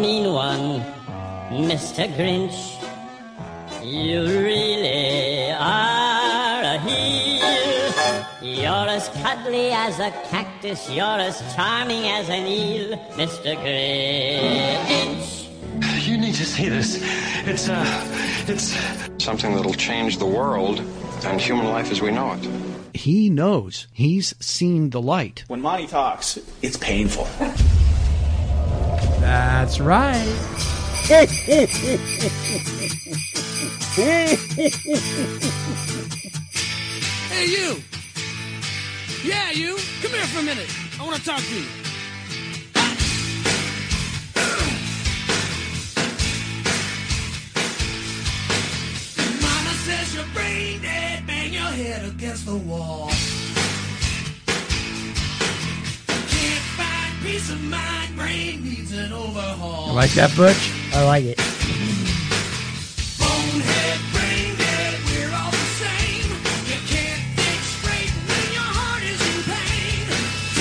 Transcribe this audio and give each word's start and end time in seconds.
mean 0.00 0.32
one, 0.32 0.80
Mr. 1.50 2.08
Grinch. 2.16 2.58
You 3.82 4.24
really 4.24 5.52
are 5.52 6.62
a 6.62 6.78
heel. 6.80 7.44
You're 8.42 8.88
as 8.88 9.08
cuddly 9.22 9.70
as 9.70 9.98
a 10.00 10.10
cactus. 10.30 10.90
You're 10.90 11.20
as 11.20 11.42
charming 11.54 12.04
as 12.06 12.28
an 12.28 12.46
eel, 12.46 12.96
Mr. 13.12 13.56
Grinch. 13.56 15.44
You 16.06 16.16
need 16.18 16.34
to 16.34 16.44
see 16.44 16.68
this. 16.68 17.00
It's, 17.46 17.68
uh, 17.68 17.84
it's 18.48 18.74
something 19.22 19.54
that'll 19.54 19.74
change 19.74 20.18
the 20.18 20.26
world 20.26 20.80
and 21.24 21.40
human 21.40 21.66
life 21.66 21.90
as 21.90 22.00
we 22.00 22.10
know 22.10 22.32
it. 22.32 22.48
He 22.96 23.28
knows. 23.28 23.86
He's 23.92 24.34
seen 24.40 24.90
the 24.90 25.02
light. 25.02 25.44
When 25.48 25.60
Monty 25.60 25.86
talks, 25.86 26.38
it's 26.62 26.76
painful. 26.76 27.28
That's 29.34 29.80
right. 29.80 30.14
Hey, 37.32 37.46
you! 37.46 37.82
Yeah, 39.24 39.50
you! 39.50 39.76
Come 40.02 40.12
here 40.12 40.26
for 40.26 40.38
a 40.38 40.42
minute. 40.44 40.70
I 41.00 41.04
want 41.04 41.16
to 41.16 41.24
talk 41.24 41.40
to 41.40 41.52
you. 41.52 41.66
Mama 49.42 49.74
says 49.82 50.14
you're 50.14 50.24
brain 50.32 50.80
dead. 50.80 51.26
Bang 51.26 51.52
your 51.52 51.62
head 51.62 52.04
against 52.08 52.46
the 52.46 52.54
wall. 52.54 53.10
Peace 57.34 57.50
of 57.50 57.62
mind. 57.64 58.16
Brain 58.16 58.62
needs 58.62 58.92
an 58.92 59.12
overhaul. 59.12 59.88
You 59.88 59.92
like 59.94 60.12
that, 60.12 60.30
Butch? 60.36 60.70
I 60.94 61.04
like 61.04 61.24
it. 61.24 61.36
Bonehead, 63.18 63.98
brain 64.14 64.54
dead, 64.56 64.94
we're 65.06 65.34
all 65.34 65.50
the 65.50 65.70
same. 65.82 66.30
You 66.70 66.78
can't 66.86 67.24
think 67.34 67.60
straight 67.74 68.12
when 68.30 68.46
your 68.54 68.70
heart 68.78 69.02
is 69.02 69.20
in 69.32 69.38
pain. 69.50 70.06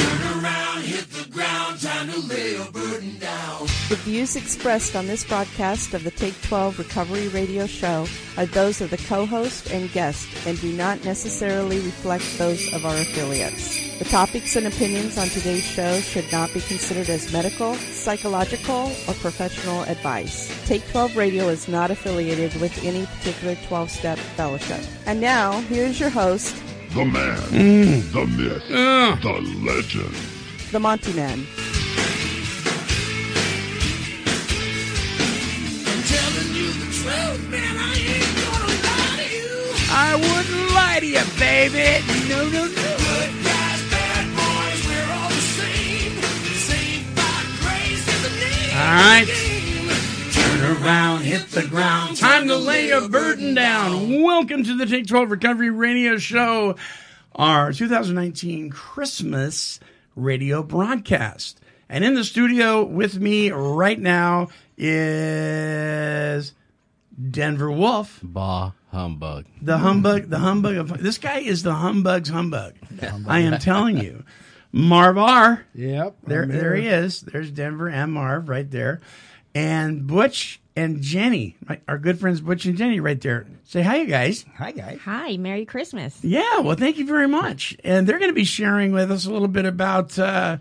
Turn 0.02 0.22
around, 0.42 0.82
hit 0.84 1.06
the 1.12 1.30
ground, 1.30 1.80
time 1.80 2.10
to 2.10 2.20
lay 2.22 2.56
a 2.56 2.66
burden 2.72 3.20
down. 3.20 3.68
The 3.90 3.98
views 3.98 4.36
expressed 4.36 4.96
on 4.96 5.06
this 5.06 5.24
broadcast 5.24 5.94
of 5.94 6.04
the 6.04 6.12
Take 6.12 6.42
12 6.42 6.80
Recovery 6.80 7.28
Radio 7.28 7.68
Show 7.68 8.08
are 8.36 8.48
those 8.48 8.82
of 8.82 8.90
the 8.90 8.98
co-host 8.98 9.70
and 9.70 9.92
guest 9.92 10.28
and 10.48 10.60
do 10.60 10.74
not 10.74 11.06
necessarily 11.06 11.78
reflect 11.82 12.26
those 12.40 12.74
of 12.74 12.84
our 12.84 12.96
affiliates. 12.96 13.83
The 14.04 14.10
topics 14.10 14.58
and 14.58 14.68
opinions 14.68 15.18
on 15.18 15.28
today's 15.30 15.64
show 15.64 15.98
should 16.02 16.30
not 16.30 16.54
be 16.54 16.60
considered 16.60 17.08
as 17.10 17.32
medical, 17.32 17.74
psychological, 17.76 18.92
or 19.08 19.14
professional 19.14 19.84
advice. 19.84 20.52
Take 20.68 20.86
12 20.92 21.16
Radio 21.16 21.48
is 21.48 21.70
not 21.70 21.90
affiliated 21.90 22.54
with 22.60 22.84
any 22.84 23.06
particular 23.06 23.56
12-step 23.56 24.18
fellowship. 24.36 24.82
And 25.06 25.22
now, 25.22 25.62
here's 25.70 26.02
your 26.02 26.10
host, 26.10 26.54
The 26.94 27.06
man, 27.06 27.38
Mm. 27.52 28.12
the 28.12 28.26
myth, 28.28 28.64
Uh. 28.70 29.16
the 29.22 29.40
legend. 29.64 30.14
the 30.74 30.80
Monty 30.82 31.14
Man. 31.14 31.48
I'm 35.88 36.04
telling 36.12 36.56
you 36.60 36.68
the 36.74 36.90
truth, 36.92 37.50
man, 37.50 37.78
I 37.78 37.96
ain't 37.96 38.36
gonna 38.52 38.68
lie 38.84 39.24
to 39.24 39.34
you. 39.34 39.52
I 39.90 40.16
wouldn't 40.18 40.72
lie 40.76 41.00
to 41.00 41.06
you, 41.08 41.24
baby. 41.40 42.04
No, 42.28 42.50
no, 42.50 42.66
no. 42.68 43.63
Right. 48.84 49.22
of 49.22 49.28
the 49.28 49.34
game. 49.34 50.32
Turn 50.32 50.84
around, 50.84 51.22
hit 51.22 51.48
the 51.50 51.68
ground. 51.68 52.18
Time 52.18 52.48
to 52.48 52.56
lay 52.56 52.90
a 52.92 53.08
burden 53.08 53.54
down. 53.54 54.22
Welcome 54.22 54.64
to 54.64 54.76
the 54.78 54.86
Take 54.86 55.08
12 55.08 55.32
Recovery 55.32 55.70
Radio 55.70 56.18
Show, 56.18 56.76
our 57.36 57.72
2019 57.72 58.70
Christmas 58.70 59.80
radio 60.16 60.64
broadcast. 60.64 61.60
And 61.90 62.04
in 62.04 62.16
the 62.16 62.24
studio 62.24 62.84
with 62.84 63.20
me 63.20 63.52
right 63.52 64.00
now 64.00 64.50
is 64.78 66.54
Denver 67.30 67.72
Wolf, 67.72 68.20
Bah 68.24 68.72
humbug. 68.92 69.46
the 69.62 69.78
humbug, 69.78 70.30
the 70.30 70.40
humbug 70.40 70.76
of 70.78 71.02
this 71.04 71.18
guy 71.18 71.40
is 71.40 71.64
the 71.64 71.74
humbug's 71.74 72.30
humbug. 72.30 72.74
I 73.28 73.40
am 73.42 73.60
telling 73.60 73.98
you. 73.98 74.24
Marv 74.74 75.18
R. 75.18 75.66
Yep. 75.76 76.18
There, 76.26 76.46
there 76.48 76.76
he 76.76 76.88
is. 76.88 77.22
There's 77.22 77.52
Denver 77.52 77.88
and 77.88 78.12
Marv 78.12 78.50
right 78.50 78.70
there, 78.70 79.00
and 79.56 80.06
Butch 80.08 80.60
and 80.76 81.02
Jenny, 81.02 81.56
my- 81.70 81.80
our 81.88 82.00
good 82.00 82.20
friends 82.20 82.42
Butch 82.42 82.66
and 82.66 82.76
Jenny, 82.76 83.00
right 83.00 83.22
there. 83.22 83.46
Say 83.64 83.84
hi, 83.84 83.98
you 83.98 84.08
guys. 84.08 84.44
Hi, 84.58 84.72
guys. 84.72 85.00
Hi, 85.06 85.38
Merry 85.38 85.66
Christmas. 85.66 86.18
Yeah, 86.24 86.60
well, 86.60 86.76
thank 86.76 86.98
you 86.98 87.06
very 87.06 87.28
much. 87.28 87.78
And 87.84 88.08
they're 88.08 88.18
going 88.18 88.32
to 88.32 88.36
be 88.36 88.44
sharing 88.44 88.92
with 88.92 89.12
us 89.12 89.26
a 89.28 89.32
little 89.32 89.48
bit 89.48 89.66
about 89.66 90.18
uh, 90.18 90.58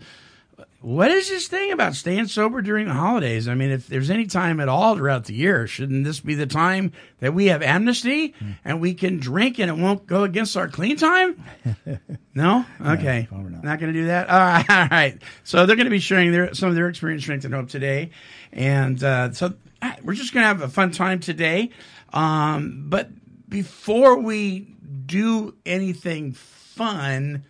what 0.81 1.11
is 1.11 1.29
this 1.29 1.47
thing 1.47 1.71
about 1.71 1.95
staying 1.95 2.27
sober 2.27 2.61
during 2.61 2.87
the 2.87 2.93
holidays. 2.93 3.47
I 3.47 3.55
mean, 3.55 3.71
if 3.71 3.87
there's 3.87 4.09
any 4.09 4.25
time 4.25 4.59
at 4.59 4.67
all 4.67 4.95
throughout 4.95 5.25
the 5.25 5.33
year, 5.33 5.65
shouldn't 5.67 6.03
this 6.03 6.19
be 6.19 6.35
the 6.35 6.45
time 6.45 6.91
that 7.19 7.33
we 7.33 7.45
have 7.47 7.61
amnesty 7.61 8.33
and 8.65 8.81
we 8.81 8.93
can 8.93 9.17
drink 9.17 9.59
and 9.59 9.69
it 9.69 9.81
won't 9.81 10.05
go 10.05 10.23
against 10.23 10.57
our 10.57 10.67
clean 10.67 10.97
time? 10.97 11.43
No? 12.35 12.65
Okay. 12.83 13.27
probably 13.29 13.51
not. 13.51 13.63
not 13.63 13.79
going 13.79 13.93
to 13.93 13.99
do 13.99 14.07
that? 14.07 14.27
All 14.31 14.39
right. 14.39 14.67
All 14.67 14.87
right. 14.89 15.21
So 15.43 15.67
they're 15.67 15.75
going 15.75 15.85
to 15.85 15.91
be 15.91 15.99
sharing 15.99 16.31
their 16.31 16.51
some 16.55 16.67
of 16.67 16.73
their 16.73 16.89
experience, 16.89 17.21
strength, 17.21 17.45
and 17.45 17.53
hope 17.53 17.69
today. 17.69 18.09
And 18.51 19.03
uh, 19.03 19.33
so 19.33 19.53
uh, 19.83 19.93
we're 20.03 20.15
just 20.15 20.33
going 20.33 20.41
to 20.43 20.47
have 20.47 20.63
a 20.63 20.67
fun 20.67 20.89
time 20.89 21.19
today. 21.19 21.69
Um, 22.11 22.85
but 22.89 23.09
before 23.47 24.17
we 24.17 24.61
do 25.05 25.55
anything 25.63 26.31
fun, 26.33 27.45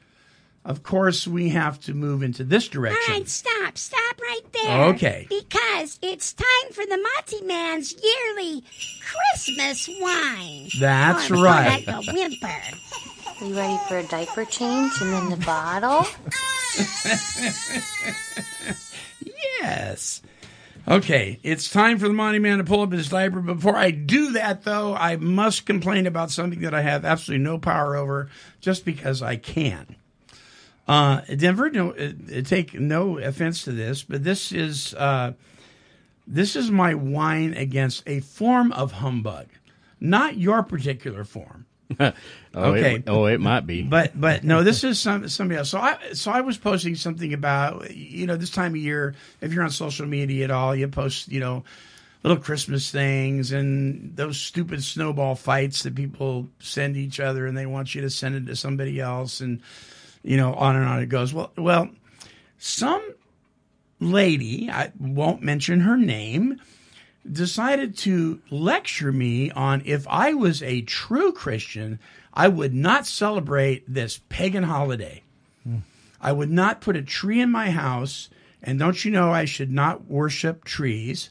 of 0.65 0.83
course, 0.83 1.27
we 1.27 1.49
have 1.49 1.79
to 1.81 1.93
move 1.93 2.23
into 2.23 2.43
this 2.43 2.67
direction. 2.67 3.01
All 3.07 3.19
right, 3.19 3.27
stop, 3.27 3.77
stop 3.77 4.21
right 4.21 4.53
there. 4.53 4.83
Okay. 4.85 5.27
Because 5.29 5.99
it's 6.01 6.33
time 6.33 6.71
for 6.71 6.85
the 6.85 6.97
Monty 6.97 7.45
Man's 7.45 7.93
yearly 8.01 8.63
Christmas 9.33 9.89
wine. 9.99 10.69
That's 10.79 11.29
oh, 11.29 11.33
Or 11.33 11.37
more 11.37 11.45
right. 11.45 11.85
Like 11.85 12.07
a 12.07 12.11
whimper. 12.13 12.47
Are 12.47 13.45
you 13.45 13.55
ready 13.55 13.77
for 13.89 13.97
a 13.97 14.03
diaper 14.03 14.45
change 14.45 14.93
and 15.01 15.11
then 15.11 15.29
the 15.29 15.45
bottle? 15.45 16.05
Yes. 19.61 20.21
Okay, 20.87 21.39
it's 21.43 21.69
time 21.69 21.97
for 21.97 22.07
the 22.07 22.13
Monty 22.13 22.39
Man 22.39 22.57
to 22.57 22.63
pull 22.63 22.81
up 22.81 22.91
his 22.91 23.07
diaper. 23.09 23.39
Before 23.39 23.77
I 23.77 23.91
do 23.91 24.33
that, 24.33 24.63
though, 24.63 24.93
I 24.93 25.15
must 25.15 25.65
complain 25.65 26.07
about 26.07 26.29
something 26.29 26.59
that 26.61 26.73
I 26.73 26.81
have 26.81 27.05
absolutely 27.05 27.43
no 27.43 27.57
power 27.57 27.95
over 27.95 28.29
just 28.59 28.83
because 28.83 29.21
I 29.21 29.37
can. 29.37 29.95
Uh, 30.87 31.21
Denver, 31.21 31.69
no, 31.69 31.91
uh, 31.91 32.41
take 32.43 32.73
no 32.73 33.17
offense 33.17 33.63
to 33.63 33.71
this, 33.71 34.03
but 34.03 34.23
this 34.23 34.51
is 34.51 34.93
uh, 34.95 35.33
this 36.27 36.55
is 36.55 36.69
my 36.69 36.93
whine 36.93 37.53
against 37.53 38.03
a 38.07 38.19
form 38.19 38.71
of 38.73 38.93
humbug, 38.93 39.47
not 39.99 40.37
your 40.37 40.63
particular 40.63 41.23
form. 41.23 41.65
oh, 41.99 42.13
Okay. 42.55 42.95
It, 42.95 43.03
oh, 43.07 43.25
it 43.25 43.39
might 43.39 43.65
be. 43.65 43.83
But 43.83 44.19
but 44.19 44.43
no, 44.43 44.63
this 44.63 44.83
is 44.83 44.99
some 44.99 45.27
somebody 45.29 45.57
else. 45.57 45.69
So 45.69 45.79
I 45.79 45.97
so 46.13 46.31
I 46.31 46.41
was 46.41 46.57
posting 46.57 46.95
something 46.95 47.33
about 47.33 47.91
you 47.91 48.27
know 48.27 48.35
this 48.35 48.49
time 48.49 48.73
of 48.73 48.77
year. 48.77 49.15
If 49.41 49.53
you're 49.53 49.63
on 49.63 49.71
social 49.71 50.05
media 50.05 50.45
at 50.45 50.51
all, 50.51 50.75
you 50.75 50.87
post 50.87 51.29
you 51.29 51.39
know 51.39 51.63
little 52.23 52.41
Christmas 52.41 52.89
things 52.89 53.51
and 53.51 54.15
those 54.15 54.39
stupid 54.39 54.81
snowball 54.81 55.35
fights 55.35 55.83
that 55.83 55.93
people 55.93 56.47
send 56.59 56.95
each 56.97 57.19
other, 57.19 57.45
and 57.45 57.57
they 57.57 57.65
want 57.65 57.95
you 57.95 58.01
to 58.01 58.09
send 58.09 58.35
it 58.35 58.45
to 58.47 58.55
somebody 58.55 58.99
else, 58.99 59.41
and 59.41 59.61
you 60.23 60.37
know 60.37 60.53
on 60.53 60.75
and 60.75 60.85
on 60.85 61.01
it 61.01 61.07
goes. 61.07 61.33
Well 61.33 61.51
well, 61.57 61.89
some 62.57 63.13
lady 63.99 64.69
I 64.69 64.91
won't 64.99 65.41
mention 65.41 65.81
her 65.81 65.97
name 65.97 66.59
decided 67.29 67.97
to 67.97 68.41
lecture 68.49 69.11
me 69.11 69.49
on 69.51 69.81
if 69.85 70.05
I 70.09 70.33
was 70.33 70.61
a 70.61 70.81
true 70.81 71.31
Christian, 71.31 71.99
I 72.33 72.47
would 72.47 72.73
not 72.73 73.07
celebrate 73.07 73.85
this 73.91 74.19
pagan 74.29 74.63
holiday. 74.63 75.23
I 76.19 76.31
would 76.31 76.51
not 76.51 76.81
put 76.81 76.95
a 76.95 77.01
tree 77.01 77.41
in 77.41 77.51
my 77.51 77.69
house. 77.69 78.29
And 78.61 78.79
don't 78.79 79.03
you 79.03 79.11
know 79.11 79.31
I 79.31 79.45
should 79.45 79.71
not 79.71 80.05
worship 80.05 80.63
trees? 80.63 81.29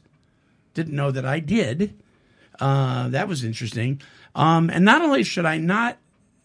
Didn't 0.74 0.94
know 0.94 1.10
that 1.10 1.24
I 1.24 1.40
did. 1.40 1.98
Uh, 2.60 3.08
that 3.08 3.26
was 3.26 3.42
interesting. 3.42 4.00
Um, 4.34 4.70
and 4.70 4.84
not 4.84 5.02
only 5.02 5.24
should 5.24 5.46
I 5.46 5.56
not, 5.56 5.98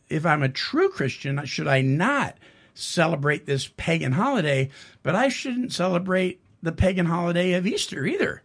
if 0.10 0.26
I'm 0.26 0.44
a 0.44 0.50
true 0.50 0.90
Christian, 0.90 1.44
should 1.46 1.68
I 1.68 1.82
not 1.82 2.38
celebrate 2.74 3.46
this 3.46 3.68
pagan 3.78 4.12
holiday, 4.14 4.70
but 5.04 5.16
I 5.16 5.30
shouldn't 5.30 5.74
celebrate 5.74 6.40
the 6.62 6.72
pagan 6.72 7.06
holiday 7.08 7.54
of 7.54 7.66
Easter 7.68 8.06
either 8.06 8.44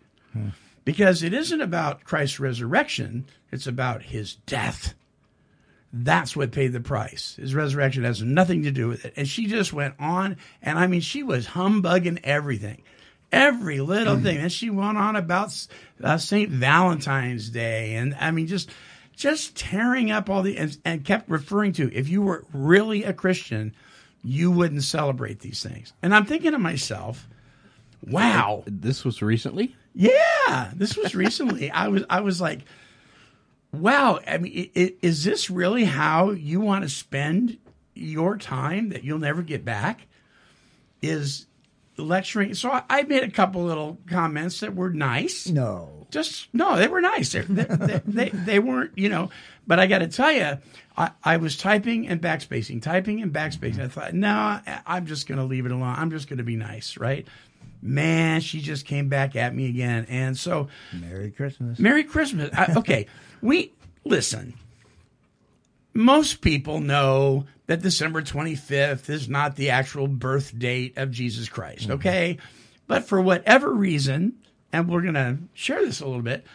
because 0.84 1.22
it 1.22 1.32
isn't 1.34 1.60
about 1.60 2.04
Christ's 2.04 2.40
resurrection, 2.40 3.26
it's 3.50 3.66
about 3.66 4.02
his 4.02 4.36
death. 4.46 4.94
That's 5.92 6.34
what 6.34 6.52
paid 6.52 6.72
the 6.72 6.80
price. 6.80 7.36
His 7.38 7.54
resurrection 7.54 8.04
has 8.04 8.22
nothing 8.22 8.62
to 8.62 8.70
do 8.70 8.88
with 8.88 9.04
it. 9.04 9.12
And 9.16 9.28
she 9.28 9.46
just 9.46 9.74
went 9.74 9.94
on, 9.98 10.38
and 10.62 10.78
I 10.78 10.86
mean, 10.86 11.02
she 11.02 11.22
was 11.22 11.46
humbugging 11.48 12.20
everything. 12.24 12.82
every 13.30 13.80
little 13.80 14.18
thing. 14.18 14.38
And 14.38 14.52
she 14.52 14.70
went 14.70 14.96
on 14.98 15.16
about 15.16 15.54
uh, 16.02 16.18
St. 16.18 16.50
Valentine's 16.50 17.48
Day. 17.50 17.94
And 17.94 18.14
I 18.18 18.30
mean, 18.30 18.46
just, 18.46 18.70
just 19.14 19.56
tearing 19.56 20.10
up 20.10 20.28
all 20.28 20.42
the, 20.42 20.56
and, 20.58 20.76
and 20.84 21.04
kept 21.04 21.28
referring 21.28 21.72
to, 21.74 21.92
if 21.94 22.08
you 22.08 22.22
were 22.22 22.44
really 22.52 23.04
a 23.04 23.12
Christian, 23.12 23.74
you 24.22 24.50
wouldn't 24.50 24.82
celebrate 24.82 25.40
these 25.40 25.62
things. 25.62 25.92
And 26.02 26.14
I'm 26.14 26.26
thinking 26.26 26.52
to 26.52 26.58
myself, 26.58 27.28
wow. 28.02 28.62
This 28.66 29.04
was 29.04 29.22
recently? 29.22 29.76
Yeah, 29.94 30.70
this 30.74 30.96
was 30.96 31.14
recently. 31.14 31.70
I 31.70 31.88
was 31.88 32.04
I 32.08 32.20
was 32.20 32.40
like, 32.40 32.60
wow. 33.72 34.20
I 34.26 34.38
mean, 34.38 34.70
i 34.74 34.80
i 34.80 34.94
is 35.02 35.24
this 35.24 35.50
really 35.50 35.84
how 35.84 36.30
you 36.30 36.60
want 36.60 36.84
to 36.84 36.88
spend 36.88 37.58
your 37.94 38.38
time 38.38 38.90
that 38.90 39.04
you'll 39.04 39.18
never 39.18 39.42
get 39.42 39.64
back? 39.64 40.06
Is 41.02 41.46
lecturing? 41.96 42.54
So 42.54 42.70
I, 42.70 42.84
I 42.88 43.02
made 43.02 43.22
a 43.22 43.30
couple 43.30 43.64
little 43.64 43.98
comments 44.06 44.60
that 44.60 44.74
were 44.74 44.90
nice. 44.90 45.48
No, 45.48 46.01
just 46.12 46.48
no, 46.52 46.76
they 46.76 46.86
were 46.86 47.00
nice. 47.00 47.32
They 47.32 47.40
they, 47.40 48.00
they, 48.06 48.28
they, 48.28 48.58
weren't, 48.60 48.96
you 48.96 49.08
know. 49.08 49.30
But 49.66 49.80
I 49.80 49.86
got 49.86 49.98
to 49.98 50.08
tell 50.08 50.30
you, 50.30 50.58
I, 50.96 51.10
I 51.24 51.38
was 51.38 51.56
typing 51.56 52.06
and 52.06 52.20
backspacing, 52.20 52.82
typing 52.82 53.22
and 53.22 53.32
backspacing. 53.32 53.80
I 53.80 53.88
thought, 53.88 54.14
no, 54.14 54.60
I'm 54.86 55.06
just 55.06 55.26
going 55.26 55.38
to 55.38 55.44
leave 55.44 55.66
it 55.66 55.72
alone. 55.72 55.94
I'm 55.96 56.10
just 56.10 56.28
going 56.28 56.38
to 56.38 56.44
be 56.44 56.56
nice, 56.56 56.98
right? 56.98 57.26
Man, 57.80 58.40
she 58.40 58.60
just 58.60 58.86
came 58.86 59.08
back 59.08 59.34
at 59.34 59.54
me 59.54 59.68
again, 59.68 60.06
and 60.08 60.36
so 60.36 60.68
Merry 60.92 61.30
Christmas. 61.30 61.78
Merry 61.80 62.04
Christmas. 62.04 62.50
I, 62.52 62.74
okay, 62.76 63.06
we 63.40 63.72
listen. 64.04 64.54
Most 65.94 66.40
people 66.40 66.80
know 66.80 67.46
that 67.66 67.82
December 67.82 68.22
25th 68.22 69.10
is 69.10 69.28
not 69.28 69.56
the 69.56 69.70
actual 69.70 70.06
birth 70.06 70.56
date 70.58 70.96
of 70.96 71.10
Jesus 71.10 71.48
Christ, 71.48 71.84
mm-hmm. 71.84 71.92
okay? 71.92 72.38
But 72.86 73.04
for 73.04 73.20
whatever 73.20 73.72
reason, 73.72 74.34
and 74.72 74.88
we're 74.88 75.02
going 75.02 75.14
to 75.14 75.38
share 75.54 75.84
this 75.84 76.00
a 76.00 76.06
little 76.06 76.22
bit, 76.22 76.46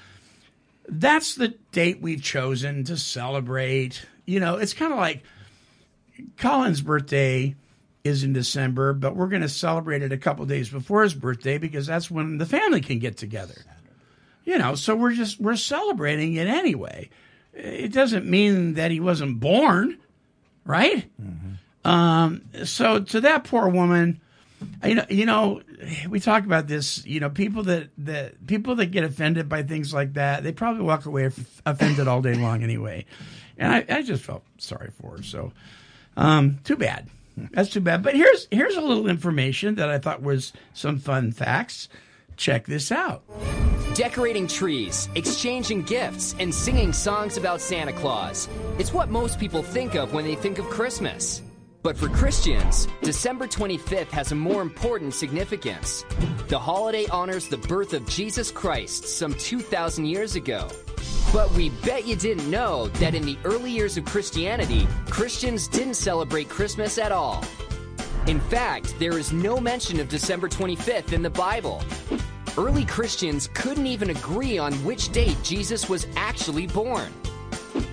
that's 0.87 1.35
the 1.35 1.49
date 1.71 2.01
we've 2.01 2.23
chosen 2.23 2.83
to 2.85 2.97
celebrate. 2.97 4.05
You 4.25 4.39
know, 4.39 4.55
it's 4.55 4.73
kind 4.73 4.91
of 4.91 4.97
like 4.97 5.23
Colin's 6.37 6.81
birthday 6.81 7.55
is 8.03 8.23
in 8.23 8.33
December, 8.33 8.93
but 8.93 9.15
we're 9.15 9.27
going 9.27 9.41
to 9.41 9.49
celebrate 9.49 10.01
it 10.01 10.11
a 10.11 10.17
couple 10.17 10.45
days 10.45 10.69
before 10.69 11.03
his 11.03 11.13
birthday 11.13 11.57
because 11.57 11.85
that's 11.87 12.09
when 12.09 12.37
the 12.37 12.45
family 12.45 12.81
can 12.81 12.99
get 12.99 13.17
together. 13.17 13.65
You 14.45 14.57
know, 14.57 14.75
so 14.75 14.95
we're 14.95 15.11
just 15.11 15.41
we're 15.41 15.57
celebrating 15.57 16.35
it 16.35 16.47
anyway. 16.47 17.09
It 17.53 17.91
doesn't 17.91 18.25
mean 18.25 18.75
that 18.75 18.91
he 18.91 19.01
wasn't 19.01 19.41
born, 19.41 19.97
right? 20.63 21.05
Um, 21.83 22.43
so 22.63 22.99
to 22.99 23.21
that 23.21 23.43
poor 23.43 23.67
woman, 23.67 24.21
you 24.83 24.95
know, 24.95 25.05
you 25.09 25.25
know, 25.25 25.61
we 26.09 26.19
talk 26.19 26.45
about 26.45 26.67
this. 26.67 27.05
You 27.05 27.19
know, 27.19 27.29
people 27.29 27.63
that 27.63 27.89
that 27.99 28.45
people 28.47 28.75
that 28.75 28.87
get 28.87 29.03
offended 29.03 29.49
by 29.49 29.63
things 29.63 29.93
like 29.93 30.13
that, 30.13 30.43
they 30.43 30.51
probably 30.51 30.83
walk 30.83 31.05
away 31.05 31.29
offended 31.65 32.07
all 32.07 32.21
day 32.21 32.33
long 32.33 32.63
anyway. 32.63 33.05
And 33.57 33.73
I, 33.73 33.85
I 33.97 34.01
just 34.01 34.23
felt 34.23 34.43
sorry 34.57 34.91
for 35.01 35.17
her. 35.17 35.23
So, 35.23 35.51
um, 36.15 36.59
too 36.63 36.75
bad. 36.75 37.09
That's 37.51 37.69
too 37.69 37.81
bad. 37.81 38.03
But 38.03 38.15
here's 38.15 38.47
here's 38.51 38.75
a 38.75 38.81
little 38.81 39.07
information 39.07 39.75
that 39.75 39.89
I 39.89 39.99
thought 39.99 40.21
was 40.21 40.53
some 40.73 40.99
fun 40.99 41.31
facts. 41.31 41.89
Check 42.35 42.65
this 42.65 42.91
out. 42.91 43.23
Decorating 43.95 44.47
trees, 44.47 45.09
exchanging 45.15 45.81
gifts, 45.83 46.35
and 46.39 46.53
singing 46.53 46.93
songs 46.93 47.37
about 47.37 47.61
Santa 47.61 47.93
Claus. 47.93 48.47
It's 48.77 48.93
what 48.93 49.09
most 49.09 49.39
people 49.39 49.63
think 49.63 49.95
of 49.95 50.13
when 50.13 50.23
they 50.23 50.35
think 50.35 50.59
of 50.59 50.65
Christmas. 50.65 51.41
But 51.87 51.97
for 51.97 52.09
Christians, 52.09 52.85
December 53.01 53.47
25th 53.47 54.09
has 54.09 54.33
a 54.33 54.35
more 54.35 54.61
important 54.61 55.13
significance. 55.13 56.03
The 56.49 56.59
holiday 56.59 57.05
honors 57.13 57.47
the 57.47 57.59
birth 57.59 57.93
of 57.93 58.05
Jesus 58.09 58.51
Christ 58.51 59.05
some 59.05 59.33
2,000 59.33 60.05
years 60.05 60.35
ago. 60.35 60.67
But 61.31 61.49
we 61.53 61.69
bet 61.85 62.05
you 62.05 62.17
didn't 62.17 62.51
know 62.51 62.87
that 62.99 63.15
in 63.15 63.23
the 63.23 63.37
early 63.45 63.71
years 63.71 63.95
of 63.95 64.03
Christianity, 64.03 64.85
Christians 65.09 65.69
didn't 65.69 65.93
celebrate 65.93 66.49
Christmas 66.49 66.97
at 66.97 67.13
all. 67.13 67.41
In 68.27 68.41
fact, 68.41 68.93
there 68.99 69.17
is 69.17 69.31
no 69.31 69.57
mention 69.57 70.01
of 70.01 70.09
December 70.09 70.49
25th 70.49 71.13
in 71.13 71.21
the 71.21 71.29
Bible. 71.29 71.81
Early 72.57 72.83
Christians 72.83 73.49
couldn't 73.53 73.87
even 73.87 74.09
agree 74.09 74.57
on 74.57 74.73
which 74.83 75.13
date 75.13 75.37
Jesus 75.41 75.87
was 75.87 76.05
actually 76.17 76.67
born. 76.67 77.13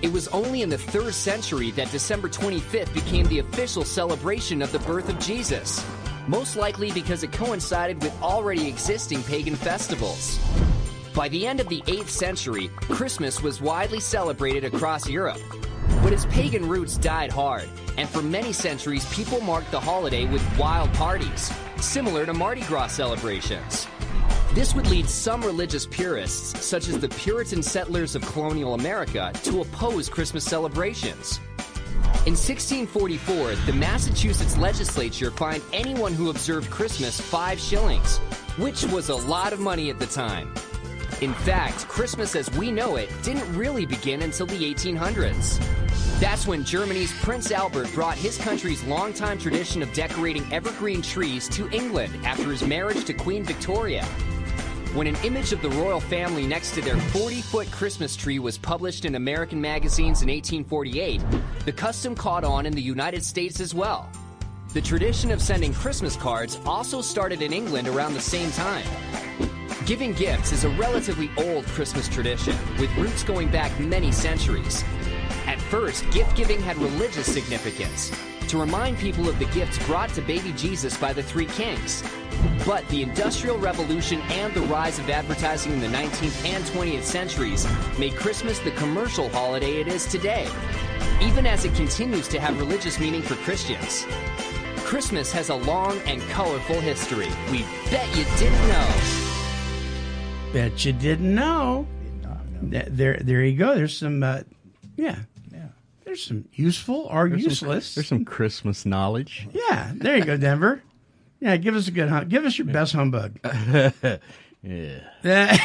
It 0.01 0.11
was 0.11 0.27
only 0.29 0.61
in 0.61 0.69
the 0.69 0.77
third 0.77 1.13
century 1.13 1.71
that 1.71 1.91
December 1.91 2.29
25th 2.29 2.93
became 2.93 3.25
the 3.27 3.39
official 3.39 3.83
celebration 3.83 4.61
of 4.61 4.71
the 4.71 4.79
birth 4.79 5.09
of 5.09 5.19
Jesus, 5.19 5.83
most 6.27 6.55
likely 6.55 6.91
because 6.91 7.23
it 7.23 7.31
coincided 7.31 8.03
with 8.03 8.21
already 8.21 8.67
existing 8.67 9.23
pagan 9.23 9.55
festivals. 9.55 10.39
By 11.15 11.29
the 11.29 11.47
end 11.47 11.59
of 11.59 11.69
the 11.69 11.81
8th 11.83 12.09
century, 12.09 12.69
Christmas 12.81 13.41
was 13.41 13.61
widely 13.61 14.01
celebrated 14.01 14.65
across 14.65 15.09
Europe. 15.09 15.39
But 16.03 16.13
its 16.13 16.25
pagan 16.25 16.67
roots 16.67 16.97
died 16.97 17.31
hard, 17.31 17.69
and 17.97 18.09
for 18.09 18.21
many 18.21 18.51
centuries, 18.51 19.11
people 19.13 19.39
marked 19.41 19.71
the 19.71 19.79
holiday 19.79 20.25
with 20.25 20.43
wild 20.57 20.91
parties, 20.93 21.51
similar 21.77 22.25
to 22.25 22.33
Mardi 22.33 22.61
Gras 22.63 22.87
celebrations. 22.87 23.87
This 24.55 24.73
would 24.73 24.87
lead 24.87 25.09
some 25.09 25.41
religious 25.41 25.85
purists, 25.85 26.65
such 26.65 26.87
as 26.87 26.97
the 26.97 27.09
Puritan 27.09 27.61
settlers 27.61 28.15
of 28.15 28.21
colonial 28.21 28.73
America, 28.73 29.33
to 29.43 29.59
oppose 29.59 30.07
Christmas 30.07 30.45
celebrations. 30.45 31.41
In 32.25 32.37
1644, 32.37 33.55
the 33.65 33.73
Massachusetts 33.73 34.57
legislature 34.57 35.29
fined 35.29 35.61
anyone 35.73 36.13
who 36.13 36.29
observed 36.29 36.71
Christmas 36.71 37.19
five 37.19 37.59
shillings, 37.59 38.19
which 38.57 38.85
was 38.85 39.09
a 39.09 39.15
lot 39.15 39.51
of 39.51 39.59
money 39.59 39.89
at 39.89 39.99
the 39.99 40.05
time. 40.05 40.47
In 41.19 41.33
fact, 41.33 41.89
Christmas 41.89 42.33
as 42.33 42.49
we 42.51 42.71
know 42.71 42.95
it 42.95 43.09
didn't 43.23 43.53
really 43.57 43.85
begin 43.85 44.21
until 44.21 44.45
the 44.45 44.73
1800s. 44.73 45.59
That's 46.21 46.47
when 46.47 46.63
Germany's 46.63 47.11
Prince 47.21 47.51
Albert 47.51 47.91
brought 47.93 48.17
his 48.17 48.37
country's 48.37 48.81
longtime 48.85 49.37
tradition 49.37 49.81
of 49.81 49.91
decorating 49.91 50.47
evergreen 50.53 51.01
trees 51.01 51.49
to 51.49 51.69
England 51.71 52.25
after 52.25 52.51
his 52.51 52.63
marriage 52.63 53.03
to 53.03 53.13
Queen 53.13 53.43
Victoria. 53.43 54.07
When 54.95 55.07
an 55.07 55.17
image 55.25 55.51
of 55.51 55.61
the 55.61 55.69
royal 55.71 55.99
family 55.99 56.47
next 56.47 56.73
to 56.75 56.81
their 56.81 56.95
40 56.95 57.41
foot 57.41 57.69
Christmas 57.69 58.15
tree 58.15 58.39
was 58.39 58.57
published 58.57 59.03
in 59.03 59.15
American 59.15 59.59
magazines 59.59 60.21
in 60.21 60.29
1848, 60.29 61.21
the 61.65 61.73
custom 61.73 62.15
caught 62.15 62.45
on 62.45 62.65
in 62.65 62.71
the 62.71 62.81
United 62.81 63.21
States 63.25 63.59
as 63.59 63.75
well. 63.75 64.09
The 64.73 64.81
tradition 64.81 65.31
of 65.31 65.41
sending 65.41 65.73
Christmas 65.73 66.15
cards 66.15 66.59
also 66.65 67.01
started 67.01 67.41
in 67.41 67.51
England 67.51 67.89
around 67.89 68.13
the 68.13 68.21
same 68.21 68.49
time. 68.51 68.85
Giving 69.85 70.13
gifts 70.13 70.53
is 70.53 70.63
a 70.63 70.69
relatively 70.69 71.29
old 71.37 71.65
Christmas 71.65 72.07
tradition, 72.07 72.55
with 72.79 72.95
roots 72.95 73.21
going 73.21 73.49
back 73.49 73.77
many 73.81 74.13
centuries. 74.13 74.81
At 75.47 75.59
first, 75.61 76.09
gift 76.11 76.35
giving 76.35 76.59
had 76.61 76.77
religious 76.77 77.31
significance 77.31 78.11
to 78.47 78.59
remind 78.59 78.97
people 78.99 79.27
of 79.27 79.39
the 79.39 79.45
gifts 79.45 79.83
brought 79.87 80.09
to 80.09 80.21
baby 80.21 80.51
Jesus 80.53 80.95
by 80.97 81.13
the 81.13 81.23
three 81.23 81.47
kings. 81.47 82.03
But 82.65 82.87
the 82.89 83.01
Industrial 83.01 83.57
Revolution 83.57 84.21
and 84.29 84.53
the 84.53 84.61
rise 84.61 84.99
of 84.99 85.09
advertising 85.09 85.73
in 85.73 85.79
the 85.79 85.87
19th 85.87 86.45
and 86.45 86.63
20th 86.65 87.03
centuries 87.03 87.65
made 87.97 88.15
Christmas 88.15 88.59
the 88.59 88.71
commercial 88.71 89.29
holiday 89.29 89.79
it 89.81 89.87
is 89.87 90.05
today, 90.05 90.47
even 91.21 91.45
as 91.47 91.65
it 91.65 91.73
continues 91.75 92.27
to 92.29 92.39
have 92.39 92.59
religious 92.59 92.99
meaning 92.99 93.21
for 93.23 93.35
Christians. 93.35 94.05
Christmas 94.77 95.31
has 95.31 95.49
a 95.49 95.55
long 95.55 95.97
and 96.05 96.21
colorful 96.29 96.79
history. 96.79 97.29
We 97.51 97.63
bet 97.89 98.07
you 98.15 98.25
didn't 98.37 98.67
know. 98.67 98.93
Bet 100.53 100.85
you 100.85 100.93
didn't 100.93 101.33
know. 101.33 101.87
Th- 102.69 102.85
There, 102.89 103.17
there 103.23 103.43
you 103.43 103.57
go. 103.57 103.73
There's 103.73 103.97
some, 103.97 104.21
uh, 104.21 104.41
yeah, 104.97 105.17
yeah. 105.17 105.34
There's 106.15 106.27
some 106.27 106.45
useful 106.53 107.09
or 107.11 107.27
There's 107.27 107.43
useless. 107.43 107.87
Some, 107.87 107.99
there's 107.99 108.07
some 108.07 108.23
Christmas 108.23 108.85
knowledge. 108.85 109.49
yeah, 109.51 109.91
there 109.95 110.15
you 110.15 110.23
go, 110.23 110.37
Denver. 110.37 110.81
Yeah, 111.41 111.57
give 111.57 111.75
us 111.75 111.89
a 111.89 111.91
good 111.91 112.07
hum. 112.07 112.29
Give 112.29 112.45
us 112.45 112.57
your 112.57 112.67
best 112.67 112.93
humbug. 112.93 113.37
yeah. 114.63 115.01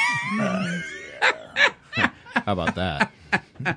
How 2.35 2.53
about 2.53 2.75
that? 2.75 3.13
All 3.65 3.77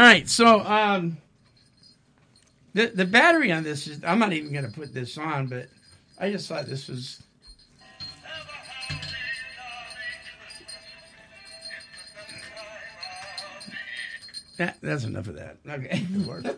right, 0.00 0.26
so 0.26 0.60
um, 0.60 1.18
the 2.72 2.86
the 2.86 3.04
battery 3.04 3.52
on 3.52 3.62
this 3.62 3.86
is. 3.86 4.02
I'm 4.04 4.18
not 4.18 4.32
even 4.32 4.54
going 4.54 4.64
to 4.64 4.72
put 4.72 4.94
this 4.94 5.18
on, 5.18 5.48
but 5.48 5.68
I 6.18 6.30
just 6.30 6.48
thought 6.48 6.64
this 6.64 6.88
was. 6.88 7.22
That, 14.58 14.78
that's 14.82 15.04
enough 15.04 15.28
of 15.28 15.36
that. 15.36 15.58
Okay. 15.68 16.06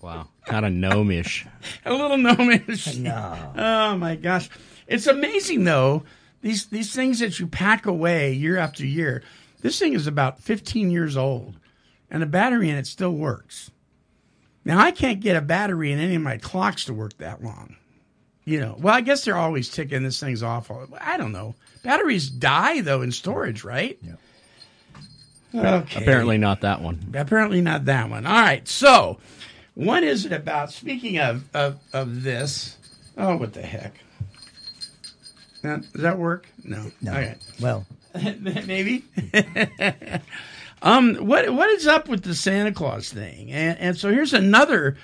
Wow. 0.00 0.28
Kind 0.44 0.66
of 0.66 0.72
gnomish. 0.72 1.46
a 1.84 1.92
little 1.92 2.18
gnomish. 2.18 2.94
No. 2.98 3.52
Oh 3.56 3.96
my 3.96 4.16
gosh, 4.16 4.50
it's 4.86 5.06
amazing 5.06 5.64
though. 5.64 6.04
These 6.42 6.66
these 6.66 6.94
things 6.94 7.20
that 7.20 7.38
you 7.40 7.46
pack 7.46 7.86
away 7.86 8.32
year 8.34 8.58
after 8.58 8.84
year. 8.84 9.22
This 9.62 9.78
thing 9.78 9.94
is 9.94 10.06
about 10.06 10.40
15 10.40 10.90
years 10.90 11.16
old, 11.16 11.54
and 12.10 12.20
the 12.20 12.26
battery 12.26 12.68
in 12.68 12.76
it 12.76 12.86
still 12.86 13.12
works. 13.12 13.70
Now 14.62 14.78
I 14.78 14.90
can't 14.90 15.20
get 15.20 15.36
a 15.36 15.40
battery 15.40 15.90
in 15.90 15.98
any 15.98 16.16
of 16.16 16.22
my 16.22 16.36
clocks 16.36 16.84
to 16.86 16.92
work 16.94 17.16
that 17.18 17.42
long. 17.42 17.76
you 18.44 18.60
know, 18.60 18.76
well, 18.78 18.94
I 18.94 19.00
guess 19.00 19.24
they're 19.24 19.36
always 19.38 19.70
ticking 19.70 20.02
this 20.02 20.20
thing's 20.20 20.42
off. 20.42 20.70
I 21.00 21.16
don't 21.16 21.32
know. 21.32 21.54
Batteries 21.82 22.28
die 22.28 22.82
though 22.82 23.00
in 23.00 23.10
storage, 23.10 23.64
right? 23.64 23.98
Yeah. 24.02 24.16
Okay. 25.54 26.02
Apparently 26.02 26.38
not 26.38 26.62
that 26.62 26.80
one. 26.80 27.12
Apparently 27.14 27.60
not 27.60 27.84
that 27.84 28.10
one. 28.10 28.26
All 28.26 28.32
right. 28.40 28.66
So, 28.66 29.18
what 29.74 30.02
is 30.02 30.26
it 30.26 30.32
about? 30.32 30.72
Speaking 30.72 31.18
of 31.18 31.44
of, 31.54 31.78
of 31.92 32.22
this, 32.22 32.76
oh, 33.16 33.36
what 33.36 33.52
the 33.52 33.62
heck? 33.62 33.94
Now, 35.62 35.76
does 35.76 36.02
that 36.02 36.18
work? 36.18 36.46
No. 36.64 36.90
No. 37.00 37.12
Okay. 37.12 37.36
Well, 37.60 37.86
Maybe. 38.40 39.04
um, 40.82 41.16
what 41.16 41.52
what 41.52 41.70
is 41.70 41.86
up 41.86 42.08
with 42.08 42.22
the 42.22 42.34
Santa 42.34 42.72
Claus 42.72 43.12
thing? 43.12 43.50
And 43.50 43.78
and 43.78 43.96
so 43.96 44.10
here's 44.10 44.32
another 44.32 44.96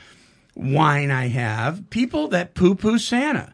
whine 0.55 1.11
I 1.11 1.29
have: 1.29 1.91
people 1.91 2.29
that 2.29 2.55
poo 2.55 2.75
poo 2.75 2.99
Santa. 2.99 3.53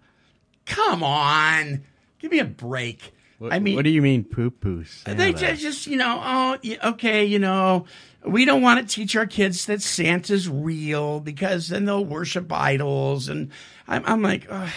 Come 0.67 1.03
on, 1.03 1.85
give 2.19 2.31
me 2.31 2.39
a 2.39 2.45
break. 2.45 3.15
What, 3.39 3.53
I 3.53 3.59
mean, 3.59 3.77
what 3.77 3.85
do 3.85 3.91
you 3.91 4.01
mean 4.01 4.25
poo 4.25 4.51
poo? 4.51 4.85
they 5.05 5.33
just, 5.33 5.61
just, 5.61 5.87
you 5.87 5.97
know, 5.97 6.21
oh, 6.25 6.59
okay, 6.91 7.25
you 7.25 7.39
know, 7.39 7.85
we 8.25 8.45
don't 8.47 8.63
want 8.63 8.81
to 8.81 8.95
teach 8.95 9.15
our 9.15 9.27
kids 9.27 9.67
that 9.67 9.83
Santa's 9.83 10.49
real 10.49 11.21
because 11.21 11.69
then 11.69 11.85
they'll 11.85 12.05
worship 12.05 12.51
idols. 12.51 13.29
And 13.29 13.51
I'm, 13.87 14.03
I'm 14.07 14.23
like, 14.23 14.47
Ugh. 14.49 14.71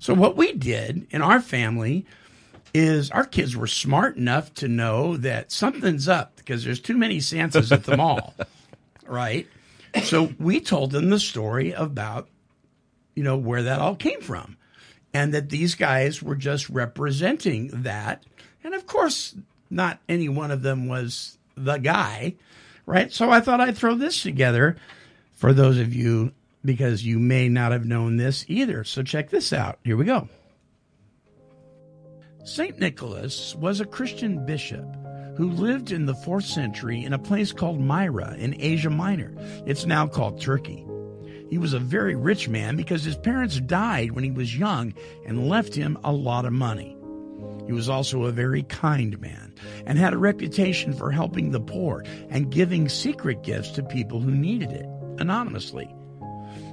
so 0.00 0.12
what 0.12 0.36
we 0.36 0.52
did 0.52 1.06
in 1.10 1.22
our 1.22 1.40
family 1.40 2.04
is 2.74 3.10
our 3.12 3.24
kids 3.24 3.56
were 3.56 3.68
smart 3.68 4.16
enough 4.16 4.52
to 4.54 4.68
know 4.68 5.16
that 5.16 5.52
something's 5.52 6.08
up 6.08 6.36
because 6.36 6.64
there's 6.64 6.80
too 6.80 6.96
many 6.96 7.20
Santas 7.20 7.70
at 7.70 7.84
the 7.84 7.96
mall, 7.96 8.34
right? 9.06 9.46
So 10.02 10.34
we 10.38 10.60
told 10.60 10.90
them 10.90 11.10
the 11.10 11.20
story 11.20 11.72
about, 11.72 12.28
you 13.14 13.22
know, 13.22 13.36
where 13.36 13.62
that 13.62 13.80
all 13.80 13.94
came 13.94 14.20
from 14.20 14.57
and 15.12 15.32
that 15.34 15.48
these 15.48 15.74
guys 15.74 16.22
were 16.22 16.36
just 16.36 16.68
representing 16.68 17.68
that. 17.82 18.24
And 18.62 18.74
of 18.74 18.86
course, 18.86 19.34
not 19.70 20.00
any 20.08 20.28
one 20.28 20.50
of 20.50 20.62
them 20.62 20.88
was 20.88 21.38
the 21.56 21.78
guy, 21.78 22.34
right? 22.86 23.12
So 23.12 23.30
I 23.30 23.40
thought 23.40 23.60
I'd 23.60 23.76
throw 23.76 23.94
this 23.94 24.22
together 24.22 24.76
for 25.32 25.52
those 25.52 25.78
of 25.78 25.94
you 25.94 26.32
because 26.64 27.04
you 27.04 27.18
may 27.18 27.48
not 27.48 27.72
have 27.72 27.84
known 27.84 28.16
this 28.16 28.44
either. 28.48 28.84
So 28.84 29.02
check 29.02 29.30
this 29.30 29.52
out. 29.52 29.78
Here 29.84 29.96
we 29.96 30.04
go. 30.04 30.28
St. 32.44 32.78
Nicholas 32.78 33.54
was 33.56 33.80
a 33.80 33.84
Christian 33.84 34.44
bishop 34.46 34.86
who 35.36 35.50
lived 35.50 35.92
in 35.92 36.06
the 36.06 36.14
4th 36.14 36.44
century 36.44 37.04
in 37.04 37.12
a 37.12 37.18
place 37.18 37.52
called 37.52 37.78
Myra 37.78 38.34
in 38.38 38.56
Asia 38.58 38.90
Minor. 38.90 39.34
It's 39.66 39.86
now 39.86 40.06
called 40.06 40.40
Turkey. 40.40 40.84
He 41.48 41.58
was 41.58 41.72
a 41.72 41.78
very 41.78 42.14
rich 42.14 42.48
man 42.48 42.76
because 42.76 43.04
his 43.04 43.16
parents 43.16 43.60
died 43.60 44.12
when 44.12 44.24
he 44.24 44.30
was 44.30 44.56
young 44.56 44.94
and 45.26 45.48
left 45.48 45.74
him 45.74 45.98
a 46.04 46.12
lot 46.12 46.44
of 46.44 46.52
money. 46.52 46.96
He 47.66 47.72
was 47.72 47.88
also 47.88 48.24
a 48.24 48.32
very 48.32 48.62
kind 48.64 49.20
man 49.20 49.54
and 49.86 49.98
had 49.98 50.12
a 50.12 50.18
reputation 50.18 50.92
for 50.92 51.10
helping 51.10 51.50
the 51.50 51.60
poor 51.60 52.04
and 52.30 52.50
giving 52.50 52.88
secret 52.88 53.42
gifts 53.42 53.70
to 53.72 53.82
people 53.82 54.20
who 54.20 54.30
needed 54.30 54.72
it 54.72 54.86
anonymously. 55.18 55.94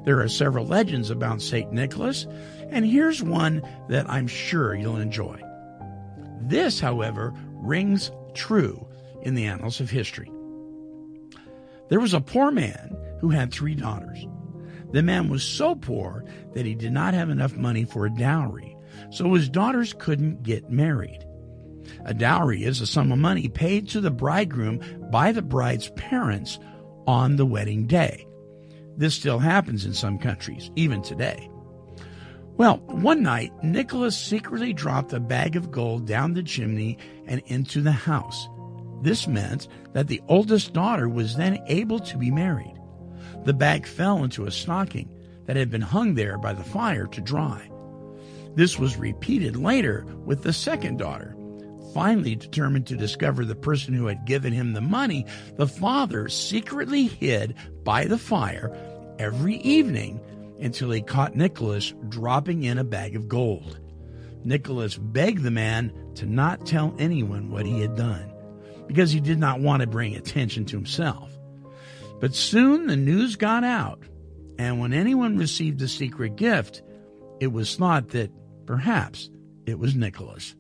There 0.06 0.22
are 0.22 0.30
several 0.30 0.66
legends 0.66 1.10
about 1.10 1.42
St. 1.42 1.72
Nicholas, 1.72 2.28
and 2.70 2.86
here's 2.86 3.24
one 3.24 3.62
that 3.90 4.10
I'm 4.10 4.28
sure 4.28 4.76
you'll 4.76 4.98
enjoy. 4.98 5.42
This, 6.42 6.80
however, 6.80 7.34
rings 7.54 8.12
true 8.34 8.88
in 9.24 9.36
the 9.36 9.46
annals 9.46 9.80
of 9.80 9.90
history. 9.90 10.32
There 11.90 12.00
was 12.00 12.14
a 12.14 12.22
poor 12.22 12.52
man 12.52 12.96
who 13.20 13.30
had 13.30 13.52
three 13.52 13.76
daughters. 13.76 14.28
The 14.96 15.04
man 15.04 15.28
was 15.28 15.44
so 15.44 15.76
poor 15.76 16.24
that 16.54 16.66
he 16.66 16.74
did 16.74 16.94
not 16.94 17.14
have 17.14 17.30
enough 17.30 17.58
money 17.58 17.84
for 17.84 18.06
a 18.06 18.10
dowry, 18.10 18.78
so 19.10 19.34
his 19.34 19.50
daughters 19.50 19.94
couldn't 20.00 20.44
get 20.44 20.70
married. 20.72 21.20
A 22.06 22.14
dowry 22.14 22.64
is 22.64 22.80
a 22.80 22.88
sum 22.88 23.12
of 23.12 23.20
money 23.20 23.50
paid 23.50 23.90
to 23.90 24.00
the 24.00 24.10
bridegroom 24.10 24.80
by 25.12 25.34
the 25.34 25.42
bride's 25.42 25.90
parents 25.98 26.60
on 27.08 27.36
the 27.36 27.46
wedding 27.46 27.88
day. 27.88 28.26
This 28.96 29.16
still 29.16 29.40
happens 29.40 29.84
in 29.84 29.94
some 29.94 30.18
countries, 30.18 30.72
even 30.78 31.02
today. 31.02 31.50
Well, 32.56 32.78
one 32.86 33.22
night, 33.22 33.52
Nicholas 33.62 34.18
secretly 34.18 34.72
dropped 34.72 35.12
a 35.12 35.20
bag 35.20 35.58
of 35.58 35.72
gold 35.72 36.08
down 36.08 36.36
the 36.36 36.42
chimney 36.42 37.00
and 37.26 37.42
into 37.48 37.82
the 37.82 37.92
house. 37.92 38.48
This 39.02 39.28
meant 39.28 39.68
that 39.92 40.08
the 40.08 40.22
oldest 40.30 40.72
daughter 40.72 41.10
was 41.10 41.36
then 41.36 41.62
able 41.68 42.00
to 42.00 42.18
be 42.18 42.32
married. 42.32 42.75
The 43.46 43.54
bag 43.54 43.86
fell 43.86 44.24
into 44.24 44.46
a 44.46 44.52
stocking 44.52 45.08
that 45.46 45.56
had 45.56 45.70
been 45.70 45.82
hung 45.82 46.16
there 46.16 46.38
by 46.38 46.54
the 46.54 46.64
fire 46.64 47.06
to 47.06 47.22
dry. 47.22 47.70
This 48.56 48.80
was 48.80 48.98
repeated 48.98 49.56
later 49.56 50.06
with 50.26 50.42
the 50.42 50.52
second 50.54 50.98
daughter. 50.98 51.36
Finally, 51.94 52.36
determined 52.36 52.88
to 52.88 52.98
discover 52.98 53.46
the 53.46 53.56
person 53.56 53.94
who 53.94 54.08
had 54.08 54.26
given 54.26 54.52
him 54.52 54.74
the 54.74 54.82
money, 54.82 55.26
the 55.58 55.68
father 55.68 56.28
secretly 56.28 57.04
hid 57.04 57.56
by 57.84 58.06
the 58.06 58.18
fire 58.18 58.76
every 59.20 59.58
evening 59.58 60.20
until 60.60 60.90
he 60.90 61.02
caught 61.02 61.36
Nicholas 61.36 61.94
dropping 62.10 62.64
in 62.64 62.80
a 62.80 62.84
bag 62.84 63.16
of 63.16 63.30
gold. 63.30 63.80
Nicholas 64.44 64.98
begged 64.98 65.44
the 65.44 65.52
man 65.52 65.94
to 66.16 66.26
not 66.26 66.66
tell 66.66 66.96
anyone 66.98 67.52
what 67.52 67.66
he 67.66 67.82
had 67.82 67.96
done 67.96 68.32
because 68.88 69.12
he 69.12 69.20
did 69.20 69.38
not 69.38 69.60
want 69.60 69.82
to 69.82 69.88
bring 69.88 70.16
attention 70.16 70.66
to 70.66 70.76
himself. 70.76 71.35
But 72.20 72.34
soon 72.34 72.88
the 72.88 72.96
news 72.96 73.36
got 73.36 73.64
out, 73.64 74.04
and 74.58 74.80
when 74.80 74.94
anyone 74.94 75.38
received 75.38 75.82
a 75.82 75.88
secret 75.88 76.36
gift, 76.36 76.82
it 77.40 77.48
was 77.48 77.76
thought 77.76 78.10
that 78.10 78.32
perhaps 78.66 79.30
it 79.66 79.80
was 79.80 79.96
Nicholas. 79.96 80.56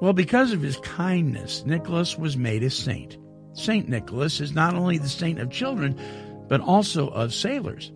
Well, 0.00 0.12
because 0.12 0.52
of 0.52 0.62
his 0.62 0.76
kindness, 0.78 1.64
Nicholas 1.66 2.18
was 2.18 2.36
made 2.36 2.62
a 2.62 2.70
saint. 2.70 3.18
Saint 3.54 3.88
Nicholas 3.88 4.40
is 4.40 4.52
not 4.52 4.74
only 4.74 4.98
the 4.98 5.08
saint 5.08 5.38
of 5.40 5.50
children, 5.50 5.98
but 6.48 6.60
also 6.60 7.08
of 7.08 7.32
sailors. 7.32 7.92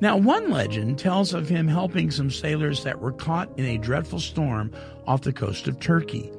Now, 0.00 0.16
one 0.16 0.50
legend 0.50 0.98
tells 0.98 1.32
of 1.32 1.48
him 1.48 1.68
helping 1.68 2.10
some 2.10 2.30
sailors 2.30 2.84
that 2.84 3.00
were 3.00 3.12
caught 3.12 3.50
in 3.58 3.64
a 3.64 3.78
dreadful 3.78 4.20
storm 4.20 4.72
off 5.06 5.22
the 5.22 5.32
coast 5.32 5.68
of 5.68 5.80
Turkey. 5.80 6.30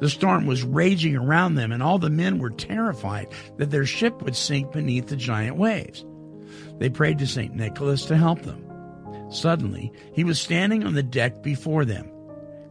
The 0.00 0.08
storm 0.08 0.46
was 0.46 0.62
raging 0.62 1.14
around 1.14 1.54
them, 1.54 1.72
and 1.72 1.82
all 1.82 1.98
the 1.98 2.10
men 2.10 2.38
were 2.38 2.50
terrified 2.50 3.28
that 3.58 3.70
their 3.70 3.86
ship 3.86 4.22
would 4.22 4.34
sink 4.34 4.72
beneath 4.72 5.08
the 5.08 5.16
giant 5.16 5.56
waves. 5.56 6.04
They 6.78 6.88
prayed 6.88 7.18
to 7.18 7.26
St. 7.26 7.54
Nicholas 7.54 8.06
to 8.06 8.16
help 8.16 8.42
them. 8.42 8.64
Suddenly, 9.30 9.92
he 10.14 10.24
was 10.24 10.40
standing 10.40 10.84
on 10.84 10.94
the 10.94 11.02
deck 11.02 11.42
before 11.42 11.84
them. 11.84 12.10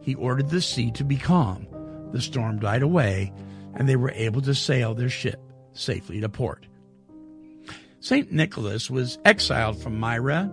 He 0.02 0.14
ordered 0.16 0.50
the 0.50 0.60
sea 0.60 0.90
to 0.92 1.04
be 1.04 1.16
calm. 1.16 1.66
The 2.12 2.20
storm 2.20 2.58
died 2.58 2.82
away, 2.82 3.32
and 3.74 3.88
they 3.88 3.96
were 3.96 4.10
able 4.10 4.42
to 4.42 4.54
sail 4.54 4.94
their 4.94 5.08
ship 5.08 5.40
safely 5.72 6.20
to 6.20 6.28
port. 6.28 6.66
St. 8.00 8.32
Nicholas 8.32 8.90
was 8.90 9.18
exiled 9.24 9.80
from 9.80 10.00
Myra. 10.00 10.44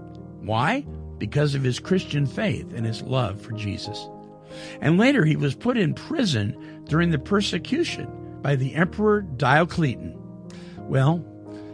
Why? 0.42 0.86
Because 1.18 1.56
of 1.56 1.64
his 1.64 1.80
Christian 1.80 2.28
faith 2.28 2.72
and 2.74 2.86
his 2.86 3.02
love 3.02 3.42
for 3.42 3.54
Jesus. 3.54 4.08
And 4.82 4.98
later 4.98 5.26
he 5.26 5.36
was 5.36 5.56
put 5.56 5.78
in 5.78 5.94
prison 5.94 6.84
during 6.86 7.12
the 7.12 7.20
persecution 7.20 8.40
by 8.42 8.56
the 8.56 8.76
Emperor 8.76 9.22
Diocletian. 9.22 10.18
Well, 10.78 11.26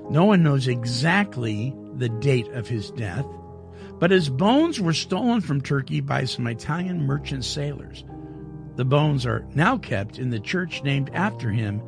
no 0.09 0.25
one 0.25 0.43
knows 0.43 0.67
exactly 0.67 1.73
the 1.95 2.09
date 2.09 2.47
of 2.49 2.67
his 2.67 2.91
death, 2.91 3.25
but 3.99 4.11
his 4.11 4.29
bones 4.29 4.79
were 4.81 4.93
stolen 4.93 5.41
from 5.41 5.61
Turkey 5.61 6.01
by 6.01 6.25
some 6.25 6.47
Italian 6.47 7.05
merchant 7.05 7.45
sailors. 7.45 8.03
The 8.75 8.85
bones 8.85 9.25
are 9.25 9.45
now 9.53 9.77
kept 9.77 10.17
in 10.17 10.31
the 10.31 10.39
church 10.39 10.83
named 10.83 11.11
after 11.13 11.51
him 11.51 11.81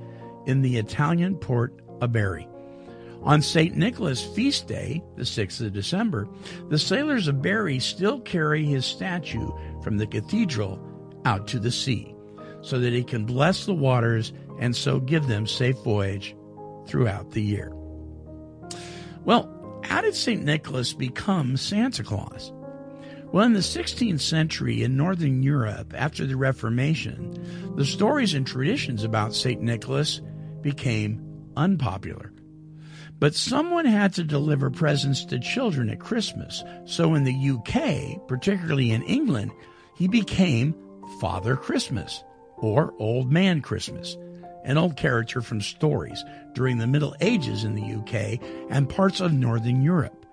in 0.45 0.61
the 0.61 0.77
Italian 0.77 1.35
port 1.35 1.73
of 1.99 2.11
Bari. 2.11 2.47
On 3.25 3.41
St. 3.41 3.75
Nicholas' 3.75 4.23
feast 4.23 4.67
day, 4.67 5.01
the 5.15 5.23
6th 5.23 5.59
of 5.65 5.73
December, 5.73 6.27
the 6.69 6.77
sailors 6.77 7.27
of 7.27 7.41
Bari 7.41 7.79
still 7.79 8.19
carry 8.19 8.63
his 8.63 8.85
statue 8.85 9.49
from 9.81 9.97
the 9.97 10.05
cathedral 10.05 10.79
out 11.25 11.47
to 11.47 11.57
the 11.57 11.71
sea 11.71 12.15
so 12.61 12.77
that 12.79 12.93
he 12.93 13.03
can 13.03 13.25
bless 13.25 13.65
the 13.65 13.73
waters 13.73 14.31
and 14.59 14.75
so 14.75 14.99
give 14.99 15.25
them 15.25 15.47
safe 15.47 15.77
voyage 15.77 16.35
throughout 16.85 17.31
the 17.31 17.41
year. 17.41 17.71
Well, 19.23 19.51
how 19.83 20.01
did 20.01 20.15
St. 20.15 20.43
Nicholas 20.43 20.93
become 20.93 21.57
Santa 21.57 22.03
Claus? 22.03 22.53
Well, 23.31 23.45
in 23.45 23.53
the 23.53 23.59
16th 23.59 24.21
century 24.21 24.83
in 24.83 24.95
Northern 24.95 25.41
Europe, 25.41 25.95
after 25.97 26.27
the 26.27 26.37
Reformation, 26.37 27.73
the 27.75 27.85
stories 27.85 28.35
and 28.35 28.45
traditions 28.45 29.03
about 29.03 29.33
St. 29.33 29.61
Nicholas 29.61 30.21
became 30.61 31.21
unpopular. 31.57 32.31
But 33.19 33.35
someone 33.35 33.85
had 33.85 34.13
to 34.13 34.23
deliver 34.23 34.69
presents 34.69 35.25
to 35.25 35.39
children 35.39 35.89
at 35.89 35.99
Christmas. 35.99 36.63
So 36.85 37.15
in 37.15 37.23
the 37.23 37.49
UK, 37.49 38.27
particularly 38.27 38.91
in 38.91 39.03
England, 39.03 39.51
he 39.95 40.07
became 40.07 40.75
Father 41.19 41.55
Christmas 41.55 42.23
or 42.57 42.93
Old 42.99 43.31
Man 43.31 43.61
Christmas, 43.61 44.17
an 44.63 44.77
old 44.77 44.97
character 44.97 45.41
from 45.41 45.61
stories 45.61 46.23
during 46.53 46.77
the 46.77 46.87
Middle 46.87 47.15
Ages 47.21 47.63
in 47.63 47.75
the 47.75 47.95
UK 47.95 48.39
and 48.69 48.89
parts 48.89 49.21
of 49.21 49.33
Northern 49.33 49.81
Europe. 49.81 50.25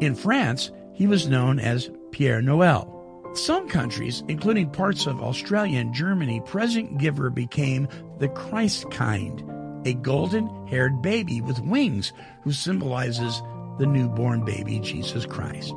In 0.00 0.14
France, 0.14 0.70
he 0.92 1.06
was 1.06 1.28
known 1.28 1.58
as 1.58 1.90
Pierre 2.10 2.40
Noel. 2.40 2.90
Some 3.34 3.68
countries, 3.68 4.22
including 4.28 4.70
parts 4.70 5.06
of 5.06 5.20
Australia 5.20 5.80
and 5.80 5.92
Germany, 5.92 6.40
present 6.46 6.98
giver 6.98 7.30
became 7.30 7.88
the 8.18 8.28
Christkind, 8.28 9.42
a 9.84 9.94
golden 9.94 10.66
haired 10.66 11.02
baby 11.02 11.40
with 11.40 11.60
wings 11.60 12.12
who 12.42 12.52
symbolizes 12.52 13.42
the 13.78 13.86
newborn 13.86 14.44
baby 14.44 14.80
Jesus 14.80 15.26
Christ. 15.26 15.74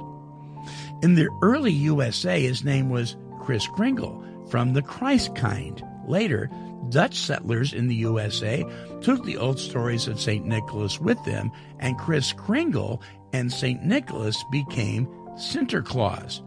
In 1.01 1.15
the 1.15 1.29
early 1.41 1.71
USA, 1.71 2.41
his 2.41 2.63
name 2.63 2.89
was 2.89 3.15
Kris 3.41 3.67
Kringle 3.67 4.23
from 4.49 4.73
the 4.73 4.81
Christkind. 4.81 5.81
Later, 6.07 6.49
Dutch 6.89 7.15
settlers 7.15 7.73
in 7.73 7.87
the 7.87 7.95
USA 7.95 8.63
took 9.01 9.23
the 9.25 9.37
old 9.37 9.59
stories 9.59 10.07
of 10.07 10.21
St. 10.21 10.45
Nicholas 10.45 10.99
with 10.99 11.23
them, 11.25 11.51
and 11.79 11.97
Kris 11.97 12.33
Kringle 12.33 13.01
and 13.33 13.51
St. 13.51 13.83
Nicholas 13.83 14.43
became 14.51 15.07
Sinterklaas, 15.35 16.41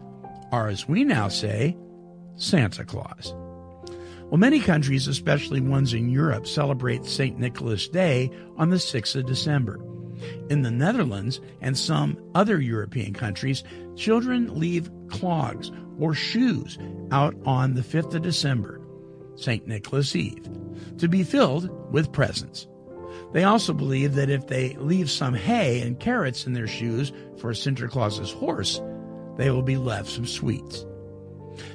or 0.51 0.67
as 0.67 0.87
we 0.87 1.03
now 1.03 1.27
say, 1.27 1.77
Santa 2.35 2.83
Claus. 2.83 3.33
Well, 4.31 4.39
many 4.39 4.61
countries, 4.61 5.09
especially 5.09 5.59
ones 5.59 5.93
in 5.93 6.07
Europe, 6.07 6.47
celebrate 6.47 7.03
St. 7.03 7.37
Nicholas 7.37 7.89
Day 7.89 8.31
on 8.55 8.69
the 8.69 8.77
6th 8.77 9.13
of 9.17 9.25
December. 9.25 9.77
In 10.49 10.61
the 10.61 10.71
Netherlands 10.71 11.41
and 11.59 11.77
some 11.77 12.17
other 12.33 12.61
European 12.61 13.13
countries, 13.13 13.65
children 13.97 14.57
leave 14.57 14.89
clogs 15.09 15.69
or 15.99 16.13
shoes 16.13 16.77
out 17.11 17.35
on 17.45 17.73
the 17.73 17.81
5th 17.81 18.15
of 18.15 18.21
December, 18.21 18.79
St. 19.35 19.67
Nicholas 19.67 20.15
Eve, 20.15 20.47
to 20.97 21.09
be 21.09 21.23
filled 21.23 21.69
with 21.91 22.13
presents. 22.13 22.67
They 23.33 23.43
also 23.43 23.73
believe 23.73 24.15
that 24.15 24.29
if 24.29 24.47
they 24.47 24.77
leave 24.77 25.11
some 25.11 25.33
hay 25.33 25.81
and 25.81 25.99
carrots 25.99 26.47
in 26.47 26.53
their 26.53 26.67
shoes 26.67 27.11
for 27.37 27.51
Sinterklaas's 27.51 28.31
horse, 28.31 28.81
they 29.35 29.51
will 29.51 29.61
be 29.61 29.75
left 29.75 30.09
some 30.09 30.25
sweets. 30.25 30.85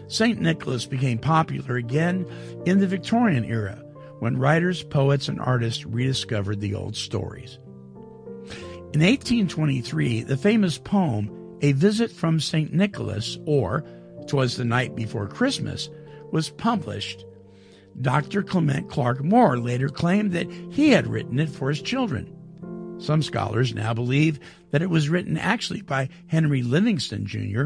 St. 0.09 0.41
Nicholas 0.41 0.87
became 0.87 1.19
popular 1.19 1.77
again 1.77 2.27
in 2.65 2.79
the 2.81 2.87
Victorian 2.87 3.45
era 3.45 3.83
when 4.19 4.39
writers, 4.39 4.83
poets, 4.83 5.29
and 5.29 5.41
artists 5.41 5.85
rediscovered 5.85 6.61
the 6.61 6.75
old 6.75 6.97
stories. 6.97 7.59
In 8.93 9.03
1823, 9.03 10.23
the 10.23 10.37
famous 10.37 10.79
poem 10.79 11.59
A 11.61 11.73
Visit 11.73 12.11
from 12.11 12.41
St. 12.41 12.73
Nicholas, 12.73 13.39
or 13.45 13.85
Twas 14.27 14.57
the 14.57 14.65
Night 14.65 14.97
Before 14.97 15.27
Christmas, 15.27 15.91
was 16.33 16.49
published. 16.51 17.25
Dr. 18.01 18.43
Clement 18.43 18.89
Clarke 18.89 19.23
Moore 19.23 19.59
later 19.59 19.89
claimed 19.89 20.33
that 20.33 20.51
he 20.71 20.91
had 20.91 21.07
written 21.07 21.39
it 21.39 21.49
for 21.49 21.69
his 21.69 21.83
children. 21.83 22.33
Some 22.99 23.23
scholars 23.23 23.75
now 23.75 23.93
believe 23.93 24.41
that 24.71 24.83
it 24.83 24.91
was 24.91 25.09
written 25.09 25.37
actually 25.37 25.83
by 25.83 26.09
Henry 26.27 26.63
Livingston 26.63 27.27
Jr., 27.27 27.65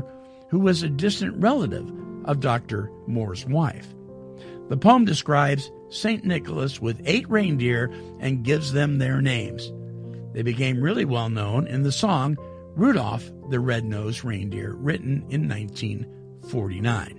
who 0.51 0.59
was 0.59 0.83
a 0.83 0.89
distant 0.89 1.41
relative 1.43 1.91
of 2.25 2.41
Dr. 2.41 2.91
Moore's 3.07 3.47
wife. 3.47 3.87
The 4.69 4.77
poem 4.77 5.05
describes 5.05 5.71
St. 5.89 6.25
Nicholas 6.25 6.81
with 6.81 7.03
eight 7.05 7.29
reindeer 7.29 7.91
and 8.21 8.45
gives 8.45 8.73
them 8.73 8.99
their 8.99 9.21
names. 9.21 9.73
They 10.33 10.43
became 10.43 10.81
really 10.81 11.05
well 11.05 11.29
known 11.29 11.67
in 11.67 11.83
the 11.83 11.93
song 11.93 12.37
Rudolph 12.77 13.31
the 13.49 13.59
Red-Nosed 13.59 14.25
Reindeer, 14.25 14.75
written 14.75 15.25
in 15.29 15.49
1949. 15.49 17.17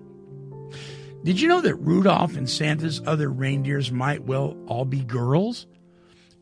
Did 1.23 1.39
you 1.39 1.47
know 1.49 1.61
that 1.61 1.75
Rudolph 1.75 2.35
and 2.35 2.49
Santa's 2.49 3.01
other 3.05 3.29
reindeers 3.29 3.91
might 3.91 4.23
well 4.23 4.57
all 4.67 4.85
be 4.85 5.01
girls? 5.01 5.67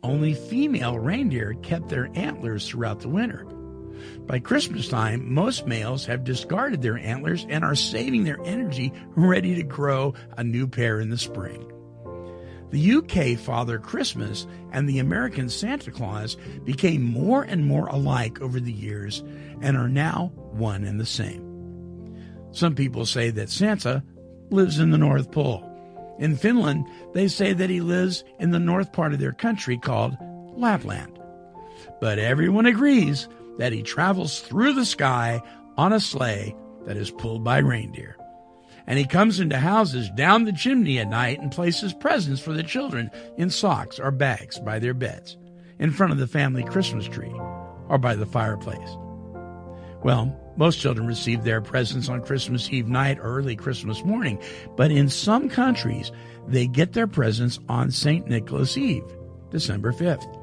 Only 0.04 0.36
female 0.36 0.98
reindeer 1.00 1.56
kept 1.64 1.90
their 1.90 2.10
antlers 2.14 2.68
throughout 2.68 3.02
the 3.02 3.10
winter. 3.10 3.46
By 4.26 4.40
Christmas 4.40 4.88
time, 4.88 5.34
most 5.34 5.68
males 5.68 6.06
have 6.06 6.24
discarded 6.24 6.82
their 6.82 6.98
antlers 6.98 7.46
and 7.50 7.64
are 7.64 7.76
saving 7.76 8.24
their 8.24 8.40
energy 8.46 8.94
ready 9.16 9.56
to 9.56 9.64
grow 9.64 10.14
a 10.38 10.44
new 10.44 10.68
pair 10.68 11.00
in 11.00 11.10
the 11.10 11.18
spring. 11.18 11.72
The 12.72 12.96
UK 12.96 13.40
Father 13.40 13.80
Christmas 13.80 14.46
and 14.72 14.88
the 14.88 15.00
American 15.00 15.50
Santa 15.50 15.90
Claus 15.90 16.38
became 16.66 17.04
more 17.04 17.42
and 17.42 17.66
more 17.66 17.88
alike 17.88 18.42
over 18.42 18.60
the 18.60 18.72
years 18.72 19.24
and 19.62 19.76
are 19.76 19.90
now 19.90 20.32
one 20.36 20.84
and 20.84 21.00
the 21.00 21.06
same. 21.06 21.46
Some 22.52 22.76
people 22.76 23.06
say 23.06 23.32
that 23.32 23.50
Santa 23.50 24.04
lives 24.52 24.80
in 24.80 24.92
the 24.92 24.98
North 24.98 25.32
Pole. 25.32 25.66
In 26.20 26.36
Finland, 26.36 26.86
they 27.14 27.28
say 27.28 27.54
that 27.54 27.70
he 27.70 27.82
lives 27.82 28.24
in 28.40 28.52
the 28.52 28.60
north 28.60 28.92
part 28.92 29.14
of 29.14 29.20
their 29.20 29.32
country 29.32 29.78
called 29.78 30.18
Lapland. 30.56 31.18
But 32.02 32.20
everyone 32.20 32.66
agrees 32.66 33.28
that 33.60 33.74
he 33.74 33.84
travels 33.84 34.40
through 34.40 34.74
the 34.74 34.86
sky 34.86 35.42
on 35.78 35.94
a 35.94 36.00
sleigh 36.00 36.56
that 36.86 36.98
is 36.98 37.12
pulled 37.12 37.44
by 37.44 37.60
reindeer. 37.60 38.18
And 38.88 38.98
he 38.98 39.06
comes 39.06 39.40
into 39.40 39.60
houses 39.60 40.10
down 40.12 40.46
the 40.46 40.54
chimney 40.54 40.98
at 40.98 41.10
night 41.10 41.40
and 41.40 41.52
places 41.52 41.94
presents 41.94 42.42
for 42.42 42.54
the 42.54 42.64
children 42.64 43.12
in 43.38 43.50
socks 43.50 44.00
or 44.00 44.12
bags 44.12 44.60
by 44.60 44.80
their 44.80 44.94
beds, 44.94 45.38
in 45.78 45.92
front 45.92 46.14
of 46.14 46.18
the 46.18 46.26
family 46.26 46.64
Christmas 46.64 47.06
tree, 47.06 47.34
or 47.90 47.98
by 48.00 48.16
the 48.16 48.26
fireplace. 48.26 48.98
Well, 50.04 50.36
most 50.56 50.80
children 50.80 51.06
receive 51.06 51.44
their 51.44 51.62
presents 51.62 52.08
on 52.08 52.24
Christmas 52.24 52.70
Eve 52.72 52.88
night 52.88 53.20
or 53.20 53.38
early 53.38 53.58
Christmas 53.58 54.06
morning, 54.06 54.42
but 54.78 54.90
in 54.90 55.10
some 55.10 55.50
countries, 55.50 56.14
they 56.48 56.66
get 56.66 56.94
their 56.94 57.08
presents 57.08 57.60
on 57.68 57.92
St. 57.92 58.26
Nicholas 58.26 58.78
Eve, 58.78 59.04
December 59.52 59.92
5th. 59.92 60.39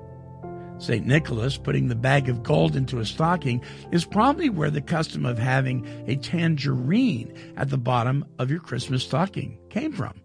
St. 0.79 1.07
Nicholas 1.07 1.57
putting 1.57 1.89
the 1.89 1.95
bag 1.95 2.29
of 2.29 2.43
gold 2.43 2.77
into 2.77 2.99
a 2.99 3.07
stocking 3.07 3.63
is 3.93 4.05
probably 4.05 4.51
where 4.51 4.71
the 4.71 4.81
custom 4.81 5.25
of 5.25 5.39
having 5.39 5.87
a 6.07 6.17
tangerine 6.17 7.33
at 7.57 7.71
the 7.71 7.79
bottom 7.79 8.25
of 8.39 8.51
your 8.51 8.61
Christmas 8.61 9.05
stocking 9.05 9.59
came 9.71 9.93
from. 9.93 10.21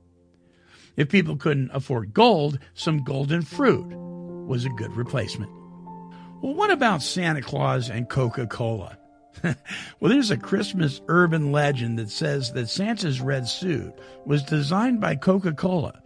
If 0.98 1.10
people 1.10 1.38
couldn't 1.38 1.72
afford 1.74 2.14
gold, 2.14 2.60
some 2.74 3.04
golden 3.04 3.44
fruit 3.44 3.88
was 3.88 4.66
a 4.66 4.70
good 4.70 4.96
replacement. 4.96 5.52
Well, 6.42 6.54
what 6.54 6.72
about 6.72 7.02
Santa 7.02 7.42
Claus 7.42 7.90
and 7.90 8.10
Coca 8.10 8.48
Cola? 8.48 8.98
well, 9.44 9.56
there's 10.12 10.32
a 10.32 10.38
Christmas 10.38 11.02
urban 11.08 11.52
legend 11.52 11.98
that 12.00 12.10
says 12.10 12.52
that 12.54 12.68
Santa's 12.68 13.22
red 13.22 13.48
suit 13.48 13.94
was 14.26 14.44
designed 14.44 15.00
by 15.00 15.16
Coca 15.16 15.54
Cola. 15.54 16.02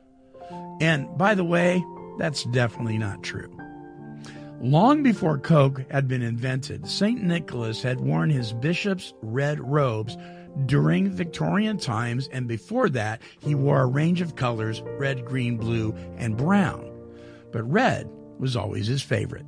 And 0.80 1.18
by 1.18 1.34
the 1.34 1.44
way, 1.44 1.84
that's 2.20 2.44
definitely 2.46 2.98
not 2.98 3.24
true. 3.24 3.52
Long 4.66 5.04
before 5.04 5.38
Coke 5.38 5.84
had 5.92 6.08
been 6.08 6.24
invented, 6.24 6.88
St. 6.88 7.22
Nicholas 7.22 7.84
had 7.84 8.00
worn 8.00 8.32
his 8.32 8.52
bishop's 8.52 9.14
red 9.22 9.60
robes 9.60 10.18
during 10.66 11.08
Victorian 11.12 11.78
times, 11.78 12.28
and 12.32 12.48
before 12.48 12.90
that, 12.90 13.22
he 13.40 13.54
wore 13.54 13.82
a 13.82 13.86
range 13.86 14.22
of 14.22 14.36
colors 14.36 14.82
red, 14.98 15.24
green, 15.24 15.58
blue, 15.58 15.94
and 16.18 16.36
brown. 16.36 16.92
But 17.52 17.72
red 17.72 18.10
was 18.40 18.56
always 18.56 18.88
his 18.88 19.04
favorite. 19.04 19.46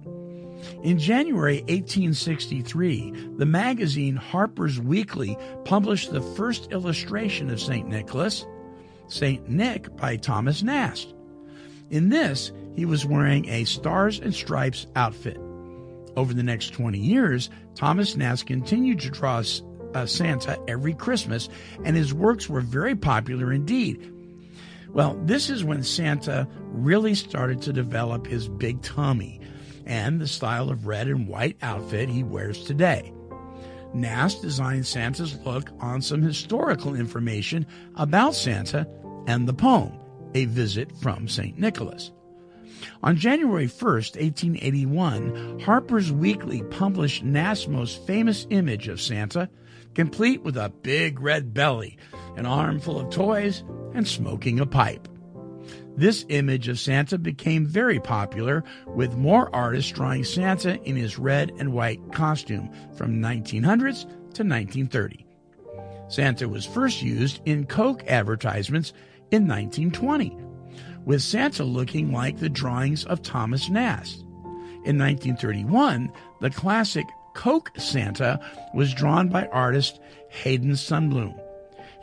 In 0.84 0.99
January 0.99 1.62
1863, 1.62 3.30
the 3.38 3.45
magazine 3.47 4.17
Harper's 4.17 4.80
Weekly 4.80 5.36
published 5.65 6.12
the 6.12 6.21
first 6.21 6.71
illustration 6.71 7.49
of 7.49 7.60
St. 7.60 7.88
Nicholas, 7.88 8.45
St. 9.08 9.49
Nick 9.49 9.95
by 9.95 10.15
Thomas 10.17 10.62
Nast. 10.62 11.15
In 11.89 12.10
this, 12.10 12.51
he 12.77 12.85
was 12.85 13.05
wearing 13.05 13.49
a 13.49 13.65
Stars 13.65 14.19
and 14.19 14.33
Stripes 14.33 14.85
outfit. 14.95 15.37
Over 16.15 16.33
the 16.33 16.43
next 16.43 16.73
20 16.73 16.97
years, 16.97 17.49
Thomas 17.75 18.15
Nast 18.15 18.45
continued 18.45 18.99
to 19.01 19.09
draw 19.09 19.43
uh, 19.93 20.05
Santa 20.05 20.59
every 20.67 20.93
Christmas, 20.93 21.49
and 21.83 21.97
his 21.97 22.13
works 22.13 22.47
were 22.47 22.61
very 22.61 22.95
popular 22.95 23.51
indeed. 23.51 24.13
Well, 24.89 25.19
this 25.25 25.49
is 25.49 25.63
when 25.63 25.83
Santa 25.83 26.47
really 26.67 27.15
started 27.15 27.61
to 27.63 27.73
develop 27.73 28.27
his 28.27 28.47
big 28.47 28.81
tummy 28.83 29.41
and 29.85 30.21
the 30.21 30.27
style 30.27 30.69
of 30.69 30.85
red 30.85 31.07
and 31.07 31.27
white 31.27 31.57
outfit 31.63 32.09
he 32.09 32.23
wears 32.23 32.63
today. 32.63 33.11
Nast 33.93 34.41
designed 34.41 34.85
Santa's 34.85 35.39
look 35.39 35.71
on 35.79 36.01
some 36.01 36.21
historical 36.21 36.93
information 36.93 37.65
about 37.95 38.35
Santa 38.35 38.87
and 39.25 39.47
the 39.47 39.53
poem, 39.53 39.97
A 40.35 40.45
Visit 40.45 40.95
from 40.97 41.27
St. 41.27 41.57
Nicholas. 41.57 42.11
On 43.03 43.15
January 43.15 43.67
1, 43.67 43.93
1881, 43.93 45.59
Harper's 45.59 46.11
Weekly 46.11 46.63
published 46.63 47.23
Nast's 47.23 47.67
most 47.67 48.05
famous 48.05 48.47
image 48.49 48.87
of 48.87 49.01
Santa, 49.01 49.49
complete 49.93 50.43
with 50.43 50.57
a 50.57 50.73
big 50.81 51.19
red 51.19 51.53
belly, 51.53 51.97
an 52.35 52.45
armful 52.45 52.99
of 52.99 53.09
toys, 53.09 53.63
and 53.93 54.07
smoking 54.07 54.59
a 54.59 54.65
pipe. 54.65 55.07
This 55.95 56.25
image 56.29 56.67
of 56.67 56.79
Santa 56.79 57.17
became 57.17 57.65
very 57.65 57.99
popular, 57.99 58.63
with 58.85 59.17
more 59.17 59.53
artists 59.55 59.91
drawing 59.91 60.23
Santa 60.23 60.79
in 60.83 60.95
his 60.95 61.17
red 61.17 61.51
and 61.57 61.73
white 61.73 61.99
costume 62.13 62.69
from 62.95 63.19
1900s 63.19 64.03
to 64.03 64.43
1930. 64.43 65.25
Santa 66.07 66.47
was 66.47 66.65
first 66.65 67.01
used 67.01 67.41
in 67.45 67.65
Coke 67.65 68.03
advertisements 68.07 68.93
in 69.31 69.47
1920, 69.47 70.37
with 71.07 71.21
Santa 71.21 71.63
looking 71.63 72.11
like 72.11 72.37
the 72.37 72.49
drawings 72.49 73.05
of 73.05 73.21
Thomas 73.21 73.69
Nast. 73.69 74.19
In 74.83 74.97
1931, 74.97 76.11
the 76.41 76.49
classic 76.49 77.05
Coke 77.33 77.71
Santa 77.77 78.41
was 78.73 78.93
drawn 78.93 79.29
by 79.29 79.47
artist 79.47 80.01
Hayden 80.27 80.71
Sundblom. 80.71 81.39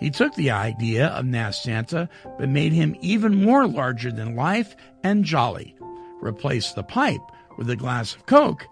He 0.01 0.09
took 0.11 0.35
the 0.35 0.51
idea 0.51 1.09
of 1.09 1.27
Nast 1.27 1.63
Santa 1.63 2.09
but 2.39 2.49
made 2.49 2.73
him 2.73 2.97
even 3.03 3.45
more 3.45 3.67
larger 3.67 4.11
than 4.11 4.37
life 4.37 4.75
and 5.03 5.23
jolly, 5.23 5.77
replaced 6.23 6.75
the 6.75 6.83
pipe 6.83 7.21
with 7.59 7.69
a 7.69 7.77
glass 7.77 8.15
of 8.15 8.25
Coke, 8.25 8.67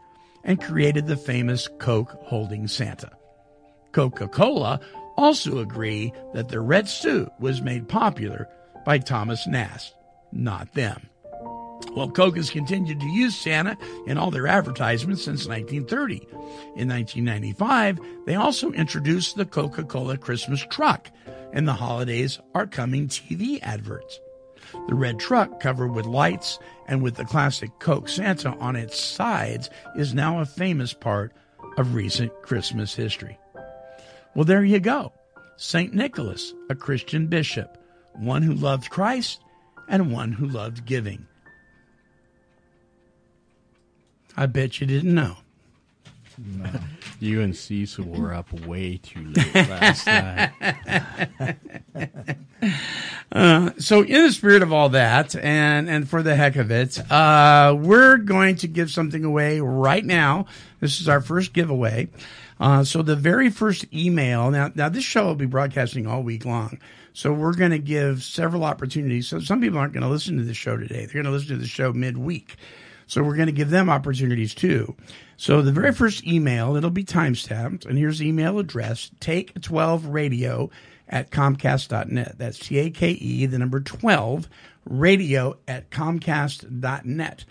and 0.44 0.62
created 0.62 1.06
the 1.06 1.16
famous 1.16 1.68
Coke 1.78 2.16
holding 2.22 2.66
Santa. 2.68 3.10
Coca 3.92 4.28
Cola 4.28 4.80
also 5.18 5.58
agree 5.58 6.10
that 6.32 6.48
the 6.48 6.60
red 6.60 6.88
suit 6.88 7.28
was 7.38 7.60
made 7.60 7.86
popular 7.86 8.48
by 8.86 8.96
Thomas 8.96 9.46
Nast, 9.46 9.94
not 10.32 10.72
them. 10.74 11.08
Well, 11.94 12.10
Coke 12.10 12.36
has 12.36 12.50
continued 12.50 13.00
to 13.00 13.06
use 13.06 13.36
Santa 13.36 13.76
in 14.06 14.16
all 14.16 14.30
their 14.30 14.46
advertisements 14.46 15.24
since 15.24 15.46
1930. 15.46 16.26
In 16.76 16.88
1995, 16.88 18.00
they 18.24 18.34
also 18.34 18.72
introduced 18.72 19.36
the 19.36 19.44
Coca 19.44 19.84
Cola 19.84 20.16
Christmas 20.16 20.64
truck, 20.70 21.10
and 21.52 21.68
the 21.68 21.74
holidays 21.74 22.38
are 22.54 22.66
coming 22.66 23.08
TV 23.08 23.58
adverts. 23.62 24.20
The 24.88 24.94
red 24.94 25.18
truck, 25.18 25.60
covered 25.60 25.88
with 25.88 26.06
lights 26.06 26.58
and 26.88 27.02
with 27.02 27.16
the 27.16 27.26
classic 27.26 27.70
Coke 27.78 28.08
Santa 28.08 28.56
on 28.56 28.74
its 28.74 28.98
sides, 28.98 29.68
is 29.96 30.14
now 30.14 30.40
a 30.40 30.46
famous 30.46 30.94
part 30.94 31.32
of 31.76 31.94
recent 31.94 32.32
Christmas 32.42 32.94
history. 32.94 33.38
Well, 34.34 34.46
there 34.46 34.64
you 34.64 34.80
go. 34.80 35.12
St. 35.56 35.92
Nicholas, 35.92 36.54
a 36.70 36.74
Christian 36.74 37.26
bishop, 37.26 37.76
one 38.14 38.42
who 38.42 38.54
loved 38.54 38.88
Christ 38.88 39.40
and 39.92 40.11
one 40.11 40.33
who 40.33 40.48
loved 40.48 40.87
giving. 40.87 41.26
I 44.37 44.46
bet 44.46 44.81
you 44.81 44.87
didn't 44.87 45.14
know. 45.14 45.37
No. 46.38 46.70
You 47.20 47.40
and 47.40 47.55
Cecil 47.57 48.05
were 48.05 48.35
up 48.35 48.52
way 48.66 48.96
too 48.96 49.22
late 49.22 49.55
last 49.55 50.07
night. 50.09 50.50
Uh, 53.31 53.70
so, 53.78 54.02
in 54.02 54.26
the 54.26 54.31
spirit 54.31 54.62
of 54.62 54.72
all 54.74 54.90
that, 54.90 55.35
and 55.37 55.88
and 55.88 56.07
for 56.09 56.22
the 56.22 56.37
heck 56.37 56.55
of 56.57 56.70
it, 56.70 56.98
uh, 57.11 57.74
we're 57.78 58.18
going 58.18 58.57
to 58.57 58.68
give 58.68 58.90
something 58.90 59.24
away 59.24 59.59
right 59.59 60.05
now. 60.05 60.44
This 60.81 61.00
is 61.00 61.09
our 61.09 61.22
first 61.22 61.55
giveaway. 61.55 62.09
Uh, 62.61 62.85
so, 62.85 63.00
the 63.00 63.16
very 63.16 63.48
first 63.48 63.87
email. 63.92 64.50
Now, 64.50 64.70
now 64.74 64.90
this 64.90 65.05
show 65.05 65.24
will 65.24 65.35
be 65.35 65.46
broadcasting 65.46 66.07
all 66.07 66.22
week 66.22 66.44
long. 66.44 66.78
So, 67.12 67.33
we're 67.33 67.55
going 67.55 67.70
to 67.72 67.79
give 67.79 68.22
several 68.22 68.64
opportunities. 68.64 69.29
So, 69.29 69.40
some 69.40 69.61
people 69.61 69.79
aren't 69.79 69.92
going 69.92 70.05
to 70.05 70.09
listen 70.09 70.37
to 70.38 70.44
the 70.44 70.55
show 70.55 70.77
today. 70.77 71.07
They're 71.07 71.22
going 71.22 71.25
to 71.27 71.31
listen 71.31 71.48
to 71.51 71.57
the 71.57 71.66
show 71.66 71.92
midweek. 71.92 72.57
So 73.12 73.22
we're 73.22 73.37
going 73.37 73.46
to 73.46 73.53
give 73.53 73.68
them 73.68 73.90
opportunities 73.90 74.55
too. 74.55 74.96
So 75.37 75.61
the 75.61 75.70
very 75.70 75.92
first 75.92 76.27
email, 76.27 76.77
it'll 76.77 76.88
be 76.88 77.05
timestamped, 77.05 77.85
and 77.85 77.98
here's 77.98 78.20
the 78.20 78.29
email 78.29 78.59
address, 78.59 79.11
take12radio 79.20 80.70
at 81.11 81.31
comcast.net. 81.31 82.37
That's 82.38 82.59
T-A-K-E, 82.59 83.46
the 83.46 83.59
number 83.59 83.81
12, 83.81 84.48
radio 84.87 85.59
at 85.68 85.90
comcast.net. 85.90 87.44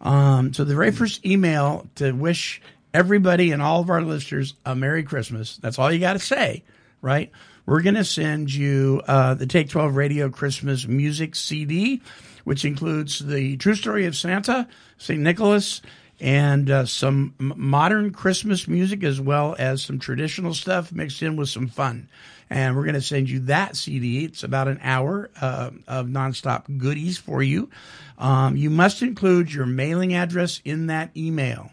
Um, 0.00 0.54
so 0.54 0.64
the 0.64 0.74
very 0.74 0.92
first 0.92 1.26
email 1.26 1.88
to 1.96 2.12
wish 2.12 2.62
everybody 2.94 3.52
and 3.52 3.60
all 3.60 3.80
of 3.80 3.90
our 3.90 4.00
listeners 4.00 4.54
a 4.64 4.74
Merry 4.74 5.02
Christmas. 5.02 5.58
That's 5.58 5.78
all 5.78 5.92
you 5.92 6.00
got 6.00 6.14
to 6.14 6.18
say, 6.18 6.64
right? 7.02 7.30
We're 7.64 7.82
going 7.82 7.94
to 7.94 8.04
send 8.04 8.52
you 8.52 9.02
uh, 9.06 9.34
the 9.34 9.46
Take 9.46 9.68
12 9.68 9.94
Radio 9.94 10.28
Christmas 10.28 10.88
Music 10.88 11.36
CD, 11.36 12.02
which 12.42 12.64
includes 12.64 13.20
the 13.20 13.56
True 13.56 13.76
Story 13.76 14.06
of 14.06 14.16
Santa, 14.16 14.66
St. 14.98 15.20
Nicholas, 15.20 15.80
and 16.18 16.68
uh, 16.68 16.86
some 16.86 17.34
modern 17.38 18.10
Christmas 18.10 18.66
music 18.66 19.04
as 19.04 19.20
well 19.20 19.54
as 19.60 19.80
some 19.82 20.00
traditional 20.00 20.54
stuff 20.54 20.90
mixed 20.90 21.22
in 21.22 21.36
with 21.36 21.50
some 21.50 21.68
fun. 21.68 22.08
And 22.50 22.76
we're 22.76 22.84
going 22.84 22.94
to 22.94 23.00
send 23.00 23.30
you 23.30 23.38
that 23.40 23.76
CD. 23.76 24.24
It's 24.24 24.42
about 24.42 24.66
an 24.66 24.80
hour 24.82 25.30
uh, 25.40 25.70
of 25.86 26.06
nonstop 26.06 26.78
goodies 26.78 27.16
for 27.16 27.44
you. 27.44 27.70
Um, 28.18 28.56
you 28.56 28.70
must 28.70 29.02
include 29.02 29.54
your 29.54 29.66
mailing 29.66 30.14
address 30.14 30.60
in 30.64 30.88
that 30.88 31.16
email. 31.16 31.70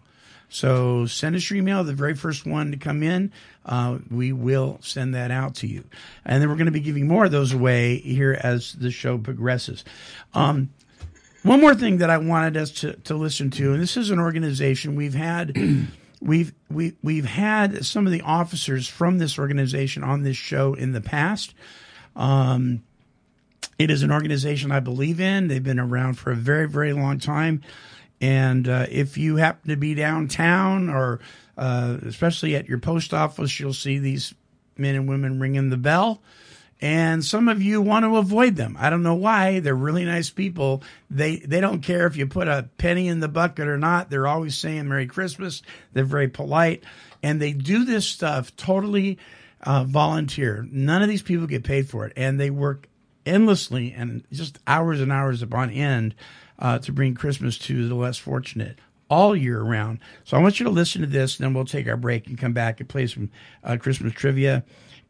So 0.50 1.06
send 1.06 1.36
us 1.36 1.50
your 1.50 1.58
email, 1.58 1.84
the 1.84 1.94
very 1.94 2.16
first 2.16 2.46
one 2.46 2.72
to 2.72 2.78
come 2.78 3.04
in. 3.04 3.32
Uh, 3.66 4.00
we 4.10 4.34
will 4.34 4.80
send 4.82 5.14
that 5.14 5.30
out 5.32 5.56
to 5.56 5.68
you. 5.68 5.84
And 6.26 6.42
then 6.42 6.50
we're 6.50 6.56
going 6.56 6.66
to 6.66 6.72
be 6.72 6.80
giving 6.80 7.08
more 7.08 7.26
of 7.26 7.32
those 7.32 7.54
away 7.54 7.98
here 7.98 8.38
as 8.42 8.74
the 8.74 8.92
show 8.92 9.18
progresses. 9.20 9.86
Um, 10.34 10.70
one 11.44 11.62
more 11.62 11.76
thing 11.76 11.98
that 11.98 12.10
I 12.10 12.18
wanted 12.18 12.58
us 12.58 12.72
to, 12.82 12.94
to 12.94 13.16
listen 13.16 13.50
to, 13.52 13.74
and 13.74 13.82
this 13.82 13.96
is 13.96 14.10
an 14.10 14.20
organization 14.20 14.96
we've 14.96 15.14
had. 15.14 15.56
We've 16.22 16.52
we 16.70 16.98
we've 17.02 17.24
had 17.24 17.86
some 17.86 18.06
of 18.06 18.12
the 18.12 18.20
officers 18.24 18.90
from 18.90 19.20
this 19.20 19.40
organization 19.40 20.04
on 20.04 20.24
this 20.24 20.36
show 20.36 20.74
in 20.74 20.92
the 20.92 21.00
past. 21.00 21.54
Um, 22.14 22.84
it 23.78 23.90
is 23.90 24.04
an 24.04 24.12
organization 24.12 24.70
I 24.70 24.82
believe 24.82 25.22
in. 25.22 25.48
They've 25.48 25.64
been 25.64 25.80
around 25.80 26.16
for 26.16 26.32
a 26.32 26.36
very 26.36 26.68
very 26.68 26.92
long 26.92 27.20
time, 27.20 27.62
and 28.22 28.68
uh, 28.68 28.86
if 28.90 29.18
you 29.18 29.38
happen 29.38 29.70
to 29.70 29.78
be 29.78 29.96
downtown 29.96 30.90
or 30.90 31.20
uh, 31.58 31.98
especially 32.06 32.56
at 32.56 32.68
your 32.68 32.80
post 32.80 33.14
office, 33.14 33.60
you'll 33.60 33.74
see 33.74 34.00
these 34.00 34.34
men 34.78 34.96
and 34.96 35.10
women 35.10 35.40
ringing 35.40 35.70
the 35.70 35.78
bell 35.78 36.22
and 36.82 37.24
some 37.24 37.50
of 37.50 37.62
you 37.62 37.82
want 37.82 38.06
to 38.06 38.18
avoid 38.18 38.56
them. 38.56 38.78
I 38.80 38.90
don't 38.90 39.04
know 39.04 39.16
why. 39.16 39.60
They're 39.60 39.76
really 39.76 40.06
nice 40.06 40.30
people. 40.30 40.82
They 41.10 41.38
they 41.38 41.60
don't 41.60 41.82
care 41.82 42.08
if 42.08 42.16
you 42.16 42.28
put 42.28 42.48
a 42.48 42.70
penny 42.78 43.08
in 43.08 43.20
the 43.20 43.28
bucket 43.28 43.68
or 43.68 43.78
not. 43.78 44.10
They're 44.10 44.28
always 44.28 44.58
saying 44.58 44.88
Merry 44.88 45.08
Christmas. 45.08 45.62
They're 45.92 46.06
very 46.06 46.30
polite, 46.30 46.84
and 47.22 47.42
they 47.42 47.52
do 47.52 47.84
this 47.84 48.06
stuff 48.06 48.56
totally 48.56 49.18
uh, 49.62 49.84
volunteer. 49.84 50.66
None 50.72 51.02
of 51.02 51.10
these 51.10 51.22
people 51.22 51.48
get 51.48 51.66
paid 51.66 51.90
for 51.90 52.06
it, 52.06 52.14
and 52.16 52.40
they 52.40 52.50
work 52.50 52.88
endlessly 53.26 53.92
and 53.92 54.24
just 54.32 54.58
hours 54.66 55.02
and 55.02 55.12
hours 55.12 55.42
upon 55.42 55.70
end 55.72 56.16
uh, 56.60 56.80
to 56.80 56.92
bring 56.92 57.16
Christmas 57.16 57.58
to 57.58 57.88
the 57.88 57.96
less 57.96 58.18
fortunate 58.18 58.78
all 59.10 59.36
year 59.36 59.62
round. 59.62 60.00
So 60.24 60.38
I 60.38 60.42
want 60.42 60.60
you 60.60 60.66
to 60.66 60.70
listen 60.70 61.02
to 61.02 61.08
this, 61.08 61.38
and 61.38 61.46
then 61.46 61.54
we'll 61.54 61.66
take 61.66 61.88
our 61.88 61.98
break 61.98 62.28
and 62.28 62.38
come 62.38 62.54
back 62.54 62.80
and 62.80 62.88
play 62.88 63.08
some 63.08 63.32
uh, 63.64 63.78
Christmas 63.78 64.14
trivia 64.14 64.64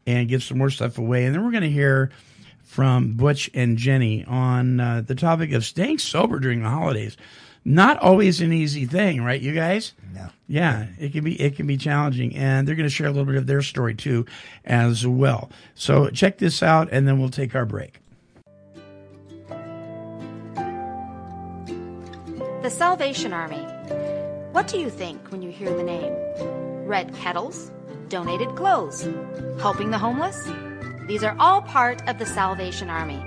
and 0.06 0.28
give 0.28 0.42
some 0.42 0.58
more 0.58 0.70
stuff 0.70 0.98
away. 0.98 1.26
And 1.26 1.34
then 1.34 1.44
we're 1.44 1.50
going 1.50 1.62
to 1.62 1.70
hear 1.70 2.10
from 2.62 3.14
Butch 3.14 3.50
and 3.52 3.76
Jenny 3.76 4.24
on 4.24 4.80
uh, 4.80 5.02
the 5.04 5.14
topic 5.14 5.52
of 5.52 5.64
staying 5.64 5.98
sober 5.98 6.38
during 6.38 6.62
the 6.62 6.68
holidays. 6.68 7.16
Not 7.62 7.98
always 7.98 8.40
an 8.40 8.54
easy 8.54 8.86
thing, 8.86 9.22
right, 9.22 9.40
you 9.40 9.52
guys? 9.52 9.92
No. 10.14 10.30
Yeah, 10.48 10.86
it 10.98 11.12
can 11.12 11.24
be 11.24 11.38
it 11.38 11.56
can 11.56 11.66
be 11.66 11.76
challenging, 11.76 12.34
and 12.34 12.66
they're 12.66 12.74
going 12.74 12.88
to 12.88 12.94
share 12.94 13.06
a 13.06 13.10
little 13.10 13.26
bit 13.26 13.36
of 13.36 13.46
their 13.46 13.60
story 13.60 13.94
too, 13.94 14.24
as 14.64 15.06
well. 15.06 15.50
So 15.74 16.08
check 16.08 16.38
this 16.38 16.62
out, 16.62 16.88
and 16.90 17.06
then 17.06 17.18
we'll 17.18 17.28
take 17.28 17.54
our 17.54 17.66
break. 17.66 17.98
The 22.62 22.68
Salvation 22.68 23.32
Army. 23.32 23.64
What 24.52 24.68
do 24.68 24.78
you 24.78 24.90
think 24.90 25.32
when 25.32 25.40
you 25.40 25.50
hear 25.50 25.74
the 25.74 25.82
name? 25.82 26.12
Red 26.84 27.14
kettles? 27.14 27.70
Donated 28.10 28.54
clothes? 28.54 29.08
Helping 29.62 29.90
the 29.90 29.96
homeless? 29.96 30.46
These 31.06 31.24
are 31.24 31.34
all 31.38 31.62
part 31.62 32.06
of 32.06 32.18
the 32.18 32.26
Salvation 32.26 32.90
Army, 32.90 33.24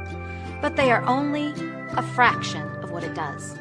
but 0.61 0.75
they 0.75 0.91
are 0.91 1.01
only 1.05 1.51
a 1.97 2.03
fraction 2.13 2.61
of 2.83 2.91
what 2.91 3.03
it 3.03 3.15
does. 3.15 3.57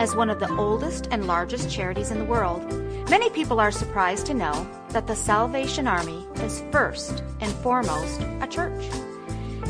As 0.00 0.16
one 0.16 0.30
of 0.30 0.40
the 0.40 0.52
oldest 0.56 1.06
and 1.12 1.28
largest 1.28 1.70
charities 1.70 2.10
in 2.10 2.18
the 2.18 2.24
world, 2.24 2.68
many 3.08 3.30
people 3.30 3.60
are 3.60 3.70
surprised 3.70 4.26
to 4.26 4.34
know 4.34 4.68
that 4.88 5.06
the 5.06 5.14
Salvation 5.14 5.86
Army 5.86 6.26
is 6.42 6.64
first 6.72 7.22
and 7.40 7.52
foremost 7.62 8.20
a 8.40 8.48
church. 8.48 8.84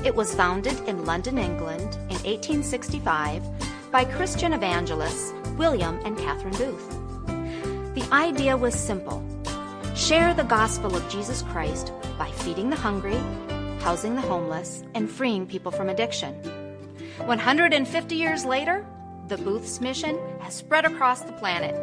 It 0.07 0.14
was 0.14 0.35
founded 0.35 0.81
in 0.88 1.05
London, 1.05 1.37
England 1.37 1.97
in 2.09 2.17
1865 2.25 3.43
by 3.90 4.05
Christian 4.05 4.53
evangelists 4.53 5.33
William 5.57 5.98
and 6.05 6.16
Catherine 6.18 6.55
Booth. 6.55 6.88
The 7.94 8.07
idea 8.12 8.57
was 8.57 8.74
simple 8.74 9.24
share 9.96 10.33
the 10.33 10.44
gospel 10.44 10.94
of 10.94 11.09
Jesus 11.09 11.42
Christ 11.42 11.92
by 12.16 12.31
feeding 12.31 12.70
the 12.70 12.77
hungry, 12.77 13.18
housing 13.81 14.14
the 14.14 14.20
homeless, 14.20 14.85
and 14.94 15.11
freeing 15.11 15.46
people 15.46 15.72
from 15.72 15.88
addiction. 15.88 16.35
150 17.24 18.14
years 18.14 18.44
later, 18.44 18.87
the 19.27 19.38
Booth's 19.38 19.81
mission 19.81 20.18
has 20.40 20.55
spread 20.55 20.85
across 20.85 21.22
the 21.22 21.33
planet. 21.33 21.74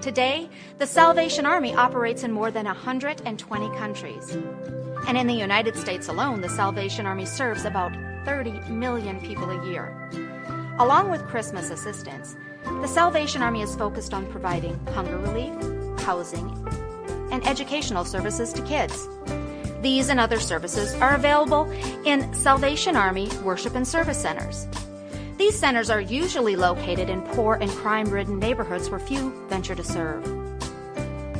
Today, 0.00 0.48
the 0.78 0.86
Salvation 0.86 1.46
Army 1.46 1.74
operates 1.74 2.22
in 2.22 2.32
more 2.32 2.50
than 2.50 2.66
120 2.66 3.68
countries. 3.76 4.36
And 5.08 5.18
in 5.18 5.26
the 5.26 5.34
United 5.34 5.76
States 5.76 6.08
alone, 6.08 6.40
the 6.42 6.48
Salvation 6.48 7.06
Army 7.06 7.26
serves 7.26 7.64
about 7.64 7.92
30 8.24 8.70
million 8.70 9.20
people 9.20 9.50
a 9.50 9.66
year. 9.66 10.27
Along 10.80 11.10
with 11.10 11.26
Christmas 11.26 11.70
assistance, 11.70 12.36
the 12.64 12.86
Salvation 12.86 13.42
Army 13.42 13.62
is 13.62 13.74
focused 13.74 14.14
on 14.14 14.30
providing 14.30 14.78
hunger 14.94 15.18
relief, 15.18 15.52
housing, 16.02 16.48
and 17.32 17.44
educational 17.46 18.04
services 18.04 18.52
to 18.52 18.62
kids. 18.62 19.08
These 19.82 20.08
and 20.08 20.20
other 20.20 20.38
services 20.38 20.94
are 20.94 21.16
available 21.16 21.68
in 22.04 22.32
Salvation 22.32 22.94
Army 22.94 23.28
Worship 23.42 23.74
and 23.74 23.86
Service 23.88 24.22
Centers. 24.22 24.68
These 25.36 25.58
centers 25.58 25.90
are 25.90 26.00
usually 26.00 26.54
located 26.54 27.10
in 27.10 27.22
poor 27.22 27.54
and 27.60 27.70
crime 27.70 28.08
ridden 28.08 28.38
neighborhoods 28.38 28.88
where 28.88 29.00
few 29.00 29.30
venture 29.48 29.74
to 29.74 29.82
serve. 29.82 30.24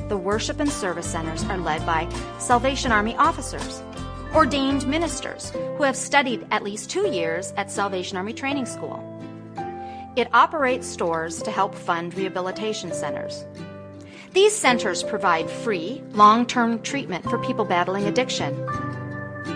the 0.09 0.17
worship 0.17 0.59
and 0.59 0.71
service 0.71 1.07
centers 1.07 1.45
are 1.45 1.59
led 1.59 1.85
by 1.85 2.09
Salvation 2.39 2.93
Army 2.93 3.15
officers, 3.17 3.83
ordained 4.35 4.87
ministers 4.89 5.51
who 5.51 5.83
have 5.83 5.97
studied 5.97 6.47
at 6.51 6.63
least 6.63 6.91
two 6.91 7.09
years 7.09 7.53
at 7.57 7.71
Salvation 7.71 8.17
Army 8.17 8.33
Training 8.33 8.67
School. 8.67 9.08
It 10.19 10.35
operates 10.35 10.85
stores 10.85 11.41
to 11.45 11.53
help 11.53 11.77
fund 11.77 12.13
rehabilitation 12.13 12.93
centers. 12.93 13.45
These 14.33 14.53
centers 14.53 15.05
provide 15.05 15.49
free, 15.49 16.03
long 16.11 16.45
term 16.45 16.83
treatment 16.83 17.23
for 17.31 17.39
people 17.39 17.65
battling 17.65 18.05
addiction. 18.05 18.53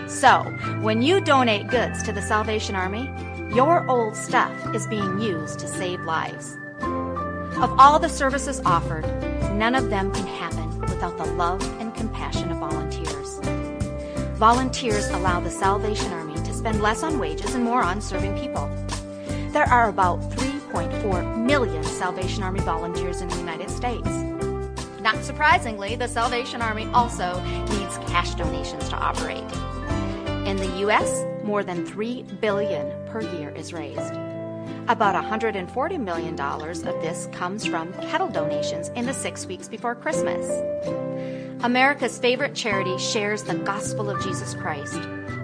So, 0.07 0.39
when 0.79 1.01
you 1.01 1.19
donate 1.19 1.67
goods 1.67 2.01
to 2.03 2.13
the 2.13 2.21
Salvation 2.21 2.75
Army, 2.75 3.11
your 3.53 3.85
old 3.89 4.15
stuff 4.15 4.53
is 4.73 4.87
being 4.87 5.19
used 5.19 5.59
to 5.59 5.67
save 5.67 5.99
lives. 6.05 6.55
Of 6.79 7.77
all 7.77 7.99
the 7.99 8.07
services 8.07 8.61
offered, 8.63 9.03
none 9.55 9.75
of 9.75 9.89
them 9.89 10.13
can 10.13 10.27
happen 10.27 10.79
without 10.79 11.17
the 11.17 11.25
love 11.25 11.61
and 11.81 11.93
compassion 11.93 12.49
of 12.51 12.59
volunteers. 12.59 13.39
Volunteers 14.39 15.09
allow 15.09 15.41
the 15.41 15.51
Salvation 15.51 16.13
Army 16.13 16.35
to 16.35 16.53
spend 16.53 16.81
less 16.81 17.03
on 17.03 17.19
wages 17.19 17.53
and 17.53 17.65
more 17.65 17.83
on 17.83 17.99
serving 17.99 18.39
people. 18.39 18.71
There 19.51 19.69
are 19.69 19.89
about 19.89 20.19
3.4 20.73 21.45
million 21.45 21.83
Salvation 21.83 22.41
Army 22.41 22.59
volunteers 22.61 23.21
in 23.21 23.27
the 23.27 23.37
United 23.37 23.69
States. 23.69 24.09
Not 25.01 25.23
surprisingly, 25.23 25.95
the 25.95 26.07
Salvation 26.07 26.63
Army 26.63 26.87
also 26.93 27.39
needs 27.43 27.99
cash 28.07 28.33
donations 28.33 28.89
to 28.89 28.95
operate. 28.95 29.43
In 30.47 30.57
the 30.57 30.79
US, 30.87 31.25
more 31.43 31.63
than 31.63 31.85
3 31.85 32.23
billion 32.41 32.91
per 33.05 33.21
year 33.21 33.49
is 33.51 33.71
raised. 33.71 34.13
About 34.87 35.13
$140 35.13 35.99
million 35.99 36.39
of 36.39 37.01
this 37.01 37.29
comes 37.31 37.67
from 37.67 37.93
kettle 37.93 38.29
donations 38.29 38.89
in 38.95 39.05
the 39.05 39.13
6 39.13 39.45
weeks 39.45 39.67
before 39.67 39.93
Christmas. 39.93 40.49
America's 41.63 42.17
favorite 42.17 42.55
charity 42.55 42.97
shares 42.97 43.43
the 43.43 43.55
gospel 43.55 44.09
of 44.09 44.23
Jesus 44.23 44.55
Christ, 44.55 44.99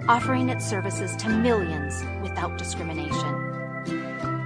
offering 0.08 0.48
its 0.48 0.68
services 0.68 1.14
to 1.16 1.28
millions 1.28 2.02
without 2.20 2.58
discrimination. 2.58 3.49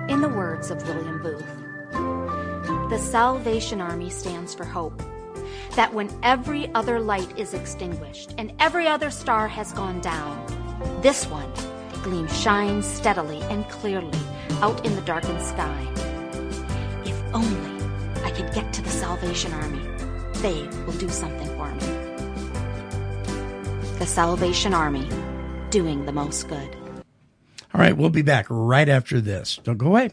In 0.07 0.21
the 0.21 0.29
words 0.29 0.71
of 0.71 0.87
William 0.87 1.23
Booth, 1.23 1.47
the 2.91 2.99
Salvation 2.99 3.81
Army 3.81 4.11
stands 4.11 4.55
for 4.55 4.65
hope. 4.65 5.03
That 5.77 5.95
when 5.95 6.11
every 6.23 6.73
other 6.75 7.01
light 7.01 7.39
is 7.39 7.55
extinguished 7.55 8.35
and 8.37 8.53
every 8.59 8.87
other 8.87 9.11
star 9.11 9.49
has 9.49 9.73
gone 9.73 10.03
down, 10.03 11.01
this 11.01 11.27
one 11.27 11.51
gleams 12.03 12.39
shines 12.39 12.85
steadily 12.87 13.41
and 13.45 13.67
clearly 13.71 14.19
out 14.61 14.85
in 14.85 14.95
the 14.95 15.01
darkened 15.01 15.41
sky. 15.41 15.89
If 17.07 17.19
only 17.33 17.83
I 18.23 18.31
could 18.31 18.53
get 18.53 18.75
to 18.75 18.83
the 18.83 18.91
Salvation 18.91 19.55
Army, 19.55 19.89
they 20.43 20.69
will 20.85 20.99
do 20.99 21.09
something 21.09 21.49
for 21.57 21.73
me. 21.73 21.87
The 23.99 24.07
Salvation 24.07 24.75
Army, 24.75 25.09
doing 25.71 26.05
the 26.05 26.13
most 26.13 26.47
good. 26.47 26.77
All 27.75 27.81
right, 27.81 27.97
we'll 27.97 28.11
be 28.11 28.23
back 28.23 28.47
right 28.49 28.89
after 28.89 29.21
this. 29.21 29.59
Don't 29.65 29.79
go 29.79 29.89
away. 29.89 30.11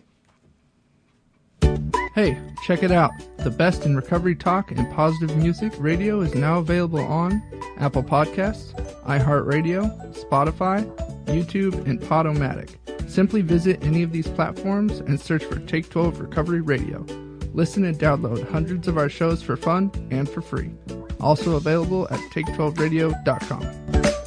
Hey, 2.15 2.38
check 2.63 2.84
it 2.84 2.91
out. 2.91 3.12
The 3.38 3.52
best 3.52 3.86
in 3.86 3.95
recovery 3.95 4.36
talk 4.36 4.71
and 4.71 4.91
positive 4.91 5.38
music 5.38 5.71
radio 5.78 6.21
is 6.21 6.34
now 6.34 6.58
available 6.58 7.00
on 7.00 7.41
Apple 7.78 8.04
Podcasts, 8.04 8.74
iHeartRadio, 9.04 10.13
Spotify, 10.26 10.84
YouTube, 11.28 11.86
and 11.88 12.02
Podomatic. 12.02 12.76
Simply 13.10 13.41
visit 13.41 13.84
any 13.84 14.04
of 14.04 14.12
these 14.12 14.28
platforms 14.28 15.00
and 15.00 15.21
search 15.21 15.43
for 15.45 15.60
Take 15.60 15.89
12 15.89 16.19
Recovery 16.19 16.62
Radio. 16.62 17.06
Listen 17.54 17.86
and 17.86 17.97
download 18.00 18.50
hundreds 18.50 18.88
of 18.88 18.97
our 18.97 19.10
shows 19.10 19.41
for 19.41 19.56
fun 19.56 19.91
and 20.10 20.28
for 20.28 20.41
free. 20.41 20.71
Also 21.19 21.56
available 21.56 22.08
at 22.10 22.19
take12radio.com. 22.32 24.20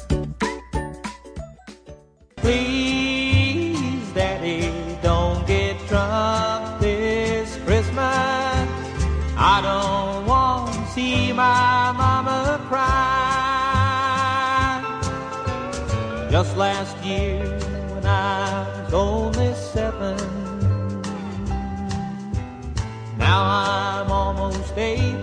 Just 16.35 16.57
last 16.57 16.97
year, 16.97 17.39
when 17.93 18.05
I 18.05 18.67
was 18.83 18.93
only 18.93 19.53
seven, 19.53 20.17
now 23.17 23.39
I'm 23.41 24.11
almost 24.11 24.77
eight, 24.77 25.15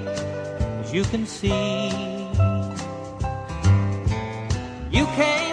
as 0.81 0.90
you 0.90 1.05
can 1.05 1.27
see. 1.27 1.90
You 4.90 5.05
came 5.20 5.51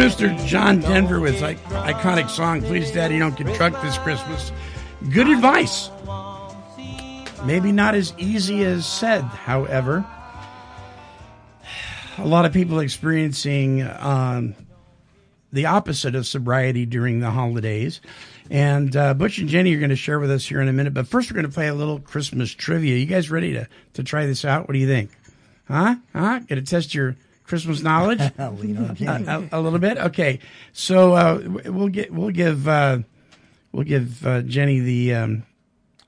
Mr. 0.00 0.46
John 0.46 0.80
Denver 0.80 1.20
with 1.20 1.42
like 1.42 1.62
iconic 1.64 2.30
song 2.30 2.62
"Please, 2.62 2.90
Daddy, 2.90 3.18
Don't 3.18 3.36
Get 3.36 3.54
Drunk 3.54 3.78
This 3.82 3.98
Christmas." 3.98 4.50
Good 5.12 5.28
advice. 5.28 5.90
Maybe 7.44 7.70
not 7.70 7.94
as 7.94 8.14
easy 8.16 8.64
as 8.64 8.86
said, 8.86 9.20
however. 9.20 10.06
A 12.16 12.26
lot 12.26 12.46
of 12.46 12.54
people 12.54 12.80
experiencing 12.80 13.82
um, 13.82 14.54
the 15.52 15.66
opposite 15.66 16.14
of 16.14 16.26
sobriety 16.26 16.86
during 16.86 17.20
the 17.20 17.30
holidays. 17.30 18.00
And 18.48 18.96
uh, 18.96 19.12
Butch 19.12 19.36
and 19.36 19.50
Jenny 19.50 19.74
are 19.74 19.78
going 19.78 19.90
to 19.90 19.96
share 19.96 20.18
with 20.18 20.30
us 20.30 20.46
here 20.46 20.62
in 20.62 20.68
a 20.68 20.72
minute. 20.72 20.94
But 20.94 21.08
first, 21.08 21.30
we're 21.30 21.34
going 21.34 21.46
to 21.46 21.52
play 21.52 21.68
a 21.68 21.74
little 21.74 22.00
Christmas 22.00 22.50
trivia. 22.50 22.96
You 22.96 23.04
guys 23.04 23.30
ready 23.30 23.52
to, 23.52 23.68
to 23.92 24.02
try 24.02 24.24
this 24.24 24.46
out? 24.46 24.66
What 24.66 24.72
do 24.72 24.78
you 24.78 24.88
think? 24.88 25.10
Huh? 25.68 25.96
Huh? 26.14 26.38
Going 26.38 26.46
to 26.46 26.62
test 26.62 26.94
your 26.94 27.16
Christmas 27.50 27.82
knowledge? 27.82 28.20
Lean 28.38 28.76
on 28.78 28.96
a, 29.28 29.48
a- 29.52 29.58
a 29.58 29.60
little 29.60 29.80
bit. 29.80 29.98
Okay, 29.98 30.38
so 30.72 31.12
uh, 31.14 31.40
we'll 31.66 31.88
get 31.88 32.12
we'll 32.12 32.30
give 32.30 32.68
uh, 32.68 32.98
we'll 33.72 33.84
give 33.84 34.24
uh, 34.24 34.42
Jenny 34.42 34.78
the 34.78 35.14
um, 35.14 35.42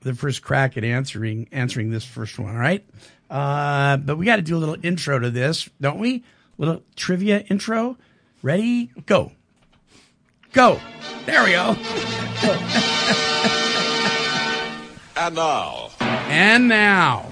the 0.01 0.13
first 0.15 0.41
crack 0.41 0.77
at 0.77 0.85
answering 0.85 1.49
answering 1.51 1.91
this 1.91 2.05
first 2.05 2.39
one. 2.39 2.55
All 2.55 2.61
right, 2.61 2.85
uh, 3.29 3.97
but 3.97 4.17
we 4.17 4.25
got 4.25 4.37
to 4.37 4.41
do 4.41 4.55
a 4.55 4.59
little 4.59 4.77
intro 4.83 5.19
to 5.19 5.29
this, 5.29 5.69
don't 5.81 5.99
we? 5.99 6.23
Little 6.57 6.81
trivia 6.95 7.39
intro. 7.49 7.97
Ready? 8.41 8.89
Go. 9.05 9.33
Go. 10.53 10.79
There 11.25 11.43
we 11.43 11.51
go. 11.51 11.75
And 15.15 15.35
now, 15.35 15.91
And 16.01 16.67
now, 16.67 17.29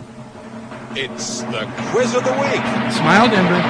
it's 0.95 1.41
the 1.41 1.67
quiz 1.91 2.15
of 2.15 2.23
the 2.23 2.31
week. 2.33 2.63
smile, 2.91 3.27
Denver. 3.29 3.55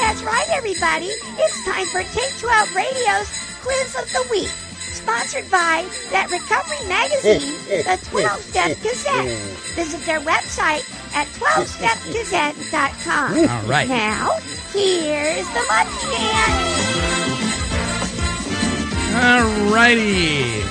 That's 0.00 0.22
right, 0.22 0.48
everybody. 0.50 1.06
It's 1.38 1.64
time 1.64 1.86
for 1.86 2.02
Take 2.12 2.36
12 2.38 2.74
Radio's 2.74 3.28
Quiz 3.62 3.96
of 3.96 4.10
the 4.12 4.26
Week. 4.30 4.50
Sponsored 4.92 5.48
by 5.50 5.86
that 6.10 6.30
recovery 6.30 6.84
magazine, 6.86 7.56
the 7.84 7.98
12 8.10 8.40
Step 8.42 8.76
Gazette. 8.82 9.38
Visit 9.74 10.04
their 10.04 10.20
website 10.20 10.84
at 11.14 11.26
12stepgazette.com. 11.28 13.38
All 13.48 13.62
right. 13.68 13.88
Now, 13.88 14.36
here's 14.72 15.46
the 15.48 15.62
Munch 15.68 16.02
Man. 16.10 16.50
All 19.22 19.44
righty. 19.72 20.62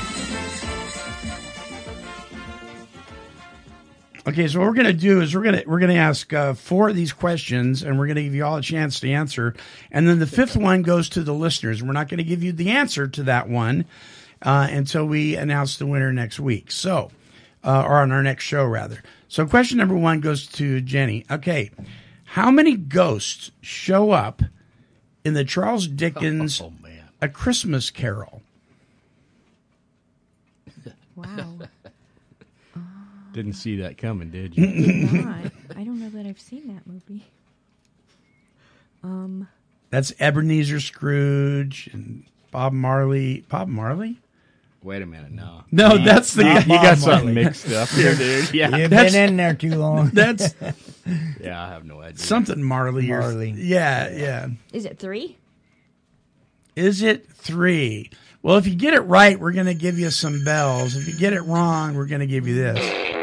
Okay, 4.29 4.47
so 4.47 4.59
what 4.59 4.67
we're 4.67 4.75
gonna 4.75 4.93
do 4.93 5.21
is 5.21 5.33
we're 5.35 5.43
gonna 5.43 5.63
we're 5.65 5.79
gonna 5.79 5.95
ask 5.95 6.31
uh, 6.33 6.53
four 6.53 6.89
of 6.89 6.95
these 6.95 7.11
questions, 7.13 7.81
and 7.81 7.97
we're 7.97 8.07
gonna 8.07 8.21
give 8.23 8.35
you 8.35 8.45
all 8.45 8.57
a 8.57 8.61
chance 8.61 8.99
to 8.99 9.09
answer, 9.09 9.55
and 9.91 10.07
then 10.07 10.19
the 10.19 10.27
fifth 10.27 10.55
one 10.55 10.83
goes 10.83 11.09
to 11.09 11.23
the 11.23 11.33
listeners. 11.33 11.81
We're 11.81 11.93
not 11.93 12.09
gonna 12.09 12.23
give 12.23 12.43
you 12.43 12.51
the 12.51 12.69
answer 12.69 13.07
to 13.07 13.23
that 13.23 13.49
one 13.49 13.85
uh, 14.41 14.67
until 14.69 15.05
we 15.05 15.35
announce 15.35 15.77
the 15.77 15.85
winner 15.85 16.13
next 16.13 16.39
week. 16.39 16.69
So, 16.69 17.11
uh, 17.63 17.83
or 17.83 18.01
on 18.01 18.11
our 18.11 18.21
next 18.21 18.43
show 18.43 18.65
rather. 18.65 19.01
So, 19.27 19.47
question 19.47 19.77
number 19.77 19.95
one 19.95 20.19
goes 20.19 20.45
to 20.47 20.79
Jenny. 20.81 21.25
Okay, 21.31 21.71
how 22.23 22.51
many 22.51 22.75
ghosts 22.75 23.51
show 23.61 24.11
up 24.11 24.43
in 25.25 25.33
the 25.33 25.43
Charles 25.43 25.87
Dickens 25.87 26.61
A 27.21 27.27
Christmas 27.29 27.89
Carol? 27.89 28.41
Wow. 31.15 31.59
Didn't 33.39 33.53
see 33.53 33.77
that 33.77 33.97
coming, 33.97 34.31
did 34.31 34.51
I 34.57 34.61
you? 34.61 34.67
did 35.07 35.13
not. 35.25 35.51
I 35.77 35.83
don't 35.85 35.97
know 35.97 36.09
that 36.09 36.25
I've 36.25 36.41
seen 36.41 36.67
that 36.75 36.85
movie. 36.85 37.23
Um, 39.01 39.47
That's 39.91 40.11
Ebenezer 40.19 40.81
Scrooge 40.81 41.89
and 41.93 42.25
Bob 42.51 42.73
Marley. 42.73 43.45
Bob 43.47 43.69
Marley? 43.69 44.19
Wait 44.83 45.01
a 45.01 45.05
minute, 45.05 45.31
no. 45.31 45.63
No, 45.71 45.97
that's 45.97 46.33
the 46.33 46.43
you, 46.43 46.49
guy- 46.53 46.59
you 46.59 46.67
got 46.67 46.83
Bob 46.83 46.97
something 46.97 47.33
Marley. 47.33 47.43
mixed 47.45 47.71
up 47.71 47.87
here, 47.89 48.13
dude. 48.13 48.53
Yeah, 48.53 48.75
You've 48.75 48.89
That's- 48.89 49.13
been 49.13 49.29
in 49.29 49.37
there 49.37 49.53
too 49.53 49.75
long. 49.75 50.09
That's 50.13 50.53
yeah. 51.39 51.63
I 51.65 51.69
have 51.69 51.85
no 51.85 52.01
idea. 52.01 52.17
something 52.17 52.61
Marley. 52.61 53.09
or- 53.09 53.21
Marley. 53.21 53.51
Yeah, 53.51 54.09
yeah. 54.09 54.47
Is 54.73 54.83
it 54.83 54.99
three? 54.99 55.37
Is 56.75 57.01
it 57.01 57.25
three? 57.29 58.09
Well, 58.41 58.57
if 58.57 58.67
you 58.67 58.75
get 58.75 58.93
it 58.93 59.01
right, 59.01 59.39
we're 59.39 59.53
going 59.53 59.65
to 59.67 59.73
give 59.73 59.97
you 59.97 60.09
some 60.09 60.43
bells. 60.43 60.95
If 60.97 61.07
you 61.07 61.17
get 61.17 61.31
it 61.31 61.41
wrong, 61.43 61.95
we're 61.95 62.05
going 62.05 62.21
to 62.21 62.27
give 62.27 62.45
you 62.49 62.55
this. 62.55 63.15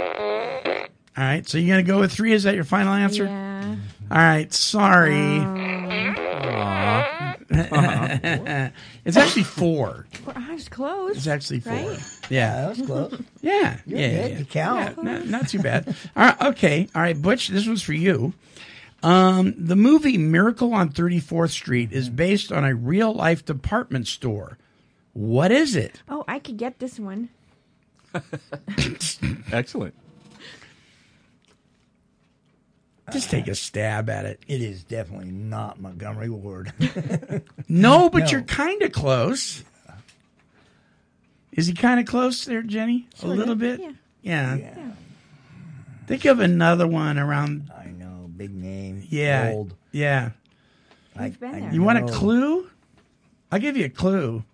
All 1.17 1.25
right. 1.25 1.49
So 1.49 1.59
you're 1.59 1.75
going 1.75 1.85
to 1.85 1.91
go 1.93 2.01
with 2.01 2.13
three? 2.13 2.33
Is 2.33 2.43
that 2.45 2.55
your 2.55 2.65
final 2.65 2.93
answer? 2.93 3.25
Yeah. 3.25 3.77
All 4.11 4.19
right. 4.19 4.53
Sorry. 4.53 5.39
it's 9.05 9.17
actually 9.17 9.45
four. 9.45 10.07
Well, 10.27 10.37
I 10.37 10.55
was 10.55 10.69
close. 10.69 11.17
It's 11.17 11.27
actually 11.27 11.61
four. 11.61 11.73
Right? 11.73 11.99
Yeah. 12.29 12.61
that 12.61 12.69
was 12.79 12.87
close. 12.87 13.23
Yeah. 13.41 13.79
You're 13.87 13.99
yeah, 14.01 14.23
good. 14.23 14.31
yeah. 14.33 14.39
You 14.39 14.45
count. 14.45 14.97
Yeah, 14.97 15.03
not, 15.03 15.27
not 15.27 15.49
too 15.49 15.61
bad. 15.61 15.89
All 16.17 16.27
right. 16.27 16.43
Okay. 16.43 16.89
All 16.95 17.03
right, 17.03 17.21
Butch. 17.21 17.49
This 17.49 17.67
one's 17.67 17.83
for 17.83 17.93
you. 17.93 18.35
Um, 19.03 19.55
the 19.57 19.77
movie 19.77 20.19
Miracle 20.19 20.75
on 20.75 20.89
34th 20.91 21.51
Street 21.51 21.93
is 21.93 22.09
based 22.09 22.51
on 22.51 22.65
a 22.65 22.75
real 22.75 23.13
life 23.15 23.45
department 23.45 24.09
store. 24.09 24.59
What 25.13 25.53
is 25.53 25.77
it? 25.77 26.03
Oh, 26.09 26.25
I 26.27 26.41
could 26.41 26.57
get 26.57 26.79
this 26.79 26.99
one. 26.99 27.29
Excellent. 29.53 29.95
Just 33.13 33.31
take 33.31 33.47
a 33.47 33.55
stab 33.55 34.11
at 34.11 34.25
it. 34.27 34.41
It 34.49 34.61
is 34.63 34.83
definitely 34.83 35.31
not 35.31 35.81
Montgomery 35.81 36.29
Ward. 36.31 36.73
No, 37.69 38.09
but 38.11 38.25
No. 38.25 38.29
you're 38.31 38.43
kind 38.43 38.81
of 38.83 38.93
close. 38.93 39.65
Is 41.53 41.67
he 41.67 41.75
kind 41.75 41.99
of 42.01 42.07
close 42.07 42.45
there, 42.45 42.63
Jenny? 42.63 43.09
Sort 43.15 43.31
a 43.31 43.33
of, 43.33 43.39
little 43.39 43.55
bit? 43.55 43.81
yeah. 44.23 44.55
Yeah. 44.57 44.91
Think 46.07 46.25
of 46.27 46.39
another 46.41 46.87
one 46.87 47.19
around. 47.19 47.71
I 47.77 47.87
know, 47.87 48.31
big 48.37 48.55
name. 48.55 49.05
Yeah. 49.09 49.51
Old. 49.53 49.75
Yeah. 49.91 50.31
We've 51.19 51.39
been 51.41 51.61
there. 51.61 51.73
You 51.73 51.83
want 51.83 51.99
a 51.99 52.13
clue? 52.13 52.71
I'll 53.51 53.59
give 53.59 53.77
you 53.77 53.87
a 53.87 53.89
clue. 53.91 54.45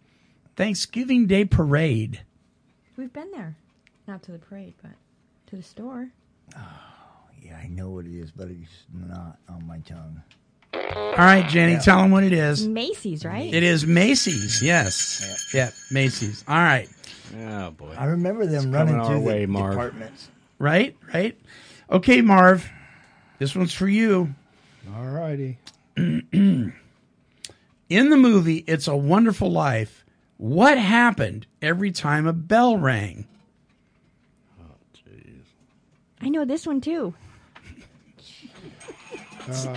Thanksgiving 0.56 1.26
Day 1.26 1.44
Parade. 1.44 2.22
We've 2.96 3.12
been 3.12 3.30
there. 3.32 3.56
Not 4.06 4.22
to 4.24 4.32
the 4.32 4.38
parade, 4.38 4.74
but 4.82 4.92
to 5.48 5.56
the 5.56 5.62
store. 5.62 6.08
Ah. 6.56 6.81
Yeah, 7.44 7.56
I 7.62 7.66
know 7.68 7.90
what 7.90 8.06
it 8.06 8.14
is, 8.14 8.30
but 8.30 8.48
it's 8.48 8.84
not 8.92 9.38
on 9.48 9.66
my 9.66 9.78
tongue. 9.80 10.22
All 10.74 11.12
right, 11.18 11.46
Jenny, 11.48 11.72
Yeah. 11.72 11.78
tell 11.80 12.00
them 12.02 12.10
what 12.10 12.24
it 12.24 12.32
is. 12.32 12.66
Macy's, 12.66 13.24
right? 13.24 13.52
It 13.52 13.62
is 13.62 13.84
Macy's. 13.86 14.62
Yes. 14.62 15.50
Yeah, 15.54 15.70
Macy's. 15.90 16.44
All 16.48 16.56
right. 16.56 16.88
Oh 17.40 17.70
boy. 17.72 17.94
I 17.98 18.06
remember 18.06 18.46
them 18.46 18.56
It's 18.56 18.66
running 18.66 18.94
coming 18.96 19.06
through 19.08 19.20
way, 19.20 19.40
the 19.46 19.52
Marv. 19.52 19.72
departments. 19.72 20.28
Right? 20.58 20.96
Right? 21.12 21.38
Okay, 21.90 22.20
Marv. 22.22 22.68
This 23.38 23.54
one's 23.56 23.72
for 23.74 23.88
you. 23.88 24.34
All 24.94 25.04
righty. 25.06 25.58
In 25.96 26.72
the 27.88 28.16
movie 28.16 28.58
It's 28.66 28.88
a 28.88 28.96
Wonderful 28.96 29.50
Life, 29.50 30.04
what 30.38 30.78
happened 30.78 31.46
every 31.60 31.90
time 31.90 32.26
a 32.26 32.32
bell 32.32 32.76
rang? 32.78 33.26
Oh, 34.60 34.64
jeez. 34.94 35.42
I 36.20 36.28
know 36.28 36.44
this 36.44 36.66
one 36.66 36.80
too. 36.80 37.14
Um, 39.48 39.76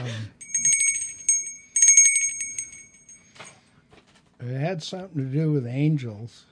it 4.42 4.60
had 4.60 4.84
something 4.84 5.18
to 5.32 5.38
do 5.38 5.52
with 5.52 5.66
angels. 5.68 6.46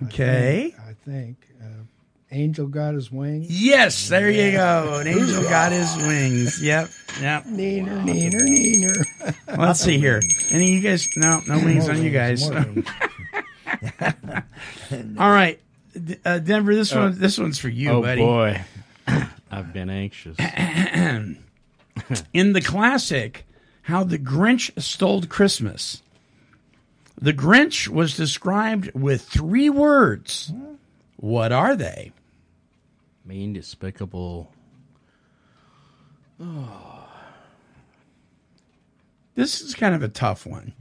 I 0.00 0.04
Okay. 0.04 0.74
think- 0.76 0.80
I 0.80 0.92
think. 1.10 1.36
Uh, 1.60 1.84
angel 2.30 2.66
got 2.68 2.94
his 2.94 3.10
wings. 3.10 3.46
Yes, 3.50 4.08
there 4.08 4.30
you 4.30 4.52
go. 4.52 4.98
An 5.00 5.06
angel 5.08 5.42
got 5.44 5.72
his 5.72 5.96
wings. 5.96 6.60
Yep. 6.62 6.88
Yep. 7.20 7.44
Neener, 7.46 8.04
neener, 8.04 8.42
neener. 8.42 9.04
Let's 9.56 9.80
see 9.80 9.98
here. 9.98 10.20
Any 10.50 10.76
of 10.76 10.82
you 10.82 10.88
guys? 10.88 11.08
No, 11.16 11.40
no 11.48 11.58
wings 11.64 11.88
on 11.88 12.02
you 12.02 12.10
guys. 12.10 12.48
All 15.18 15.30
right, 15.30 15.58
uh, 16.24 16.38
Denver. 16.38 16.74
This 16.74 16.92
Oh. 16.92 17.00
one, 17.04 17.18
this 17.18 17.38
one's 17.38 17.58
for 17.58 17.68
you, 17.68 17.90
oh 17.90 18.02
buddy. 18.02 18.22
Oh 18.22 18.26
boy, 18.26 18.60
I've 19.50 19.72
been 19.72 19.88
anxious. 19.90 20.36
In 22.32 22.52
the 22.52 22.60
classic, 22.60 23.46
How 23.82 24.04
the 24.04 24.18
Grinch 24.18 24.70
Stole 24.80 25.22
Christmas, 25.22 26.02
the 27.18 27.32
Grinch 27.32 27.88
was 27.88 28.16
described 28.16 28.92
with 28.94 29.22
three 29.22 29.70
words. 29.70 30.52
What 31.16 31.52
are 31.52 31.74
they? 31.74 32.12
mean, 33.26 33.52
despicable. 33.52 34.52
Oh. 36.40 36.92
This 39.34 39.60
is 39.60 39.74
kind 39.74 39.94
of 39.94 40.02
a 40.02 40.08
tough 40.08 40.46
one. 40.46 40.72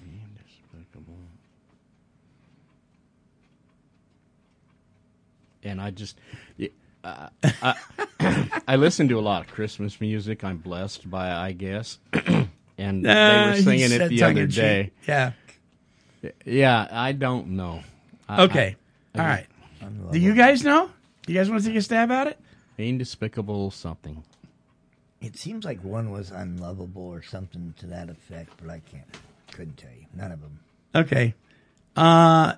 Mean, 0.00 0.38
despicable. 0.46 1.18
And 5.64 5.80
I 5.80 5.90
just, 5.90 6.16
yeah, 7.06 7.28
uh, 7.62 7.74
I, 8.20 8.60
I 8.68 8.76
listen 8.76 9.08
to 9.08 9.18
a 9.18 9.20
lot 9.20 9.42
of 9.46 9.52
Christmas 9.52 10.00
music. 10.00 10.42
I'm 10.44 10.56
blessed 10.58 11.08
by, 11.10 11.30
I 11.32 11.52
guess, 11.52 11.98
and 12.78 13.06
Uh, 13.06 13.14
they 13.44 13.50
were 13.50 13.56
singing 13.62 13.92
it 13.92 14.08
the 14.08 14.22
other 14.22 14.42
in 14.42 14.50
cheek. 14.50 14.56
day. 14.56 14.90
Yeah. 15.06 15.32
Yeah, 16.44 16.88
I 16.90 17.12
don't 17.12 17.48
know. 17.50 17.82
I- 18.28 18.42
Okay. 18.44 18.76
I- 19.14 19.18
All 19.18 19.26
right. 19.26 19.46
Do 20.12 20.18
you 20.18 20.34
guys 20.34 20.64
know? 20.64 20.90
You 21.26 21.34
guys 21.34 21.48
want 21.50 21.62
to 21.62 21.68
take 21.68 21.76
a 21.76 21.82
stab 21.82 22.10
at 22.10 22.26
it? 22.26 22.38
Mean, 22.78 22.98
despicable 22.98 23.70
something. 23.70 24.22
It 25.20 25.36
seems 25.36 25.64
like 25.64 25.82
one 25.82 26.10
was 26.10 26.30
unlovable 26.30 27.02
or 27.06 27.22
something 27.22 27.72
to 27.78 27.86
that 27.86 28.10
effect, 28.10 28.50
but 28.60 28.70
I 28.70 28.80
can't. 28.90 29.06
Couldn't 29.52 29.76
tell 29.78 29.90
you. 29.90 30.06
None 30.14 30.32
of 30.32 30.40
them. 30.42 30.60
Okay. 30.94 31.34
Uh 31.96 32.54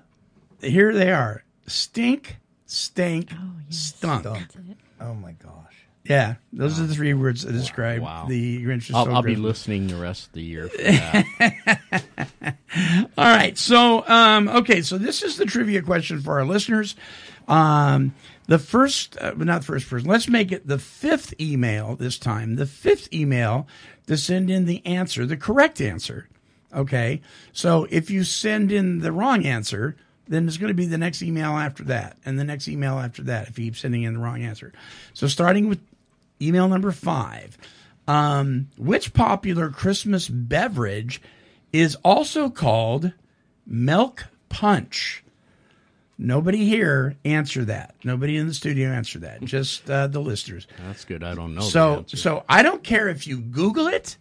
here 0.61 0.93
they 0.93 1.11
are. 1.11 1.43
Stink, 1.67 2.37
stink, 2.71 3.31
stunk. 3.69 4.25
Oh 5.01 5.13
my 5.13 5.31
gosh. 5.33 5.53
Yeah, 6.05 6.35
those 6.53 6.79
are 6.79 6.85
the 6.87 6.93
three 6.95 7.13
words 7.13 7.43
that 7.43 7.51
describe 7.51 8.01
Wow. 8.01 8.25
the 8.27 8.63
Grinch. 8.63 8.91
I'll, 8.93 9.03
Stole 9.03 9.15
I'll 9.17 9.21
be 9.21 9.35
listening 9.35 9.87
the 9.87 9.95
rest 9.97 10.27
of 10.27 10.33
the 10.33 10.41
year. 10.41 10.67
For 10.69 10.77
that. 10.81 12.55
All 13.17 13.25
right. 13.25 13.57
So, 13.57 14.07
um, 14.07 14.47
okay. 14.49 14.81
So 14.81 14.97
this 14.97 15.21
is 15.23 15.37
the 15.37 15.45
trivia 15.45 15.81
question 15.81 16.21
for 16.21 16.39
our 16.39 16.45
listeners. 16.45 16.95
Um, 17.47 18.13
the 18.47 18.57
first, 18.59 19.17
uh, 19.19 19.33
not 19.37 19.61
the 19.61 19.67
first 19.67 19.89
person. 19.89 20.07
Let's 20.09 20.27
make 20.29 20.51
it 20.51 20.65
the 20.67 20.79
fifth 20.79 21.33
email 21.39 21.95
this 21.95 22.17
time. 22.17 22.55
The 22.55 22.65
fifth 22.65 23.13
email 23.13 23.67
to 24.07 24.17
send 24.17 24.49
in 24.49 24.65
the 24.65 24.83
answer, 24.85 25.25
the 25.25 25.37
correct 25.37 25.79
answer. 25.81 26.27
Okay. 26.73 27.21
So 27.53 27.87
if 27.91 28.09
you 28.09 28.23
send 28.23 28.71
in 28.71 28.99
the 28.99 29.11
wrong 29.11 29.45
answer, 29.45 29.95
then 30.29 30.47
it's 30.47 30.57
going 30.57 30.69
to 30.69 30.75
be 30.75 30.85
the 30.85 30.97
next 30.97 31.21
email 31.21 31.51
after 31.51 31.83
that, 31.85 32.17
and 32.23 32.39
the 32.39 32.43
next 32.43 32.67
email 32.67 32.99
after 32.99 33.23
that. 33.23 33.49
If 33.49 33.59
you 33.59 33.65
keep 33.65 33.75
sending 33.75 34.03
in 34.03 34.13
the 34.13 34.19
wrong 34.19 34.43
answer. 34.43 34.71
So 35.13 35.27
starting 35.27 35.67
with 35.67 35.79
email 36.41 36.67
number 36.67 36.91
five. 36.91 37.57
Um, 38.07 38.69
which 38.77 39.13
popular 39.13 39.69
Christmas 39.69 40.27
beverage 40.27 41.21
is 41.71 41.95
also 42.03 42.49
called 42.49 43.13
milk 43.67 44.25
punch? 44.49 45.23
Nobody 46.17 46.65
here 46.65 47.15
answer 47.23 47.63
that. 47.65 47.95
Nobody 48.03 48.35
in 48.35 48.47
the 48.47 48.53
studio 48.53 48.89
answer 48.89 49.19
that. 49.19 49.41
Just 49.41 49.89
uh, 49.89 50.07
the 50.07 50.19
listeners. 50.19 50.67
That's 50.87 51.05
good. 51.05 51.23
I 51.23 51.33
don't 51.35 51.55
know. 51.55 51.61
So, 51.61 52.03
so 52.07 52.43
I 52.49 52.63
don't 52.63 52.83
care 52.83 53.09
if 53.09 53.25
you 53.27 53.37
Google 53.39 53.87
it. 53.87 54.17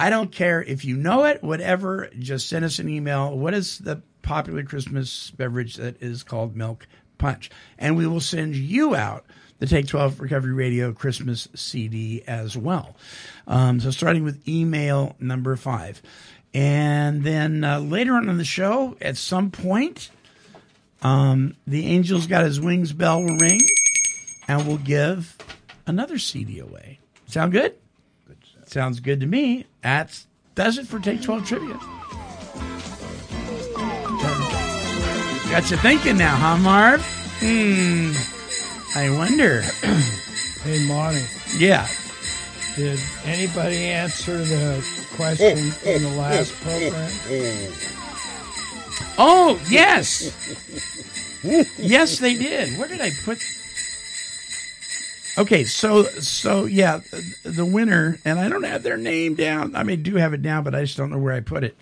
I 0.00 0.10
don't 0.10 0.30
care 0.30 0.62
if 0.62 0.84
you 0.84 0.96
know 0.96 1.24
it. 1.24 1.42
Whatever. 1.42 2.08
Just 2.18 2.48
send 2.48 2.64
us 2.64 2.78
an 2.78 2.88
email. 2.88 3.36
What 3.36 3.52
is 3.52 3.78
the 3.78 4.00
popular 4.28 4.62
Christmas 4.62 5.30
beverage 5.30 5.76
that 5.76 6.02
is 6.02 6.22
called 6.22 6.54
milk 6.54 6.86
punch? 7.16 7.50
And 7.78 7.96
we 7.96 8.06
will 8.06 8.20
send 8.20 8.54
you 8.54 8.94
out 8.94 9.24
the 9.58 9.66
Take 9.66 9.88
12 9.88 10.20
Recovery 10.20 10.52
Radio 10.52 10.92
Christmas 10.92 11.48
CD 11.54 12.22
as 12.26 12.54
well. 12.54 12.94
Um, 13.46 13.80
so 13.80 13.90
starting 13.90 14.24
with 14.24 14.46
email 14.46 15.16
number 15.18 15.56
five. 15.56 16.02
And 16.52 17.24
then 17.24 17.64
uh, 17.64 17.80
later 17.80 18.12
on 18.12 18.28
in 18.28 18.36
the 18.36 18.44
show, 18.44 18.98
at 19.00 19.16
some 19.16 19.50
point, 19.50 20.10
um, 21.00 21.56
the 21.66 21.86
Angel's 21.86 22.26
Got 22.26 22.44
His 22.44 22.60
Wings 22.60 22.92
bell 22.92 23.22
will 23.22 23.38
ring, 23.38 23.60
and 24.46 24.66
we'll 24.66 24.76
give 24.76 25.36
another 25.86 26.18
CD 26.18 26.58
away. 26.58 27.00
Sound 27.26 27.52
good? 27.52 27.74
Sounds 28.66 29.00
good 29.00 29.20
to 29.20 29.26
me. 29.26 29.64
That's 29.82 30.26
does 30.54 30.76
it 30.76 30.86
for 30.86 30.98
Take 30.98 31.22
12 31.22 31.46
Trivia. 31.46 31.97
Got 35.50 35.70
you 35.70 35.78
thinking 35.78 36.18
now, 36.18 36.36
huh, 36.36 36.58
Marv? 36.58 37.02
Hmm. 37.40 38.12
I 38.94 39.10
wonder. 39.10 39.62
Hey, 40.64 40.84
Monty. 40.88 41.22
Yeah. 41.56 41.86
Did 42.74 43.00
anybody 43.24 43.76
answer 43.76 44.36
the 44.38 44.76
eh, 44.76 45.16
question 45.16 45.56
eh, 45.84 45.94
in 45.94 46.02
the 46.02 46.08
eh, 46.08 46.16
last 46.16 46.52
program? 46.60 47.72
Oh, 49.16 49.60
yes. 49.70 50.34
yes, 51.78 52.18
they 52.18 52.34
did. 52.34 52.76
Where 52.76 52.88
did 52.88 53.00
I 53.00 53.10
put? 53.24 53.38
Okay, 55.38 55.64
so 55.64 56.02
so 56.02 56.64
yeah, 56.64 57.00
the 57.44 57.64
winner, 57.64 58.18
and 58.24 58.40
I 58.40 58.48
don't 58.48 58.64
have 58.64 58.82
their 58.82 58.96
name 58.96 59.36
down. 59.36 59.76
I 59.76 59.84
mean, 59.84 60.02
do 60.02 60.16
have 60.16 60.34
it 60.34 60.42
down, 60.42 60.64
but 60.64 60.74
I 60.74 60.80
just 60.80 60.96
don't 60.96 61.10
know 61.10 61.18
where 61.18 61.34
I 61.34 61.40
put 61.40 61.62
it. 61.62 61.76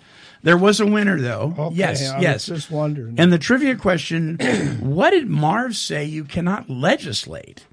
There 0.47 0.57
was 0.57 0.79
a 0.79 0.87
winner, 0.87 1.21
though. 1.21 1.53
Okay, 1.59 1.75
yes, 1.75 2.09
I 2.09 2.15
was 2.15 2.23
yes. 2.23 2.47
just 2.47 2.71
wondering. 2.71 3.19
And 3.19 3.33
the 3.33 3.39
trivia 3.39 3.75
question: 3.75 4.37
What 4.81 5.11
did 5.11 5.27
Marv 5.27 5.75
say 5.75 6.05
you 6.05 6.23
cannot 6.23 6.71
legislate? 6.71 7.67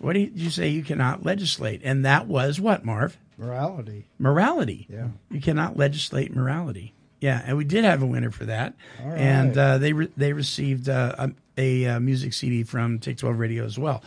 What 0.00 0.14
did 0.14 0.36
you 0.36 0.50
say 0.50 0.66
you 0.66 0.82
cannot 0.82 1.24
legislate? 1.24 1.80
And 1.84 2.04
that 2.04 2.26
was 2.26 2.60
what, 2.60 2.84
Marv? 2.84 3.16
Morality. 3.36 4.08
Morality. 4.18 4.88
Yeah. 4.90 5.06
You 5.30 5.40
cannot 5.40 5.76
legislate 5.76 6.34
morality. 6.34 6.92
Yeah, 7.20 7.40
and 7.46 7.56
we 7.56 7.62
did 7.62 7.84
have 7.84 8.02
a 8.02 8.06
winner 8.06 8.32
for 8.32 8.46
that, 8.46 8.74
All 9.00 9.10
right. 9.10 9.20
and 9.20 9.56
uh, 9.56 9.78
they 9.78 9.92
re- 9.92 10.12
they 10.16 10.32
received 10.32 10.88
uh, 10.88 11.14
a, 11.18 11.30
a 11.56 11.86
uh, 11.86 12.00
music 12.00 12.32
CD 12.32 12.64
from 12.64 12.98
Take 12.98 13.18
Twelve 13.18 13.38
Radio 13.38 13.64
as 13.64 13.78
well. 13.78 14.02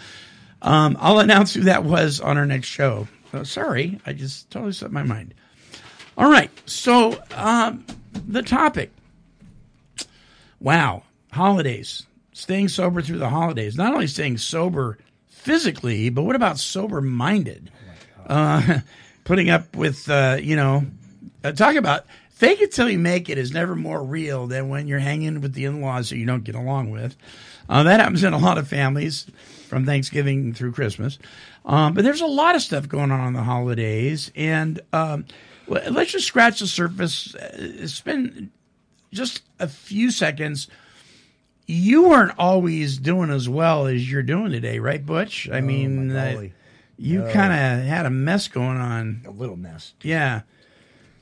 Um, 0.61 0.97
I'll 0.99 1.19
announce 1.19 1.53
who 1.53 1.61
that 1.61 1.85
was 1.85 2.19
on 2.19 2.37
our 2.37 2.45
next 2.45 2.67
show. 2.67 3.07
Oh, 3.33 3.43
sorry, 3.43 4.01
I 4.05 4.11
just 4.11 4.49
totally 4.51 4.73
slipped 4.73 4.93
my 4.93 5.03
mind. 5.03 5.33
All 6.17 6.29
right, 6.29 6.51
so 6.69 7.17
um, 7.35 7.85
the 8.27 8.43
topic. 8.43 8.91
Wow, 10.59 11.03
holidays. 11.31 12.05
Staying 12.33 12.69
sober 12.69 13.01
through 13.01 13.17
the 13.17 13.29
holidays. 13.29 13.75
Not 13.75 13.93
only 13.93 14.07
staying 14.07 14.37
sober 14.37 14.97
physically, 15.27 16.09
but 16.09 16.23
what 16.23 16.35
about 16.35 16.59
sober 16.59 17.01
minded? 17.01 17.71
uh, 18.27 18.79
putting 19.23 19.49
up 19.49 19.75
with, 19.75 20.09
uh, 20.09 20.37
you 20.41 20.55
know, 20.55 20.85
uh, 21.43 21.51
talk 21.51 21.75
about 21.75 22.05
fake 22.29 22.61
it 22.61 22.71
till 22.71 22.89
you 22.89 22.99
make 22.99 23.29
it 23.29 23.37
is 23.37 23.51
never 23.51 23.75
more 23.75 24.03
real 24.03 24.47
than 24.47 24.69
when 24.69 24.87
you're 24.87 24.99
hanging 24.99 25.41
with 25.41 25.53
the 25.53 25.65
in 25.65 25.81
laws 25.81 26.09
that 26.09 26.17
you 26.17 26.25
don't 26.25 26.43
get 26.43 26.55
along 26.55 26.89
with. 26.89 27.15
Uh, 27.69 27.83
that 27.83 27.99
happens 27.99 28.23
in 28.23 28.33
a 28.33 28.37
lot 28.37 28.57
of 28.57 28.67
families 28.67 29.27
from 29.67 29.85
Thanksgiving 29.85 30.53
through 30.53 30.71
Christmas. 30.71 31.19
Um, 31.65 31.93
but 31.93 32.03
there's 32.03 32.21
a 32.21 32.27
lot 32.27 32.55
of 32.55 32.61
stuff 32.61 32.87
going 32.87 33.11
on 33.11 33.19
on 33.19 33.33
the 33.33 33.43
holidays. 33.43 34.31
And 34.35 34.81
um, 34.91 35.25
let's 35.91 36.11
just 36.11 36.27
scratch 36.27 36.59
the 36.59 36.67
surface. 36.67 37.33
Uh, 37.35 37.87
Spend 37.87 38.51
just 39.11 39.43
a 39.59 39.67
few 39.67 40.11
seconds. 40.11 40.67
You 41.67 42.09
weren't 42.09 42.33
always 42.37 42.97
doing 42.97 43.29
as 43.29 43.47
well 43.47 43.87
as 43.87 44.09
you're 44.11 44.23
doing 44.23 44.51
today, 44.51 44.79
right, 44.79 45.05
Butch? 45.05 45.49
I 45.51 45.61
mean, 45.61 46.11
uh, 46.11 46.47
you 46.97 47.19
No. 47.19 47.31
kind 47.33 47.53
of 47.53 47.85
had 47.87 48.05
a 48.05 48.09
mess 48.09 48.47
going 48.47 48.77
on. 48.77 49.21
A 49.25 49.31
little 49.31 49.55
mess. 49.55 49.93
Yeah. 50.01 50.41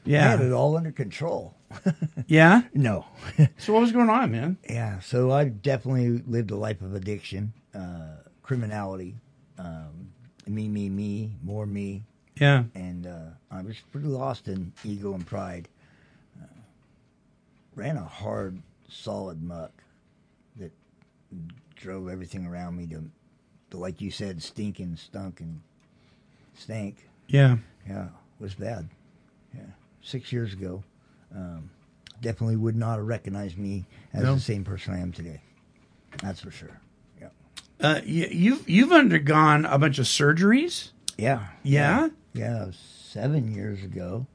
I 0.08 0.10
had 0.10 0.40
it 0.42 0.48
Yeah. 0.50 0.52
all 0.54 0.76
under 0.78 0.92
control. 0.92 1.56
Yeah? 2.28 2.64
No. 2.74 3.06
So 3.58 3.74
what 3.74 3.82
was 3.82 3.92
going 3.92 4.10
on, 4.10 4.32
man? 4.32 4.58
Yeah, 4.70 5.00
so 5.02 5.32
I 5.32 5.46
definitely 5.46 6.24
lived 6.28 6.50
a 6.52 6.56
life 6.56 6.82
of 6.82 6.96
addiction, 6.96 7.54
uh, 7.76 8.18
criminality, 8.42 9.16
um, 9.58 10.12
me, 10.48 10.68
me, 10.68 10.90
me, 10.90 11.36
more 11.44 11.66
me. 11.68 12.04
Yeah. 12.40 12.64
And 12.76 13.06
uh, 13.06 13.32
I 13.52 13.62
was 13.62 13.76
pretty 13.92 14.08
lost 14.08 14.48
in 14.48 14.72
ego 14.84 15.14
and 15.14 15.26
pride. 15.26 15.68
Uh, 16.42 16.46
ran 17.76 17.98
a 17.98 18.04
hard, 18.04 18.62
solid 18.90 19.42
muck 19.44 19.72
that 20.58 20.72
drove 21.76 22.10
everything 22.10 22.46
around 22.46 22.78
me 22.78 22.86
to, 22.88 23.04
to 23.72 23.78
like 23.78 24.02
you 24.02 24.12
said, 24.12 24.42
stink 24.42 24.80
and 24.80 24.98
stunk 24.98 25.40
and 25.42 25.62
stank. 26.58 27.08
Yeah. 27.28 27.58
Yeah, 27.88 28.06
it 28.06 28.44
was 28.44 28.54
bad. 28.54 28.90
Yeah, 29.54 29.62
six 30.02 30.32
years 30.32 30.54
ago. 30.54 30.84
Um, 31.36 31.70
definitely 32.22 32.56
would 32.56 32.76
not 32.76 32.98
have 32.98 33.06
recognized 33.08 33.58
me 33.58 33.86
as 34.14 34.24
No. 34.24 34.36
the 34.36 34.42
same 34.42 34.64
person 34.64 34.94
I 34.94 35.00
am 35.00 35.12
today. 35.12 35.42
That's 36.22 36.42
for 36.42 36.52
sure. 36.52 36.80
Yeah. 37.20 37.30
Uh, 37.80 38.02
you, 38.06 38.28
you've 38.32 38.70
you've 38.70 38.92
undergone 38.92 39.66
a 39.66 39.78
bunch 39.78 40.00
of 40.00 40.06
surgeries. 40.06 40.92
Yeah. 41.18 41.48
Yeah? 41.64 42.02
Yeah. 42.02 42.10
Seven 43.12 43.54
years 43.54 43.84
ago, 43.84 44.26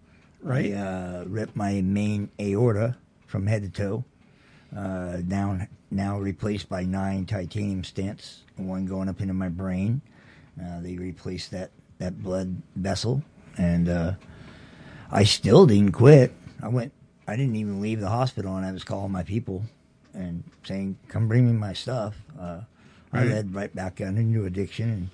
Right. 0.45 0.75
I 0.75 0.77
uh, 0.77 1.25
ripped 1.27 1.57
my 1.57 1.81
main 1.81 2.31
aorta 2.39 2.97
from 3.27 3.47
head 3.47 3.63
to 3.63 3.71
toe. 3.71 4.05
Uh, 4.77 5.19
down 5.19 5.69
now 5.91 6.19
replaced 6.19 6.69
by 6.69 6.85
nine 6.85 7.25
titanium 7.25 7.83
stents, 7.83 8.39
one 8.57 8.85
going 8.85 9.09
up 9.09 9.21
into 9.23 9.33
my 9.33 9.49
brain. 9.49 10.03
Uh, 10.61 10.81
they 10.81 10.97
replaced 10.97 11.51
that 11.53 11.71
that 11.99 12.23
blood 12.23 12.61
vessel, 12.77 13.23
and 13.57 13.89
uh, 13.89 14.13
I 15.11 15.25
still 15.25 15.65
didn't 15.65 15.93
quit. 15.93 16.35
I 16.63 16.69
went. 16.69 16.93
I 17.27 17.37
didn't 17.37 17.57
even 17.57 17.81
leave 17.81 18.01
the 18.01 18.11
hospital, 18.11 18.57
and 18.57 18.67
I 18.67 18.73
was 18.73 18.85
calling 18.85 19.13
my 19.13 19.23
people 19.23 19.63
and 20.13 20.45
saying, 20.65 20.99
"Come 21.09 21.27
bring 21.27 21.47
me 21.47 21.53
my 21.53 21.73
stuff." 21.73 22.17
Uh, 22.39 22.61
I 23.13 23.25
led 23.25 23.55
right 23.55 23.75
back 23.75 24.01
out 24.01 24.15
into 24.15 24.45
addiction, 24.45 24.91
and 24.91 25.09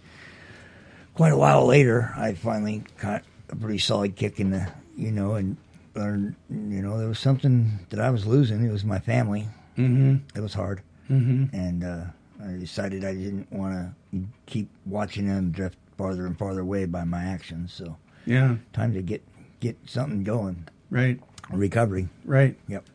quite 1.20 1.32
a 1.34 1.36
while 1.36 1.66
later, 1.66 2.14
I 2.16 2.32
finally 2.32 2.82
got 2.98 3.22
a 3.50 3.54
pretty 3.54 3.76
solid 3.76 4.16
kick 4.16 4.40
in 4.40 4.52
the, 4.52 4.66
you 4.96 5.10
know, 5.12 5.34
and 5.34 5.58
learned, 5.94 6.34
you 6.48 6.80
know, 6.80 6.96
there 6.96 7.08
was 7.08 7.18
something 7.18 7.78
that 7.90 8.00
I 8.00 8.08
was 8.08 8.24
losing. 8.26 8.64
It 8.64 8.72
was 8.72 8.86
my 8.86 9.00
family. 9.00 9.46
Mhm. 9.76 10.20
It 10.34 10.40
was 10.40 10.54
hard, 10.54 10.80
Mhm. 11.10 11.52
and 11.52 11.84
uh, 11.84 12.04
I 12.42 12.52
decided 12.52 13.04
I 13.04 13.12
didn't 13.12 13.52
want 13.52 13.74
to 14.14 14.18
keep 14.46 14.70
watching 14.86 15.26
them 15.26 15.50
drift 15.50 15.76
farther 15.98 16.24
and 16.24 16.38
farther 16.38 16.60
away 16.60 16.86
by 16.86 17.04
my 17.04 17.22
actions. 17.22 17.74
So, 17.74 17.98
Yeah. 18.24 18.56
time 18.72 18.94
to 18.94 19.02
get 19.02 19.22
get 19.60 19.76
something 19.84 20.24
going. 20.24 20.64
Right. 20.88 21.20
Recovery. 21.52 22.08
Right. 22.24 22.56
Yep. 22.66 22.86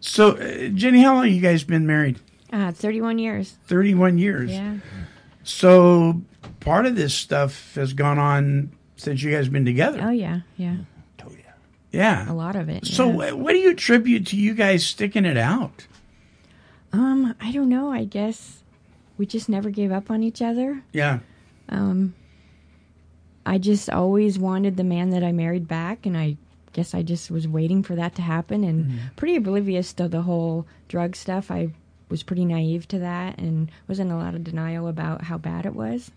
So, 0.00 0.30
uh, 0.38 0.68
Jenny, 0.68 1.02
how 1.02 1.16
long 1.16 1.28
you 1.28 1.42
guys 1.42 1.62
been 1.62 1.86
married? 1.86 2.20
Uh, 2.50 2.72
31 2.72 3.18
years. 3.18 3.58
Thirty-one 3.66 4.16
years. 4.16 4.50
Yeah. 4.50 4.76
So, 5.44 6.22
part 6.60 6.86
of 6.86 6.96
this 6.96 7.14
stuff 7.14 7.74
has 7.74 7.92
gone 7.92 8.18
on 8.18 8.70
since 8.96 9.22
you 9.22 9.30
guys 9.30 9.48
been 9.48 9.64
together. 9.64 10.00
Oh, 10.02 10.10
yeah. 10.10 10.40
Yeah. 10.56 10.76
Oh, 11.24 11.30
Yeah. 11.30 11.52
yeah. 11.92 12.30
A 12.30 12.34
lot 12.34 12.56
of 12.56 12.68
it. 12.68 12.86
So, 12.86 13.22
yeah. 13.22 13.32
what 13.32 13.52
do 13.52 13.58
you 13.58 13.70
attribute 13.70 14.26
to 14.28 14.36
you 14.36 14.54
guys 14.54 14.84
sticking 14.84 15.24
it 15.24 15.36
out? 15.36 15.86
Um, 16.92 17.34
I 17.40 17.52
don't 17.52 17.68
know. 17.68 17.90
I 17.92 18.04
guess 18.04 18.62
we 19.16 19.26
just 19.26 19.48
never 19.48 19.70
gave 19.70 19.92
up 19.92 20.10
on 20.10 20.22
each 20.22 20.42
other. 20.42 20.82
Yeah. 20.92 21.20
Um, 21.68 22.14
I 23.46 23.58
just 23.58 23.88
always 23.88 24.38
wanted 24.38 24.76
the 24.76 24.84
man 24.84 25.10
that 25.10 25.22
I 25.24 25.32
married 25.32 25.66
back, 25.68 26.04
and 26.04 26.16
I 26.16 26.36
guess 26.72 26.94
I 26.94 27.02
just 27.02 27.30
was 27.30 27.48
waiting 27.48 27.82
for 27.82 27.94
that 27.96 28.14
to 28.16 28.22
happen 28.22 28.64
and 28.64 28.84
Mm-hmm. 28.86 28.98
pretty 29.16 29.36
oblivious 29.36 29.92
to 29.94 30.08
the 30.08 30.22
whole 30.22 30.66
drug 30.88 31.16
stuff. 31.16 31.50
I 31.50 31.70
was 32.08 32.22
pretty 32.22 32.44
naive 32.44 32.86
to 32.88 32.98
that 32.98 33.38
and 33.38 33.70
was 33.86 33.98
in 34.00 34.10
a 34.10 34.16
lot 34.18 34.34
of 34.34 34.42
denial 34.44 34.88
about 34.88 35.22
how 35.22 35.38
bad 35.38 35.64
it 35.66 35.74
was. 35.74 36.10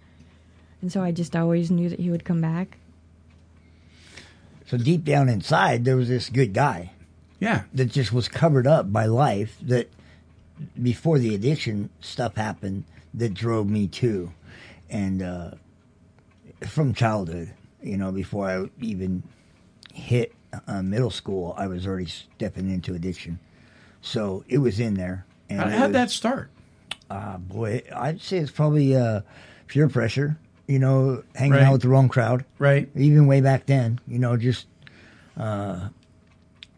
And 0.83 0.91
so 0.91 1.01
I 1.01 1.13
just 1.13 1.33
always 1.33 1.71
knew 1.71 1.87
that 1.87 2.01
he 2.01 2.11
would 2.11 2.25
come 2.25 2.41
back. 2.41 2.77
So 4.67 4.75
deep 4.77 5.05
down 5.05 5.29
inside, 5.29 5.85
there 5.85 5.95
was 5.95 6.09
this 6.09 6.29
good 6.29 6.53
guy. 6.53 6.91
Yeah. 7.39 7.63
That 7.73 7.85
just 7.85 8.11
was 8.11 8.27
covered 8.27 8.67
up 8.67 8.91
by 8.91 9.05
life. 9.05 9.55
That 9.61 9.89
before 10.81 11.19
the 11.19 11.33
addiction 11.33 11.89
stuff 12.01 12.35
happened, 12.35 12.83
that 13.13 13.33
drove 13.33 13.69
me 13.69 13.87
to, 13.87 14.33
and 14.89 15.21
uh, 15.21 15.51
from 16.67 16.93
childhood, 16.93 17.53
you 17.81 17.95
know, 17.95 18.11
before 18.11 18.49
I 18.49 18.65
even 18.81 19.23
hit 19.93 20.33
uh, 20.67 20.81
middle 20.81 21.11
school, 21.11 21.53
I 21.57 21.67
was 21.67 21.87
already 21.87 22.07
stepping 22.07 22.69
into 22.69 22.93
addiction. 22.93 23.39
So 24.01 24.43
it 24.49 24.57
was 24.57 24.81
in 24.81 24.95
there. 24.95 25.25
And 25.49 25.61
How, 25.61 25.67
it 25.67 25.71
how'd 25.71 25.81
was- 25.91 25.93
that 25.93 26.11
start? 26.11 26.49
uh, 27.09 27.37
boy, 27.37 27.83
I'd 27.95 28.19
say 28.19 28.39
it's 28.39 28.51
probably 28.51 28.97
uh, 28.97 29.21
peer 29.67 29.87
pressure. 29.87 30.37
You 30.67 30.79
know, 30.79 31.23
hanging 31.35 31.53
Right. 31.53 31.63
out 31.63 31.73
with 31.73 31.81
the 31.81 31.89
wrong 31.89 32.07
crowd. 32.09 32.45
Right. 32.57 32.89
Even 32.95 33.27
way 33.27 33.41
back 33.41 33.65
then, 33.65 33.99
you 34.07 34.17
know, 34.17 34.37
just 34.37 34.65
uh, 35.37 35.89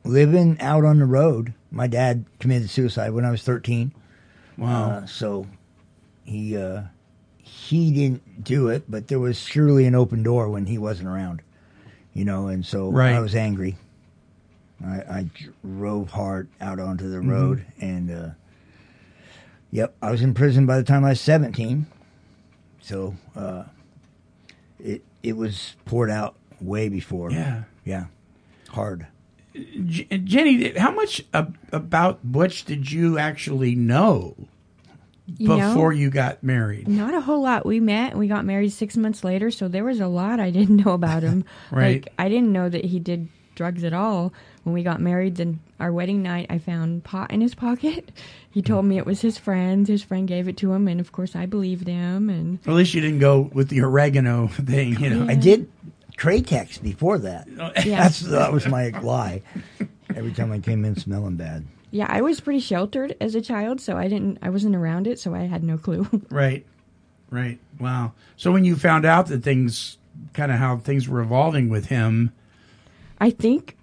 living 0.03 0.59
out 0.59 0.83
on 0.83 0.97
the 0.99 1.05
road. 1.05 1.53
My 1.71 1.87
dad 1.87 2.25
committed 2.39 2.69
suicide 2.69 3.11
when 3.11 3.25
I 3.25 3.31
was 3.31 3.43
thirteen. 3.43 3.91
Wow. 4.57 4.89
Uh, 4.89 5.05
so 5.05 5.45
he 6.23 6.57
uh, 6.57 6.83
he 7.37 7.91
didn't 7.91 8.43
do 8.43 8.69
it, 8.69 8.89
but 8.89 9.07
there 9.07 9.19
was 9.19 9.37
surely 9.37 9.85
an 9.85 9.93
open 9.93 10.23
door 10.23 10.49
when 10.49 10.65
he 10.65 10.77
wasn't 10.77 11.09
around. 11.09 11.41
You 12.13 12.25
know, 12.25 12.47
and 12.47 12.65
so 12.65 12.89
Right. 12.89 13.13
I 13.13 13.19
was 13.19 13.35
angry. 13.35 13.75
I, 14.83 14.95
I 14.95 15.29
drove 15.63 16.09
hard 16.11 16.47
out 16.59 16.79
onto 16.79 17.09
the 17.09 17.17
Mhm. 17.17 17.29
road, 17.29 17.65
and 17.79 18.09
uh, 18.11 18.29
yep, 19.71 19.95
I 20.01 20.11
was 20.11 20.21
in 20.21 20.33
prison 20.33 20.65
by 20.65 20.77
the 20.77 20.83
time 20.83 21.03
I 21.05 21.09
was 21.09 21.21
seventeen. 21.21 21.85
So 22.81 23.15
uh, 23.35 23.63
it 24.85 25.03
it 25.23 25.35
was 25.37 25.75
poured 25.85 26.09
out 26.09 26.35
way 26.61 26.87
before. 26.89 27.31
Yeah. 27.31 27.63
yeah, 27.83 28.05
hard. 28.69 29.07
J- 29.85 30.05
Jenny, 30.23 30.77
how 30.77 30.91
much 30.91 31.21
ab- 31.33 31.57
about 31.71 32.19
Butch 32.23 32.65
did 32.65 32.91
you 32.91 33.17
actually 33.17 33.73
know 33.75 34.35
You 35.37 35.47
know- 35.47 35.69
before 35.69 35.93
you 35.93 36.09
got 36.09 36.43
married? 36.43 36.87
Not 36.87 37.13
a 37.13 37.21
whole 37.21 37.41
lot. 37.41 37.65
We 37.65 37.79
met 37.79 38.11
and 38.11 38.19
we 38.19 38.27
got 38.27 38.43
married 38.45 38.71
six 38.73 38.97
months 38.97 39.23
later, 39.23 39.49
so 39.51 39.67
there 39.67 39.83
was 39.85 39.99
a 39.99 40.07
lot 40.07 40.39
I 40.39 40.51
didn't 40.51 40.85
know 40.85 40.91
about 40.93 41.23
him. 41.23 41.45
Right. 41.71 42.03
Like 42.03 42.13
I 42.19 42.27
didn't 42.29 42.51
know 42.51 42.67
that 42.69 42.85
he 42.85 42.99
did 42.99 43.29
drugs 43.55 43.83
at 43.85 43.93
all. 43.93 44.33
When 44.65 44.73
we 44.73 44.83
got 44.83 44.99
married, 44.99 45.35
then 45.37 45.59
our 45.79 45.93
wedding 45.93 46.21
night, 46.21 46.47
I 46.49 46.57
found 46.57 47.03
pot 47.05 47.31
in 47.31 47.39
his 47.41 47.55
pocket. 47.55 48.11
He 48.55 48.61
told 48.61 48.85
me 48.85 48.97
it 48.97 49.05
was 49.05 49.19
his 49.19 49.37
friend's. 49.37 49.89
His 49.89 50.01
friend 50.01 50.25
gave 50.29 50.47
it 50.47 50.55
to 50.57 50.71
him, 50.71 50.87
and 50.87 51.01
of 51.01 51.11
course, 51.11 51.35
I 51.35 51.45
believed 51.45 51.87
him. 51.89 52.29
And 52.29 52.57
At 52.65 52.73
least 52.73 52.93
you 52.93 53.01
didn't 53.01 53.19
go 53.19 53.49
with 53.53 53.67
the 53.67 53.81
oregano 53.81 54.47
thing, 54.65 54.97
you 54.97 55.09
know. 55.09 55.27
I 55.29 55.35
did 55.35 55.69
Tratex 56.17 56.81
before 56.81 57.17
that. 57.19 57.49
Yeah. 57.85 58.03
That's 58.03 58.21
that 58.21 58.53
was 58.53 58.65
my 58.65 58.91
lie. 59.01 59.41
Every 60.15 60.31
time 60.31 60.53
I 60.53 60.59
came 60.59 60.85
in 60.85 60.95
smelling 60.95 61.35
bad. 61.35 61.65
yeah, 61.91 62.05
I 62.09 62.21
was 62.21 62.39
pretty 62.39 62.61
sheltered 62.61 63.17
as 63.19 63.35
a 63.35 63.41
child, 63.41 63.81
so 63.81 63.97
I 63.97 64.07
didn't, 64.07 64.37
I 64.41 64.49
wasn't 64.49 64.77
around 64.77 65.05
it, 65.05 65.19
so 65.19 65.35
I 65.35 65.41
had 65.41 65.61
no 65.61 65.77
clue. 65.77 66.07
Right. 66.29 66.65
Right. 67.29 67.59
Wow. 67.77 68.13
So 68.37 68.53
when 68.53 68.63
you 68.63 68.77
found 68.77 69.05
out 69.05 69.27
that 69.27 69.43
things 69.43 69.97
kind 70.33 70.49
of 70.49 70.59
how 70.59 70.77
things 70.77 71.09
were 71.09 71.19
evolving 71.19 71.67
with 71.67 71.87
him, 71.87 72.31
I 73.19 73.31
think 73.31 73.75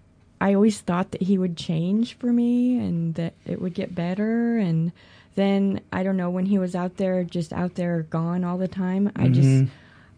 I 0.43 0.55
always 0.55 0.81
thought 0.81 1.13
that 1.13 1.23
he 1.23 1.39
would 1.39 1.57
change 1.57 2.15
for 2.19 2.33
me 2.33 2.77
and 2.79 3.15
that 3.15 3.35
it 3.47 3.61
would 3.63 3.75
get 3.75 3.95
better. 3.95 4.57
And 4.59 4.91
then 5.37 5.81
I 5.93 6.03
don't 6.03 6.17
know 6.17 6.31
when 6.31 6.47
he 6.47 6.59
was 6.59 6.75
out 6.75 6.97
there, 6.97 7.23
just 7.23 7.53
out 7.53 7.77
there 7.77 8.03
gone 8.11 8.43
all 8.43 8.59
the 8.59 8.67
time. 8.69 9.13
I 9.15 9.29
Mhm. 9.29 9.33
just, 9.35 9.73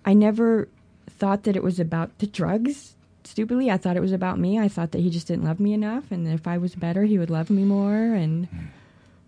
I 0.06 0.14
never 0.14 0.66
thought 1.10 1.42
that 1.44 1.56
it 1.56 1.62
was 1.62 1.78
about 1.78 2.18
the 2.20 2.26
drugs. 2.26 2.94
Stupidly, 3.24 3.70
I 3.70 3.76
thought 3.76 3.96
it 3.96 4.00
was 4.00 4.12
about 4.12 4.38
me. 4.38 4.58
I 4.58 4.68
thought 4.68 4.92
that 4.92 5.00
he 5.00 5.10
just 5.10 5.26
didn't 5.28 5.44
love 5.44 5.60
me 5.60 5.72
enough, 5.72 6.10
and 6.10 6.26
if 6.28 6.46
I 6.46 6.56
was 6.58 6.74
better, 6.74 7.04
he 7.04 7.18
would 7.18 7.30
love 7.30 7.48
me 7.50 7.64
more. 7.64 7.94
And 8.14 8.48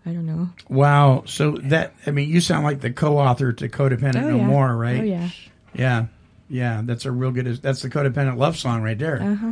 I 0.05 0.11
don't 0.13 0.25
know. 0.25 0.49
wow. 0.69 1.23
So 1.25 1.51
that 1.63 1.93
I 2.05 2.11
mean, 2.11 2.29
you 2.29 2.39
sound 2.41 2.63
like 2.63 2.81
the 2.81 2.91
co-author 2.91 3.53
to 3.53 3.69
Codependent 3.69 4.23
Oh, 4.25 4.29
No 4.29 4.37
yeah. 4.37 4.45
More, 4.47 4.75
right? 4.75 5.01
Oh, 5.01 5.03
yeah. 5.03 5.29
Yeah. 5.73 6.05
Yeah, 6.49 6.81
that's 6.85 7.05
a 7.05 7.11
real 7.11 7.31
good 7.31 7.45
that's 7.61 7.81
the 7.81 7.89
codependent 7.89 8.37
love 8.37 8.57
song 8.57 8.81
right 8.81 8.97
there. 8.97 9.21
Uh 9.21 9.35
huh. 9.35 9.51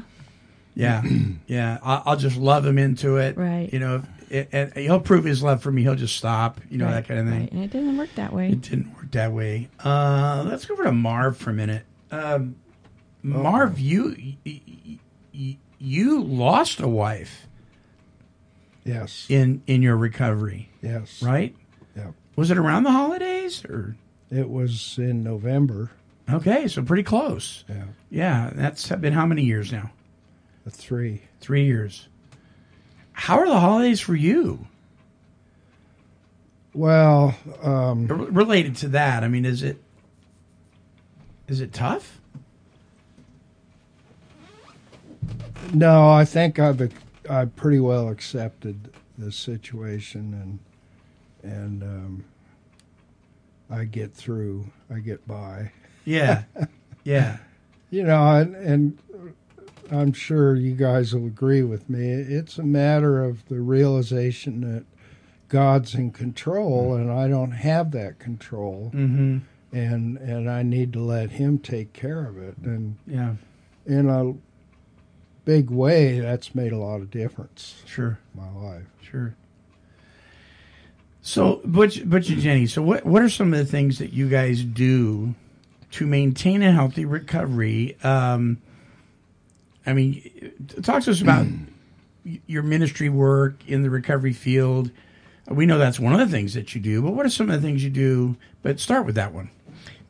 Yeah, 0.75 1.01
yeah. 1.47 1.79
I, 1.83 2.01
I'll 2.05 2.17
just 2.17 2.37
love 2.37 2.65
him 2.65 2.77
into 2.77 3.17
it. 3.17 3.37
Right. 3.37 3.69
You 3.71 3.79
know, 3.79 4.03
if, 4.29 4.47
and 4.53 4.73
he'll 4.73 4.99
prove 4.99 5.23
his 5.23 5.41
love 5.41 5.61
for 5.63 5.71
me. 5.71 5.81
He'll 5.83 5.95
just 5.95 6.15
stop. 6.17 6.59
You 6.69 6.77
know 6.79 6.85
Right, 6.85 6.95
that 6.95 7.07
kind 7.07 7.19
of 7.21 7.27
thing. 7.27 7.39
right. 7.41 7.51
And 7.51 7.63
it 7.63 7.71
doesn't 7.71 7.97
work 7.97 8.09
that 8.15 8.33
way. 8.33 8.49
It 8.49 8.61
didn't 8.61 8.93
work 8.95 9.11
that 9.11 9.31
way. 9.31 9.69
Uh, 9.83 10.43
let's 10.47 10.65
go 10.65 10.73
over 10.73 10.83
to 10.83 10.91
Marv 10.91 11.37
for 11.37 11.49
a 11.51 11.53
minute. 11.53 11.83
Um, 12.11 12.55
Marv, 13.23 13.79
you 13.79 14.15
y- 14.17 14.37
y- 14.45 14.99
y- 15.33 15.57
you 15.79 16.21
lost 16.23 16.79
a 16.79 16.87
wife 16.87 17.47
Yes. 18.83 19.25
in 19.29 19.61
in 19.67 19.81
your 19.81 19.97
recovery, 19.97 20.69
Yes. 20.81 21.21
right? 21.23 21.55
Yeah. 21.95 22.11
Was 22.35 22.51
it 22.51 22.57
around 22.57 22.83
the 22.83 22.91
holidays 22.91 23.63
or? 23.65 23.95
It 24.29 24.49
was 24.49 24.97
in 24.97 25.23
November. 25.23 25.91
Okay, 26.29 26.67
so 26.67 26.81
pretty 26.83 27.03
close. 27.03 27.63
Yeah. 27.69 27.83
Yeah, 28.09 28.49
that's 28.53 28.87
been 28.89 29.13
how 29.13 29.25
many 29.25 29.43
years 29.43 29.71
now? 29.71 29.91
Three. 30.69 31.21
Three 31.39 31.65
years. 31.65 32.07
How 33.13 33.39
are 33.39 33.47
the 33.47 33.59
holidays 33.59 33.99
for 33.99 34.15
you? 34.15 34.67
Well, 36.73 37.35
um, 37.63 38.07
R- 38.09 38.17
related 38.17 38.75
to 38.77 38.89
that, 38.89 39.23
I 39.23 39.27
mean, 39.29 39.45
is 39.45 39.63
it 39.63 39.81
is 41.47 41.61
it 41.61 41.71
tough? 41.71 42.19
no, 45.73 46.09
I 46.11 46.25
think 46.25 46.59
I've 46.59 46.91
I 47.29 47.45
pretty 47.45 47.79
well 47.79 48.09
accepted 48.09 48.91
the 49.17 49.31
situation 49.31 50.59
and 51.43 51.51
and 51.51 51.83
um, 51.83 52.25
I 53.69 53.85
get 53.85 54.13
through. 54.13 54.65
I 54.93 54.99
get 54.99 55.25
by. 55.27 55.71
Yeah, 56.03 56.43
yeah. 57.03 57.37
You 57.89 58.03
know, 58.03 58.31
and, 58.31 58.55
and 58.55 58.97
I'm 59.91 60.13
sure 60.13 60.55
you 60.55 60.73
guys 60.73 61.13
will 61.13 61.25
agree 61.27 61.61
with 61.61 61.89
me. 61.89 62.09
It's 62.09 62.57
a 62.57 62.63
matter 62.63 63.23
of 63.23 63.47
the 63.47 63.59
realization 63.61 64.61
that 64.61 64.85
God's 65.49 65.93
in 65.95 66.11
control, 66.11 66.95
and 66.95 67.11
I 67.11 67.27
don't 67.27 67.51
have 67.51 67.91
that 67.91 68.17
control, 68.19 68.91
Mhm. 68.93 69.41
and 69.71 70.17
and 70.17 70.49
I 70.49 70.63
need 70.63 70.91
to 70.93 70.99
let 71.01 71.31
Him 71.31 71.59
take 71.59 71.93
care 71.93 72.25
of 72.25 72.37
it. 72.37 72.55
And 72.63 72.95
Yeah. 73.07 73.35
in 73.85 74.09
a 74.09 74.33
big 75.45 75.69
way, 75.69 76.19
that's 76.19 76.55
made 76.55 76.71
a 76.71 76.77
lot 76.77 77.01
of 77.01 77.11
difference. 77.11 77.83
Sure. 77.85 78.17
in 78.33 78.41
my 78.41 78.51
life. 78.51 78.85
Sure. 79.01 79.35
So, 81.21 81.61
Butch, 81.65 82.07
Butch 82.07 82.29
and 82.29 82.39
Jenny, 82.41 82.67
so 82.67 82.81
what, 82.83 83.05
what 83.05 83.21
are 83.21 83.29
some 83.29 83.51
of 83.53 83.59
the 83.59 83.65
things 83.65 83.97
that 83.99 84.13
you 84.13 84.29
guys 84.29 84.63
do 84.63 85.33
to 85.91 86.05
maintain 86.05 86.61
a 86.61 86.71
healthy 86.71 87.03
recovery? 87.05 87.97
Um, 88.03 88.57
I 89.85 89.93
mean, 89.93 90.51
talk 90.81 91.03
to 91.03 91.11
us 91.11 91.21
about 91.21 91.45
your 92.47 92.63
ministry 92.63 93.09
work 93.09 93.67
in 93.67 93.83
the 93.83 93.89
recovery 93.89 94.33
field. 94.33 94.91
We 95.47 95.65
know 95.67 95.77
that's 95.77 95.99
one 95.99 96.13
of 96.13 96.19
the 96.19 96.27
things 96.27 96.55
that 96.55 96.73
you 96.73 96.81
do, 96.81 97.01
but 97.01 97.11
what 97.11 97.25
are 97.25 97.29
some 97.29 97.49
of 97.49 97.61
the 97.61 97.67
things 97.67 97.83
you 97.83 97.91
do? 97.91 98.35
But 98.63 98.79
start 98.79 99.05
with 99.05 99.15
that 99.15 99.31
one. 99.33 99.51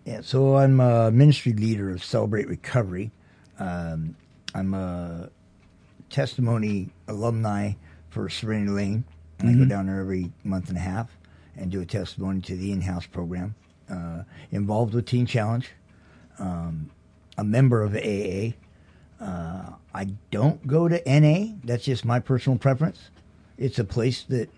Yeah, 0.06 0.22
so 0.22 0.56
I'm 0.56 0.80
a 0.80 1.12
ministry 1.12 1.52
leader 1.52 1.90
of 1.90 2.04
Celebrate 2.04 2.48
Recovery. 2.48 3.12
Um, 3.60 4.16
I'm 4.54 4.74
a 4.74 5.30
testimony 6.10 6.90
alumni 7.08 7.74
for 8.10 8.30
Serenity 8.30 8.72
Lane. 8.72 9.04
I 9.42 9.46
go 9.48 9.66
Mhm. 9.66 9.70
down 9.70 9.88
there 9.88 10.00
every 10.00 10.32
month 10.46 10.70
and 10.70 10.78
a 10.78 10.82
half 10.82 11.18
and 11.58 11.70
do 11.70 11.82
a 11.82 11.86
testimony 11.86 12.40
to 12.42 12.56
the 12.56 12.72
in-house 12.72 13.06
program. 13.08 13.56
Uh, 13.90 14.24
involved 14.52 14.94
with 14.94 15.06
Teen 15.06 15.26
Challenge. 15.26 15.70
Um, 16.40 16.90
a 17.38 17.44
member 17.44 17.82
of 17.84 17.96
AA. 17.96 18.56
Uh, 19.20 19.72
I 19.94 20.06
don't 20.32 20.66
go 20.68 20.88
to 20.88 21.02
NA. 21.08 21.54
That's 21.64 21.86
just 21.86 22.06
my 22.06 22.20
personal 22.20 22.58
preference. 22.60 23.00
It's 23.58 23.80
a 23.80 23.84
place 23.86 24.24
that 24.24 24.50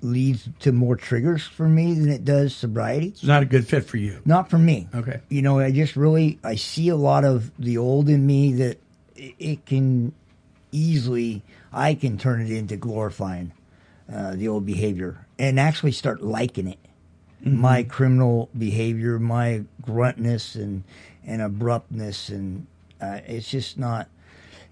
leads 0.00 0.48
to 0.60 0.72
more 0.72 0.96
triggers 0.96 1.44
for 1.44 1.68
me 1.68 1.94
than 1.94 2.08
it 2.08 2.24
does 2.24 2.54
sobriety. 2.54 3.08
It's 3.08 3.22
not 3.24 3.42
a 3.42 3.46
good 3.46 3.66
fit 3.66 3.84
for 3.84 3.96
you. 3.96 4.20
Not 4.24 4.50
for 4.50 4.58
me. 4.58 4.88
Okay. 4.94 5.20
You 5.28 5.42
know, 5.42 5.58
I 5.60 5.70
just 5.70 5.96
really 5.96 6.38
I 6.44 6.56
see 6.56 6.88
a 6.88 6.96
lot 6.96 7.24
of 7.24 7.50
the 7.58 7.78
old 7.78 8.08
in 8.08 8.26
me 8.26 8.52
that 8.54 8.78
it, 9.16 9.34
it 9.38 9.66
can 9.66 10.12
easily 10.72 11.42
I 11.72 11.94
can 11.94 12.18
turn 12.18 12.40
it 12.40 12.50
into 12.50 12.76
glorifying 12.76 13.52
uh, 14.12 14.34
the 14.34 14.48
old 14.48 14.66
behavior 14.66 15.26
and 15.38 15.58
actually 15.60 15.92
start 15.92 16.22
liking 16.22 16.66
it. 16.68 16.78
Mhm. 17.44 17.54
My 17.58 17.82
criminal 17.82 18.48
behavior, 18.56 19.18
my 19.18 19.64
gruntness 19.84 20.54
and 20.56 20.84
and 21.24 21.40
abruptness, 21.42 22.28
and 22.28 22.66
uh, 23.02 23.20
it's 23.26 23.50
just 23.50 23.76
not. 23.78 24.08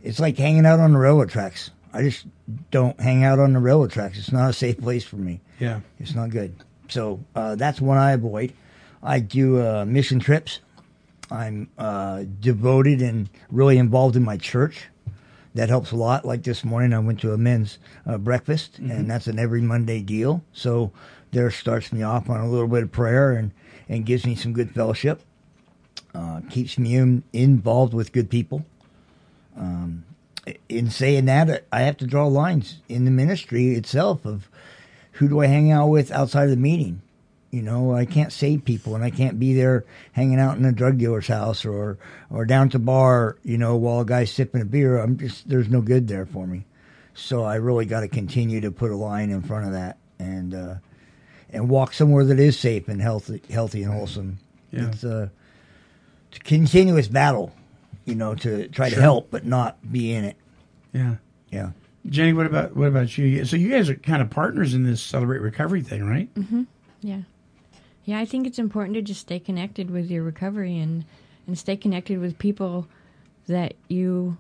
It's 0.03 0.19
like 0.21 0.39
hanging 0.39 0.65
out 0.65 0.81
on 0.81 0.93
the 0.93 0.99
railroad 0.99 1.29
tracks. 1.31 1.71
I 1.93 2.03
just 2.03 2.25
don't 2.71 2.99
hang 3.01 3.25
out 3.25 3.39
on 3.39 3.53
the 3.53 3.59
railroad 3.59 3.91
tracks. 3.91 4.17
It's 4.19 4.33
not 4.33 4.49
a 4.49 4.53
safe 4.53 4.79
place 4.81 5.05
for 5.05 5.17
me. 5.17 5.41
Yeah. 5.59 5.81
It's 5.99 6.15
not 6.15 6.31
good. 6.31 6.55
So 6.89 7.21
uh, 7.35 7.57
that's 7.57 7.81
one 7.81 7.99
I 7.99 8.13
avoid. 8.13 8.53
I 9.03 9.21
do 9.21 9.61
uh, 9.61 9.85
mission 9.85 10.21
trips. 10.21 10.61
I'm 11.31 11.69
uh, 11.79 12.25
devoted 12.41 13.03
and 13.03 13.29
really 13.51 13.77
involved 13.79 14.17
in 14.17 14.23
my 14.25 14.37
church. 14.37 14.87
That 15.55 15.69
helps 15.69 15.91
a 15.91 15.97
lot. 15.97 16.25
Like 16.25 16.45
this 16.45 16.65
morning, 16.65 16.93
I 16.93 17.01
went 17.01 17.21
to 17.21 17.33
a 17.33 17.39
men's 17.39 17.79
uh, 18.07 18.19
breakfast, 18.19 18.81
Mhm. 18.81 18.91
and 18.91 19.11
that's 19.11 19.27
an 19.27 19.39
every 19.39 19.61
Monday 19.61 20.01
deal. 20.01 20.43
So 20.53 20.93
there 21.33 21.51
starts 21.51 21.93
me 21.93 22.03
off 22.03 22.31
on 22.31 22.41
a 22.41 22.49
little 22.49 22.69
bit 22.69 22.83
of 22.85 22.93
prayer 22.93 23.33
and, 23.33 23.51
and 23.89 24.07
gives 24.07 24.25
me 24.25 24.35
some 24.37 24.53
good 24.53 24.71
fellowship. 24.73 25.23
Uh, 26.15 26.41
keeps 26.51 26.79
me 26.79 26.97
in, 26.97 27.23
involved 27.33 27.95
with 27.95 28.13
good 28.13 28.29
people. 28.29 28.65
Um, 29.57 30.05
in 30.69 30.91
saying 30.91 31.27
that, 31.27 31.65
I 31.73 31.83
have 31.83 31.97
to 31.99 32.07
draw 32.07 32.27
lines 32.27 32.79
in 32.89 33.05
the 33.05 33.11
ministry 33.11 33.75
itself 33.75 34.25
of 34.25 34.49
who 35.13 35.29
do 35.29 35.41
I 35.41 35.47
hang 35.47 35.71
out 35.71 35.89
with 35.89 36.11
outside 36.11 36.45
of 36.45 36.51
the 36.51 36.57
meeting. 36.57 37.03
You 37.51 37.63
know, 37.63 37.93
I 37.93 38.05
can't 38.05 38.33
save 38.33 38.65
people, 38.65 38.95
and 38.95 39.03
I 39.03 39.11
can't 39.11 39.39
be 39.41 39.55
there 39.55 39.85
hanging 40.13 40.39
out 40.39 40.57
in 40.57 40.65
a 40.65 40.73
drug 40.73 40.99
dealer's 40.99 41.27
house 41.27 41.65
or 41.65 41.99
or 42.31 42.45
down 42.45 42.67
at 42.67 42.73
the 42.73 42.79
bar. 42.79 43.37
You 43.43 43.59
know, 43.59 43.77
while 43.77 44.01
a 44.01 44.05
guy's 44.05 44.33
sipping 44.33 44.63
a 44.63 44.65
beer. 44.65 44.99
I'm 44.99 45.19
just 45.19 45.49
there's 45.49 45.69
no 45.69 45.81
good 45.81 46.07
there 46.07 46.27
for 46.27 46.47
me. 46.47 46.65
So 47.15 47.43
I 47.43 47.57
really 47.57 47.87
got 47.87 48.01
to 48.01 48.09
continue 48.09 48.61
to 48.61 48.71
put 48.71 48.93
a 48.93 48.97
line 48.97 49.31
in 49.31 49.43
front 49.43 49.67
of 49.67 49.73
that 49.73 49.99
and 50.21 50.55
uh, 50.55 50.75
and 51.51 51.69
walk 51.69 51.93
somewhere 51.93 52.25
that 52.25 52.39
is 52.39 52.57
safe 52.57 52.87
and 52.89 53.03
healthy, 53.03 53.43
healthy 53.51 53.83
and 53.83 53.93
wholesome. 53.93 54.39
Yeah. 54.71 54.87
It's 54.87 55.03
a 55.03 55.33
continuous 56.45 57.09
battle, 57.09 57.53
you 58.05 58.15
know, 58.15 58.35
to 58.37 58.69
try 58.69 58.89
Sure. 58.89 58.97
to 58.97 59.03
help 59.03 59.31
but 59.31 59.45
not 59.47 59.79
be 59.91 60.13
in 60.13 60.25
it. 60.25 60.37
Yeah. 60.93 61.17
Yeah. 61.51 61.71
Jenny, 62.07 62.33
what 62.33 62.47
about 62.47 62.75
what 62.77 62.89
about 62.89 63.17
you? 63.19 63.45
So 63.45 63.57
you 63.57 63.69
guys 63.71 63.91
are 63.91 63.95
kind 63.95 64.23
of 64.23 64.31
partners 64.31 64.75
in 64.75 64.85
this 64.85 65.03
celebrate 65.03 65.41
recovery 65.41 65.83
thing, 65.83 66.05
right? 66.07 66.33
Mm-hmm. 66.35 66.63
Yeah. 67.03 67.21
Yeah, 68.05 68.19
I 68.19 68.25
think 68.25 68.47
it's 68.47 68.59
important 68.59 68.95
to 68.95 69.03
just 69.03 69.21
stay 69.21 69.39
connected 69.39 69.91
with 69.91 70.11
your 70.11 70.23
recovery 70.23 70.79
and, 70.79 71.05
and 71.47 71.59
stay 71.59 71.77
connected 71.77 72.19
with 72.19 72.39
people 72.39 72.89
that 73.47 73.75
you 73.89 74.39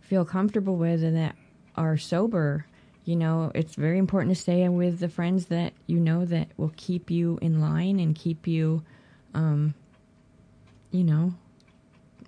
feel 0.00 0.24
comfortable 0.24 0.76
with 0.76 1.02
and 1.02 1.16
that 1.16 1.34
are 1.76 1.98
sober. 1.98 2.64
You 3.04 3.16
know, 3.16 3.50
it's 3.54 3.74
very 3.74 3.98
important 3.98 4.34
to 4.34 4.40
stay 4.40 4.66
with 4.68 5.00
the 5.00 5.08
friends 5.08 5.46
that 5.46 5.72
you 5.86 5.98
know 5.98 6.24
that 6.26 6.48
will 6.56 6.72
keep 6.76 7.10
you 7.10 7.38
in 7.42 7.60
line 7.60 7.98
and 7.98 8.14
keep 8.14 8.46
you, 8.46 8.82
um, 9.34 9.74
you 10.90 11.04
know, 11.04 11.32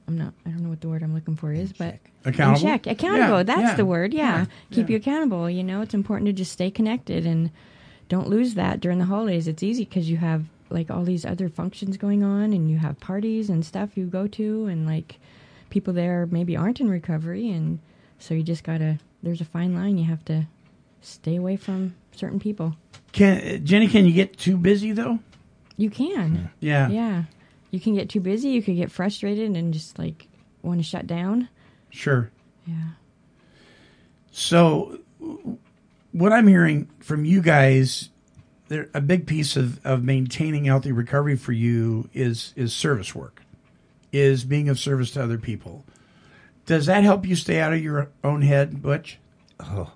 I'm 0.07 0.19
not. 0.19 0.35
I 0.47 0.51
don't 0.51 0.63
know 0.63 0.69
what 0.69 0.81
the 0.81 0.89
word 0.89 1.03
I'm 1.03 1.15
looking 1.15 1.37
for 1.37 1.53
is, 1.53 1.73
but 1.73 1.99
Accountable? 2.25 2.61
Check, 2.61 2.87
accountable. 2.87 3.39
Yeah, 3.39 3.43
that's 3.43 3.61
yeah, 3.61 3.75
the 3.75 3.85
word. 3.85 4.15
Yeah, 4.15 4.39
yeah, 4.39 4.45
keep 4.71 4.89
you 4.89 4.97
accountable. 4.97 5.51
You 5.51 5.65
know, 5.65 5.81
it's 5.81 5.95
important 5.95 6.27
to 6.27 6.33
just 6.33 6.53
stay 6.53 6.71
connected 6.71 7.27
and 7.27 7.51
don't 8.09 8.29
lose 8.29 8.55
that 8.55 8.81
during 8.81 8.99
the 8.99 9.07
holidays. 9.07 9.49
It's 9.49 9.63
easy 9.63 9.85
because 9.85 10.09
you 10.09 10.19
have 10.19 10.45
like 10.71 10.91
all 10.91 11.03
these 11.03 11.25
other 11.25 11.49
functions 11.49 11.97
going 11.97 12.23
on, 12.23 12.53
and 12.53 12.71
you 12.71 12.79
have 12.79 13.01
parties 13.01 13.51
and 13.51 13.65
stuff 13.65 13.97
you 13.97 14.07
go 14.07 14.27
to, 14.29 14.67
and 14.67 14.87
like 14.87 15.19
people 15.71 15.93
there 15.93 16.27
maybe 16.31 16.57
aren't 16.57 16.81
in 16.81 16.89
recovery, 16.89 17.51
and 17.51 17.81
so 18.19 18.35
you 18.35 18.43
just 18.43 18.65
gotta. 18.65 18.99
There's 19.23 19.41
a 19.41 19.45
fine 19.45 19.75
line. 19.75 19.99
You 19.99 20.05
have 20.05 20.25
to 20.27 20.47
stay 21.01 21.37
away 21.37 21.57
from 21.57 21.95
certain 22.13 22.39
people. 22.39 22.77
Can 23.11 23.65
Jenny? 23.65 23.89
Can 23.89 24.07
you 24.07 24.13
get 24.13 24.37
too 24.37 24.57
busy 24.57 24.93
though? 24.93 25.19
You 25.77 25.91
can. 25.91 26.51
Yeah. 26.61 26.89
Yeah. 26.89 27.25
You 27.73 27.81
can 27.81 27.95
get 27.95 28.09
too 28.09 28.21
busy. 28.21 28.51
You 28.51 28.63
could 28.63 28.77
get 28.77 28.93
frustrated 28.93 29.57
and 29.57 29.73
just 29.73 29.99
like 29.99 30.29
want 30.63 30.79
to 30.79 30.85
shut 30.85 31.07
down. 31.09 31.49
Sure. 31.91 32.31
Yeah. 32.67 32.91
So, 34.31 35.01
what 36.13 36.33
I'm 36.33 36.47
hearing 36.47 36.89
from 37.01 37.25
you 37.25 37.43
guys, 37.43 38.11
there 38.69 38.89
a 38.95 39.01
big 39.01 39.27
piece 39.27 39.57
of, 39.57 39.85
of 39.85 40.05
maintaining 40.05 40.67
healthy 40.67 40.93
recovery 40.93 41.37
for 41.37 41.53
you 41.53 42.09
is 42.13 42.53
is 42.57 42.75
service 42.75 43.15
work, 43.15 43.43
is 44.13 44.45
being 44.45 44.69
of 44.69 44.79
service 44.79 45.11
to 45.13 45.23
other 45.23 45.39
people. 45.39 45.85
Does 46.67 46.87
that 46.87 47.03
help 47.03 47.27
you 47.27 47.35
stay 47.35 47.59
out 47.59 47.73
of 47.73 47.83
your 47.83 48.11
own 48.23 48.43
head, 48.43 48.83
Butch? 48.83 49.19
Oh, 49.59 49.93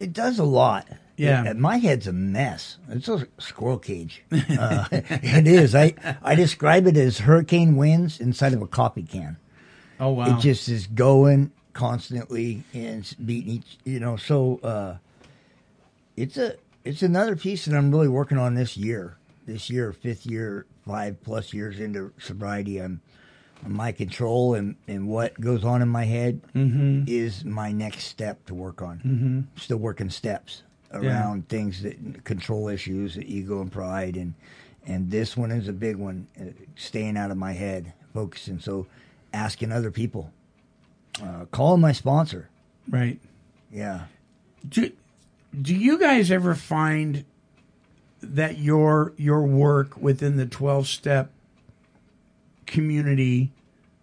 it 0.00 0.12
does 0.12 0.38
a 0.38 0.44
lot. 0.44 0.86
Yeah. 1.20 1.52
My 1.54 1.76
head's 1.78 2.06
a 2.06 2.12
mess. 2.12 2.78
It's 2.88 3.08
a 3.08 3.26
squirrel 3.38 3.78
cage. 3.78 4.22
Uh, 4.32 4.86
it 4.92 5.46
is. 5.46 5.74
I 5.74 5.94
I 6.22 6.34
describe 6.34 6.86
it 6.86 6.96
as 6.96 7.18
hurricane 7.18 7.76
winds 7.76 8.20
inside 8.20 8.52
of 8.54 8.62
a 8.62 8.66
coffee 8.66 9.02
can. 9.02 9.36
Oh 9.98 10.10
wow! 10.10 10.36
It 10.36 10.40
just 10.40 10.68
is 10.68 10.86
going 10.86 11.52
constantly 11.72 12.62
and 12.72 13.14
beating 13.24 13.52
each. 13.54 13.78
You 13.84 14.00
know, 14.00 14.16
so 14.16 14.60
uh, 14.62 14.96
it's 16.16 16.36
a 16.36 16.56
it's 16.84 17.02
another 17.02 17.36
piece 17.36 17.66
that 17.66 17.76
I'm 17.76 17.90
really 17.90 18.08
working 18.08 18.38
on 18.38 18.54
this 18.54 18.76
year. 18.76 19.16
This 19.46 19.68
year, 19.68 19.92
fifth 19.92 20.26
year, 20.26 20.64
five 20.86 21.22
plus 21.22 21.52
years 21.52 21.80
into 21.80 22.12
sobriety, 22.18 22.78
I'm 22.78 23.00
my 23.66 23.92
control 23.92 24.54
and, 24.54 24.76
and 24.88 25.06
what 25.08 25.38
goes 25.38 25.64
on 25.64 25.82
in 25.82 25.88
my 25.88 26.04
head 26.04 26.40
Mhm. 26.54 27.06
is 27.06 27.44
my 27.44 27.72
next 27.72 28.04
step 28.04 28.46
to 28.46 28.54
work 28.54 28.80
on. 28.80 29.00
Mhm. 29.54 29.60
Still 29.60 29.76
working 29.78 30.08
steps 30.08 30.62
Yeah. 30.92 30.98
around 30.98 31.48
things 31.48 31.82
that 31.82 32.24
control 32.24 32.68
issues, 32.68 33.16
ego 33.18 33.60
and 33.60 33.70
pride, 33.70 34.16
and 34.16 34.34
and 34.86 35.10
this 35.10 35.36
one 35.36 35.50
is 35.50 35.68
a 35.68 35.72
big 35.72 35.96
one. 35.96 36.26
uh, 36.40 36.44
Staying 36.74 37.16
out 37.16 37.30
of 37.30 37.36
my 37.36 37.52
head, 37.52 37.92
focusing. 38.14 38.58
So, 38.60 38.86
asking 39.32 39.70
other 39.72 39.90
people, 39.90 40.32
uh, 41.22 41.44
calling 41.52 41.80
my 41.80 41.92
sponsor. 41.92 42.48
Right. 42.88 43.20
Yeah. 43.72 44.06
Do 44.68 44.90
Do 45.60 45.74
you 45.74 45.98
guys 45.98 46.30
ever 46.30 46.54
find 46.54 47.24
that 48.22 48.58
your 48.58 49.12
your 49.16 49.42
work 49.42 49.96
within 49.96 50.36
the 50.38 50.46
twelve 50.46 50.86
step 50.88 51.30
community, 52.66 53.52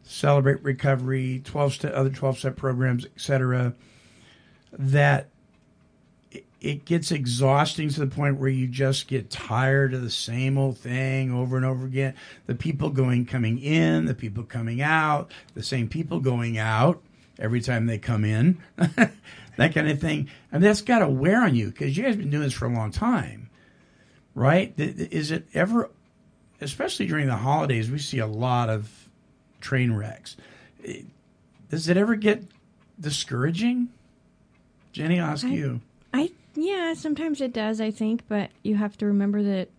celebrate 0.03 0.61
recovery, 0.63 1.41
twelve 1.43 1.73
step 1.73 1.91
other 1.93 2.09
twelve 2.09 2.37
step 2.37 2.55
programs, 2.55 3.05
etc., 3.05 3.73
that 4.77 5.27
it- 6.61 6.85
gets 6.85 7.11
exhausting 7.11 7.89
to 7.89 7.99
the 7.99 8.07
point 8.07 8.37
where 8.37 8.49
you 8.49 8.67
just 8.67 9.07
get 9.07 9.29
tired 9.29 9.93
of 9.93 10.01
the 10.01 10.09
same 10.09 10.57
old 10.57 10.77
thing 10.77 11.31
over 11.31 11.55
and 11.57 11.65
over 11.65 11.85
again. 11.85 12.13
The 12.47 12.55
people 12.55 12.89
going 12.89 13.25
coming 13.25 13.59
in, 13.59 14.05
the 14.05 14.15
people 14.15 14.43
coming 14.43 14.81
out, 14.81 15.31
the 15.53 15.63
same 15.63 15.87
people 15.87 16.19
going 16.19 16.57
out 16.57 17.01
every 17.39 17.61
time 17.61 17.85
they 17.85 17.97
come 17.99 18.25
in, 18.25 18.57
that 18.77 19.73
kind 19.73 19.89
of 19.89 19.99
thing. 20.01 20.29
And 20.51 20.63
that's 20.63 20.81
got 20.81 20.99
to 20.99 21.07
wear 21.09 21.43
on 21.43 21.53
you 21.55 21.67
because 21.67 21.95
you 21.95 22.03
guys 22.03 22.13
have 22.13 22.19
been 22.19 22.31
doing 22.31 22.43
this 22.43 22.53
for 22.53 22.65
a 22.65 22.73
long 22.73 22.91
time, 22.91 23.49
right? 24.33 24.73
Is 24.77 25.29
it 25.31 25.47
ever, 25.53 25.89
especially 26.61 27.05
during 27.05 27.27
the 27.27 27.35
holidays, 27.35 27.91
we 27.91 27.99
see 27.99 28.17
a 28.19 28.27
lot 28.27 28.69
of 28.69 28.89
train 29.61 29.91
wrecks. 29.93 30.35
Does 31.69 31.89
it 31.89 31.97
ever 31.97 32.15
get 32.15 32.43
discouraging? 32.99 33.89
Jenny, 34.91 35.19
I'll 35.19 35.31
ask 35.33 35.45
I- 35.45 35.49
you. 35.49 35.81
I 36.13 36.31
yeah, 36.57 36.93
sometimes 36.93 37.39
it 37.39 37.53
does. 37.53 37.79
I 37.79 37.91
think, 37.91 38.23
but 38.27 38.49
you 38.63 38.75
have 38.75 38.97
to 38.97 39.05
remember 39.05 39.41
that 39.43 39.69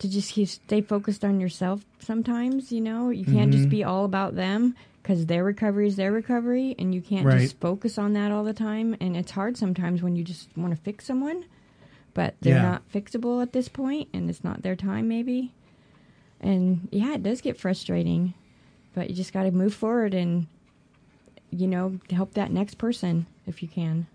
to 0.00 0.08
just 0.10 0.32
keep, 0.32 0.48
stay 0.48 0.80
focused 0.80 1.24
on 1.24 1.40
yourself. 1.40 1.84
Sometimes 2.00 2.72
you 2.72 2.80
know 2.80 3.10
you 3.10 3.24
can't 3.24 3.52
just 3.52 3.66
Mhm. 3.66 3.70
be 3.70 3.84
all 3.84 4.04
about 4.04 4.34
them 4.34 4.74
because 5.02 5.26
their 5.26 5.44
recovery 5.44 5.86
is 5.86 5.96
their 5.96 6.12
recovery, 6.12 6.74
and 6.78 6.94
you 6.94 7.00
can't 7.00 7.26
Right. 7.26 7.40
just 7.40 7.58
focus 7.60 7.98
on 7.98 8.12
that 8.14 8.32
all 8.32 8.44
the 8.44 8.52
time. 8.52 8.96
And 9.00 9.16
it's 9.16 9.30
hard 9.30 9.56
sometimes 9.56 10.02
when 10.02 10.16
you 10.16 10.24
just 10.24 10.48
want 10.56 10.74
to 10.74 10.80
fix 10.80 11.04
someone, 11.06 11.44
but 12.14 12.34
they're 12.40 12.56
Yeah. 12.56 12.62
not 12.62 12.90
fixable 12.92 13.40
at 13.42 13.52
this 13.52 13.68
point, 13.68 14.08
and 14.12 14.28
it's 14.28 14.42
not 14.44 14.62
their 14.62 14.76
time 14.76 15.06
maybe. 15.08 15.52
And 16.40 16.88
yeah, 16.90 17.14
it 17.14 17.22
does 17.22 17.40
get 17.40 17.58
frustrating, 17.58 18.34
but 18.94 19.08
you 19.10 19.14
just 19.16 19.32
got 19.32 19.44
to 19.44 19.50
move 19.50 19.74
forward 19.74 20.14
and 20.14 20.46
you 21.50 21.66
know 21.66 21.98
help 22.10 22.32
that 22.34 22.50
next 22.52 22.78
person 22.78 23.26
if 23.46 23.62
you 23.62 23.68
can. 23.68 24.06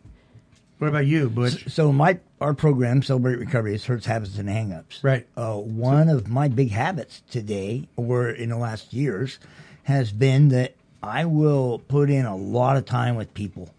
What 0.78 0.88
about 0.88 1.05
you, 1.05 1.30
Butch? 1.30 1.69
So 1.71 1.91
my 1.91 2.19
our 2.41 2.53
program, 2.53 3.01
Celebrate 3.01 3.38
Recovery, 3.39 3.76
is 3.76 3.86
Hurts, 3.86 4.05
Habits, 4.05 4.38
and 4.38 4.49
Hangups. 4.49 5.03
Right. 5.03 5.26
Uh, 5.38 5.55
one 5.55 6.09
of 6.09 6.28
my 6.28 6.47
big 6.49 6.71
habits 6.71 7.21
today, 7.32 7.88
or 7.95 8.30
in 8.30 8.49
the 8.49 8.57
last 8.57 8.93
years, 8.93 9.39
has 9.84 10.11
been 10.11 10.49
that 10.49 10.76
I 11.01 11.23
will 11.26 11.80
put 11.88 12.09
in 12.09 12.26
a 12.26 12.36
lot 12.36 12.76
of 12.78 12.86
time 12.86 13.15
with 13.15 13.34
people 13.34 13.69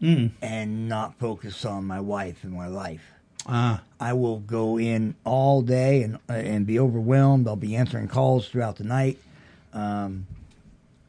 Mm. 0.00 0.32
and 0.42 0.88
not 0.88 1.16
focus 1.20 1.64
on 1.64 1.84
my 1.84 2.00
wife 2.00 2.42
and 2.42 2.52
my 2.52 2.66
life. 2.66 3.02
Ah. 3.46 3.82
I 4.00 4.14
will 4.14 4.40
go 4.40 4.76
in 4.78 5.14
all 5.24 5.62
day 5.62 6.02
and 6.02 6.16
uh, 6.28 6.32
and 6.32 6.66
be 6.66 6.78
overwhelmed. 6.80 7.46
I'll 7.46 7.54
be 7.56 7.76
answering 7.76 8.08
calls 8.08 8.48
throughout 8.48 8.76
the 8.76 8.84
night. 8.84 9.18
Um, 9.72 10.26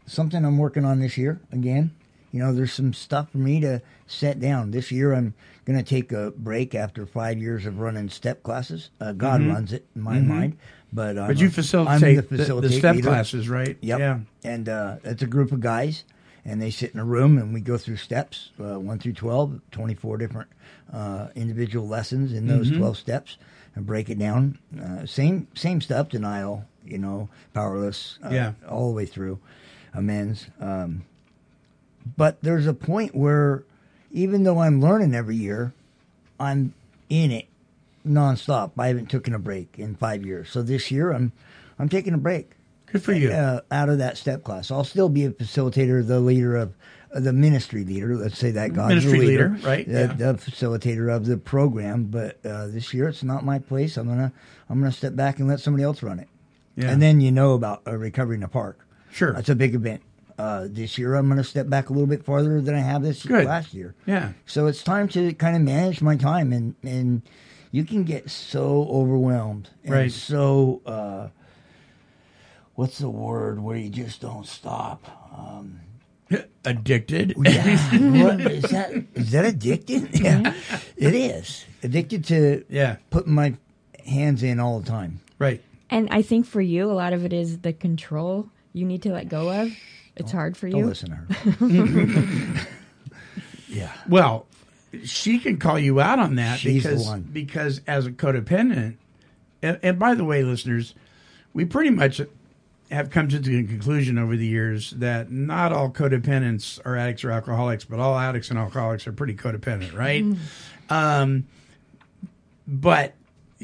something 0.06 0.46
I'm 0.46 0.58
working 0.60 0.86
on 0.86 1.00
this 1.00 1.18
year 1.18 1.40
again. 1.52 1.92
You 2.34 2.40
know, 2.40 2.52
there's 2.52 2.74
some 2.74 2.94
stuff 2.94 3.30
for 3.32 3.38
me 3.38 3.62
to 3.62 3.82
set 4.08 4.40
down. 4.40 4.72
This 4.72 4.92
year, 4.92 5.14
I'm 5.14 5.36
going 5.66 5.78
to 5.78 5.86
take 5.86 6.12
a 6.12 6.32
break 6.36 6.74
after 6.74 7.06
five 7.06 7.38
years 7.38 7.68
of 7.68 7.80
running 7.80 8.10
step 8.10 8.42
classes. 8.42 8.90
Uh, 9.00 9.12
God 9.14 9.40
Mhm. 9.42 9.54
runs 9.54 9.72
it 9.72 9.86
in 9.96 10.02
my 10.02 10.18
Mhm. 10.18 10.26
mind, 10.28 10.58
but 10.92 11.16
I'm 11.18 11.28
But 11.28 11.40
you 11.40 11.48
a- 11.48 11.52
facilitate 11.52 11.94
I'm 11.94 12.16
the- 12.16 12.22
the 12.22 12.38
facilitate 12.40 12.80
step 12.80 12.96
leader. 12.96 13.08
classes, 13.08 13.48
right? 13.48 13.78
Yep. 13.82 14.00
Yeah. 14.00 14.20
And 14.44 14.68
uh, 14.68 14.96
it's 15.04 15.22
a 15.22 15.28
group 15.28 15.52
of 15.52 15.60
guys, 15.62 16.06
and 16.44 16.60
they 16.60 16.72
sit 16.72 16.92
in 16.92 17.00
a 17.00 17.06
room, 17.06 17.38
and 17.38 17.54
we 17.54 17.62
go 17.62 17.78
through 17.78 17.98
steps, 17.98 18.50
uh, 18.60 18.80
1 18.80 18.98
through 18.98 19.14
12, 19.14 19.62
24 19.72 20.18
different 20.18 20.50
uh, 20.92 21.28
individual 21.36 21.88
lessons 21.88 22.34
in 22.34 22.46
those 22.48 22.70
Mhm. 22.72 22.78
12 22.78 22.98
steps, 22.98 23.38
and 23.76 23.86
break 23.86 24.10
it 24.10 24.18
down. 24.20 24.58
Uh, 24.80 25.06
same 25.06 25.48
same 25.56 25.82
stuff, 25.82 26.10
denial, 26.10 26.66
you 26.86 26.98
know, 26.98 27.30
powerless, 27.54 28.18
uh, 28.24 28.30
Yeah. 28.32 28.52
all 28.68 28.90
the 28.90 28.96
way 28.96 29.06
through, 29.06 29.40
amends. 29.94 30.48
Um, 30.60 31.04
but 32.18 32.42
there's 32.42 32.68
a 32.68 32.74
point 32.74 33.16
where, 33.16 33.64
even 34.12 34.44
though 34.44 34.60
I'm 34.60 34.82
learning 34.82 35.16
every 35.16 35.36
year, 35.36 35.74
I'm 36.40 36.74
in 37.10 37.32
it 37.32 37.48
nonstop. 38.06 38.72
I 38.78 38.88
haven't 38.88 39.10
taken 39.10 39.34
a 39.34 39.40
break 39.40 39.76
in 39.78 39.96
five 39.96 40.26
years. 40.26 40.50
So 40.50 40.62
this 40.62 40.92
year, 40.92 41.12
I'm 41.12 41.32
I'm 41.80 41.90
taking 41.90 42.14
a 42.14 42.18
break. 42.18 42.52
Good 42.88 43.04
for 43.04 43.14
you. 43.14 43.32
Uh, 43.32 43.62
out 43.72 43.90
of 43.90 43.98
that 43.98 44.18
step 44.18 44.44
class, 44.44 44.70
I'll 44.70 44.84
still 44.84 45.10
be 45.10 45.26
a 45.26 45.32
facilitator, 45.32 46.06
the 46.06 46.20
leader 46.20 46.56
of 46.56 46.74
uh, 47.14 47.20
the 47.20 47.34
ministry 47.34 47.84
leader. 47.84 48.16
Let's 48.16 48.38
say 48.38 48.52
that 48.52 48.74
God's 48.74 48.90
Ministry 48.90 49.20
the 49.20 49.26
leader, 49.26 49.50
leader, 49.50 49.68
right, 49.68 49.86
The, 49.86 49.92
yeah. 50.02 50.06
the 50.08 50.34
facilitator 50.36 51.14
of 51.16 51.26
the 51.26 51.38
program. 51.38 52.06
But 52.06 52.46
uh, 52.46 52.68
this 52.68 52.94
year, 52.94 53.08
it's 53.08 53.24
not 53.24 53.44
my 53.44 53.60
place. 53.60 53.98
I'm 53.98 54.08
gonna 54.08 54.32
I'm 54.70 54.80
gonna 54.80 54.92
step 54.92 55.16
back 55.16 55.40
and 55.40 55.48
let 55.48 55.60
somebody 55.60 55.84
else 55.84 56.04
run 56.04 56.20
it. 56.20 56.28
Yeah. 56.76 56.90
And 56.90 57.02
then 57.02 57.22
you 57.22 57.32
know 57.32 57.54
about 57.54 57.82
uh, 57.88 57.96
recovery 57.96 58.36
in 58.36 58.42
the 58.42 58.48
park. 58.48 58.86
Sure, 59.12 59.34
that's 59.34 59.50
a 59.50 59.56
big 59.56 59.76
event. 59.76 60.02
Uh, 60.38 60.68
this 60.70 60.98
year, 60.98 61.16
I'm 61.16 61.28
going 61.28 61.38
to 61.38 61.44
step 61.44 61.70
back 61.70 61.90
a 61.90 61.94
little 61.94 62.08
bit 62.08 62.26
farther 62.26 62.60
than 62.62 62.74
I 62.76 62.80
have 62.80 63.04
this 63.04 63.24
Good. 63.24 63.46
last 63.46 63.74
year. 63.74 63.94
Yeah. 64.06 64.34
So 64.46 64.68
it's 64.68 64.84
time 64.84 65.08
to 65.10 65.34
kind 65.34 65.56
of 65.56 65.62
manage 65.62 66.02
my 66.02 66.16
time, 66.16 66.52
and 66.52 66.76
and 66.84 67.22
you 67.72 67.84
can 67.86 68.04
get 68.04 68.30
so 68.30 68.88
overwhelmed 68.90 69.70
and 69.84 69.94
Right. 69.94 70.12
so 70.12 70.82
uh, 70.86 71.28
what's 72.76 72.98
the 73.00 73.10
word 73.10 73.62
where 73.62 73.78
you 73.78 73.90
just 73.90 74.22
don't 74.22 74.46
stop. 74.48 75.06
Um, 75.38 75.80
Addicted. 76.66 77.36
yeah, 77.44 77.78
what, 78.24 78.42
is 78.42 78.64
that 78.72 78.92
is 79.14 79.32
that 79.32 79.46
addicted? 79.46 80.10
Yeah, 80.20 80.54
it 80.98 81.14
is 81.14 81.66
addicted 81.84 82.24
to 82.26 82.64
yeah 82.70 82.96
putting 83.10 83.34
my 83.34 83.56
hands 84.06 84.42
in 84.44 84.60
all 84.60 84.80
the 84.80 84.90
time. 84.90 85.20
Right. 85.38 85.62
And 85.90 86.08
I 86.12 86.22
think 86.24 86.46
for 86.48 86.62
you, 86.62 86.90
a 86.90 86.94
lot 86.94 87.14
of 87.14 87.24
it 87.26 87.34
is 87.34 87.60
the 87.60 87.74
control 87.74 88.50
you 88.72 88.86
need 88.86 89.04
to 89.04 89.12
let 89.12 89.30
go 89.30 89.52
of. 89.52 89.72
It's 90.16 90.32
hard 90.32 90.56
for 90.56 90.70
don't 90.70 90.80
you. 90.80 90.86
listen 90.86 91.10
to 91.10 91.16
her. 91.16 92.68
Yeah. 93.68 93.92
Well, 94.08 94.46
she 95.04 95.40
can 95.40 95.58
call 95.58 95.80
you 95.80 96.00
out 96.00 96.20
on 96.20 96.36
that 96.36 96.60
She's 96.60 96.84
the 96.84 96.90
because 96.90 97.08
one. 97.08 97.22
because 97.34 97.82
as 97.88 98.06
a 98.06 98.12
codependent, 98.12 98.98
and, 99.64 99.80
and 99.82 99.98
by 99.98 100.14
the 100.14 100.24
way, 100.24 100.44
listeners, 100.44 100.94
we 101.54 101.66
pretty 101.66 101.90
much, 101.90 102.22
have 102.92 103.10
come 103.10 103.28
to 103.30 103.40
the 103.40 103.64
conclusion 103.66 104.20
over 104.20 104.36
the 104.36 104.46
years 104.46 104.92
that 104.92 105.32
not 105.32 105.72
all 105.74 105.90
codependents 105.90 106.80
are 106.86 106.96
addicts 106.96 107.24
or 107.24 107.32
alcoholics, 107.32 107.84
but 107.86 108.00
all 108.00 108.16
addicts 108.16 108.52
and 108.52 108.60
alcoholics 108.60 109.08
are 109.08 109.12
pretty 109.14 109.34
codependent, 109.34 109.98
right? 109.98 110.24
Um, 110.92 111.48
but 112.68 113.16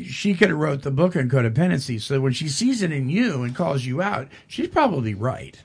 she 0.04 0.34
could 0.34 0.50
have 0.50 0.58
wrote 0.58 0.82
the 0.82 0.90
book 0.90 1.16
on 1.16 1.30
codependency, 1.30 2.02
so 2.02 2.20
when 2.20 2.34
she 2.34 2.48
sees 2.50 2.82
it 2.82 2.92
in 2.92 3.10
you 3.10 3.44
and 3.44 3.56
calls 3.56 3.86
you 3.86 4.02
out, 4.02 4.28
she's 4.48 4.70
probably 4.70 5.14
right. 5.14 5.62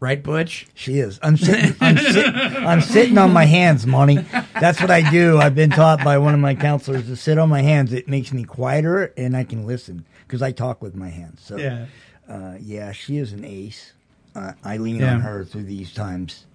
Right, 0.00 0.22
Butch? 0.22 0.66
She 0.74 0.98
is. 0.98 1.20
I'm 1.22 1.36
sitting. 1.36 1.76
I'm, 1.80 1.98
sit, 1.98 2.34
I'm 2.34 2.80
sitting 2.80 3.18
on 3.18 3.32
my 3.34 3.44
hands, 3.44 3.86
Monty. 3.86 4.16
That's 4.58 4.80
what 4.80 4.90
I 4.90 5.08
do. 5.10 5.36
I've 5.38 5.54
been 5.54 5.68
taught 5.70 6.02
by 6.02 6.16
one 6.16 6.32
of 6.32 6.40
my 6.40 6.54
counselors 6.54 7.04
to 7.06 7.16
sit 7.16 7.36
on 7.36 7.50
my 7.50 7.60
hands. 7.60 7.92
It 7.92 8.08
makes 8.08 8.32
me 8.32 8.44
quieter, 8.44 9.12
and 9.18 9.36
I 9.36 9.44
can 9.44 9.66
listen 9.66 10.06
because 10.26 10.40
I 10.40 10.52
talk 10.52 10.80
with 10.80 10.94
my 10.94 11.10
hands. 11.10 11.42
So, 11.44 11.58
Yeah. 11.58 11.84
uh, 12.26 12.54
yeah, 12.58 12.92
she 12.92 13.18
is 13.18 13.34
an 13.34 13.44
ace. 13.44 13.92
Uh, 14.34 14.52
I 14.64 14.78
lean 14.78 14.96
Yeah. 15.00 15.14
on 15.14 15.20
her 15.20 15.44
through 15.44 15.64
these 15.64 15.92
times 15.92 16.46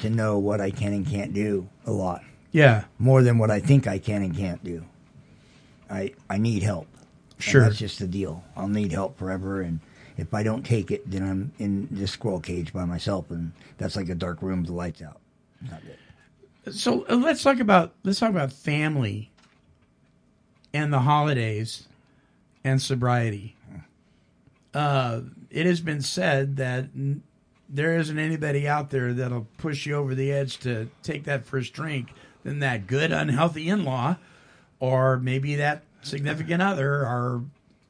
to 0.00 0.10
know 0.10 0.38
what 0.38 0.60
I 0.60 0.70
can 0.70 0.92
and 0.92 1.06
can't 1.06 1.32
do 1.32 1.68
a 1.86 1.92
lot. 1.92 2.22
Yeah. 2.50 2.84
more 2.98 3.22
than 3.22 3.38
what 3.38 3.50
I 3.50 3.60
think 3.60 3.86
I 3.86 3.98
can 3.98 4.22
and 4.22 4.34
can't 4.36 4.64
do. 4.64 4.84
I 5.90 6.12
I 6.28 6.38
need 6.38 6.62
help. 6.64 6.88
And 7.36 7.42
Sure. 7.44 7.62
that's 7.62 7.76
just 7.78 7.98
the 8.00 8.06
deal. 8.08 8.42
I'll 8.56 8.68
need 8.68 8.90
help 8.90 9.18
forever, 9.18 9.60
and 9.60 9.78
if 10.18 10.34
I 10.34 10.42
don't 10.42 10.66
take 10.66 10.90
it, 10.90 11.08
then 11.08 11.22
I'm 11.22 11.52
in 11.58 11.88
this 11.90 12.10
squirrel 12.10 12.40
cage 12.40 12.72
by 12.72 12.84
myself, 12.84 13.30
and 13.30 13.52
that's 13.78 13.96
like 13.96 14.08
a 14.08 14.14
dark 14.14 14.42
room 14.42 14.58
with 14.60 14.66
the 14.66 14.74
lights 14.74 15.00
out. 15.00 15.20
Not 15.62 15.80
good. 15.84 16.74
So 16.74 17.06
uh, 17.08 17.16
let's 17.16 17.42
talk 17.42 17.60
about 17.60 17.94
let's 18.02 18.18
talk 18.18 18.30
about 18.30 18.52
family 18.52 19.30
and 20.74 20.92
the 20.92 20.98
holidays 21.00 21.86
and 22.64 22.82
sobriety. 22.82 23.56
Uh, 24.74 25.20
it 25.50 25.64
has 25.64 25.80
been 25.80 26.02
said 26.02 26.56
that 26.56 26.84
n- 26.94 27.22
there 27.68 27.96
isn't 27.96 28.18
anybody 28.18 28.68
out 28.68 28.90
there 28.90 29.14
that'll 29.14 29.46
push 29.56 29.86
you 29.86 29.94
over 29.94 30.14
the 30.14 30.32
edge 30.32 30.58
to 30.58 30.90
take 31.02 31.24
that 31.24 31.46
first 31.46 31.72
drink 31.72 32.08
than 32.42 32.58
that 32.58 32.86
good 32.86 33.12
unhealthy 33.12 33.68
in-law 33.68 34.16
or 34.80 35.16
maybe 35.18 35.54
that 35.56 35.82
significant 36.02 36.62
other 36.62 37.02
or 37.02 37.42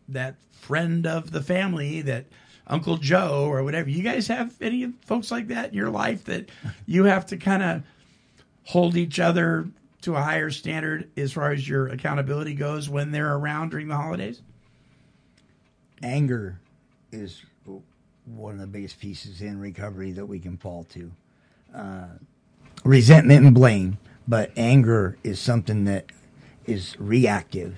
that 0.09 0.37
friend 0.53 1.07
of 1.07 1.31
the 1.31 1.43
family 1.43 2.03
that 2.03 2.27
Uncle 2.67 2.99
Joe 2.99 3.47
or 3.51 3.65
whatever. 3.65 3.89
You 3.89 4.03
guys 4.03 4.29
have 4.29 4.55
any 4.61 4.93
folks 5.03 5.31
like 5.31 5.49
that 5.49 5.71
in 5.71 5.75
your 5.75 5.91
life 5.91 6.25
that 6.25 6.51
you 6.87 7.05
have 7.05 7.27
to 7.27 7.37
kind 7.37 7.63
of 7.63 7.83
hold 8.65 8.97
each 8.97 9.19
other 9.19 9.69
to 10.03 10.15
a 10.15 10.23
higher 10.23 10.51
standard 10.51 11.11
as 11.17 11.33
far 11.33 11.53
as 11.53 11.69
your 11.69 11.89
accountability 11.89 12.55
goes 12.55 12.89
when 12.89 13.11
they're 13.11 13.35
around 13.35 13.71
during 13.71 13.89
the 13.89 13.97
holidays? 13.97 14.43
Anger 16.03 16.61
is 17.11 17.43
one 18.25 18.55
of 18.55 18.61
the 18.61 18.67
biggest 18.67 19.01
pieces 19.01 19.41
in 19.41 19.59
recovery 19.59 20.13
that 20.13 20.27
we 20.27 20.39
can 20.39 20.57
fall 20.57 20.85
to. 20.85 21.11
Uh, 21.75 22.07
resentment 22.85 23.45
and 23.45 23.55
blame, 23.55 23.99
but 24.27 24.53
anger 24.57 25.17
is 25.25 25.41
something 25.41 25.85
that 25.85 26.07
is 26.67 26.95
reactive 27.01 27.77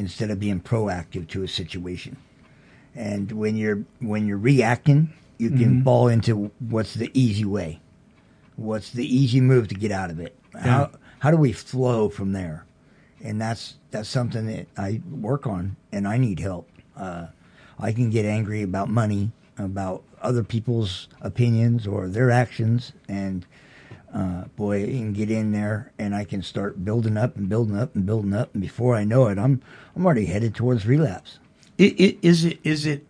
instead 0.00 0.30
of 0.30 0.40
being 0.40 0.60
proactive 0.60 1.28
to 1.28 1.42
a 1.44 1.48
situation. 1.48 2.16
And 2.94 3.30
when 3.32 3.54
you're 3.56 3.84
when 4.00 4.26
you're 4.26 4.36
reacting, 4.38 5.10
you 5.38 5.50
can 5.50 5.76
Mhm. 5.76 5.84
fall 5.84 6.08
into 6.08 6.50
what's 6.58 6.94
the 6.94 7.10
easy 7.14 7.44
way. 7.44 7.80
What's 8.56 8.90
the 8.90 9.06
easy 9.06 9.40
move 9.40 9.68
to 9.68 9.74
get 9.74 9.92
out 9.92 10.10
of 10.10 10.18
it? 10.18 10.34
How 10.58 10.90
how 11.20 11.30
do 11.30 11.36
we 11.36 11.52
flow 11.52 12.08
from 12.08 12.32
there? 12.32 12.64
And 13.22 13.40
that's 13.40 13.74
that's 13.90 14.08
something 14.08 14.46
that 14.46 14.66
I 14.76 15.00
work 15.10 15.46
on, 15.46 15.76
and 15.92 16.08
I 16.08 16.16
need 16.18 16.40
help. 16.40 16.68
Uh, 16.96 17.26
I 17.78 17.92
can 17.92 18.10
get 18.10 18.24
angry 18.24 18.62
about 18.62 18.88
money, 18.90 19.30
about 19.58 20.02
other 20.20 20.42
people's 20.42 21.08
opinions 21.20 21.86
or 21.86 22.08
their 22.08 22.30
actions, 22.30 22.92
and 23.08 23.46
uh, 24.14 24.44
boy, 24.56 24.78
you 24.84 24.98
can 24.98 25.12
get 25.12 25.30
in 25.30 25.52
there, 25.52 25.92
and 25.98 26.14
I 26.14 26.24
can 26.24 26.42
start 26.42 26.84
building 26.84 27.16
up 27.16 27.36
and 27.36 27.48
building 27.48 27.76
up 27.76 27.94
and 27.94 28.04
building 28.06 28.34
up, 28.34 28.52
and 28.54 28.62
before 28.62 28.94
I 28.96 29.04
know 29.04 29.26
it, 29.28 29.38
I'm 29.38 29.62
I'm 29.94 30.04
already 30.04 30.26
headed 30.26 30.54
towards 30.54 30.86
relapse. 30.86 31.38
I- 31.78 31.94
i- 31.98 32.18
Is 32.22 32.44
it 32.44 32.58
is 32.64 32.86
it 32.86 33.06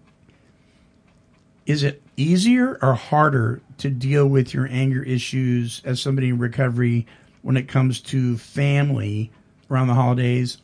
is 1.66 1.82
it 1.82 2.02
easier 2.16 2.78
or 2.82 2.94
harder 2.94 3.60
to 3.78 3.90
deal 3.90 4.26
with 4.26 4.52
your 4.52 4.66
anger 4.70 5.02
issues 5.02 5.80
as 5.84 6.00
somebody 6.00 6.28
in 6.30 6.38
recovery 6.38 7.06
when 7.42 7.56
it 7.56 7.68
comes 7.68 8.00
to 8.00 8.36
family 8.36 9.30
around 9.70 9.86
the 9.86 9.94
holidays 9.94 10.58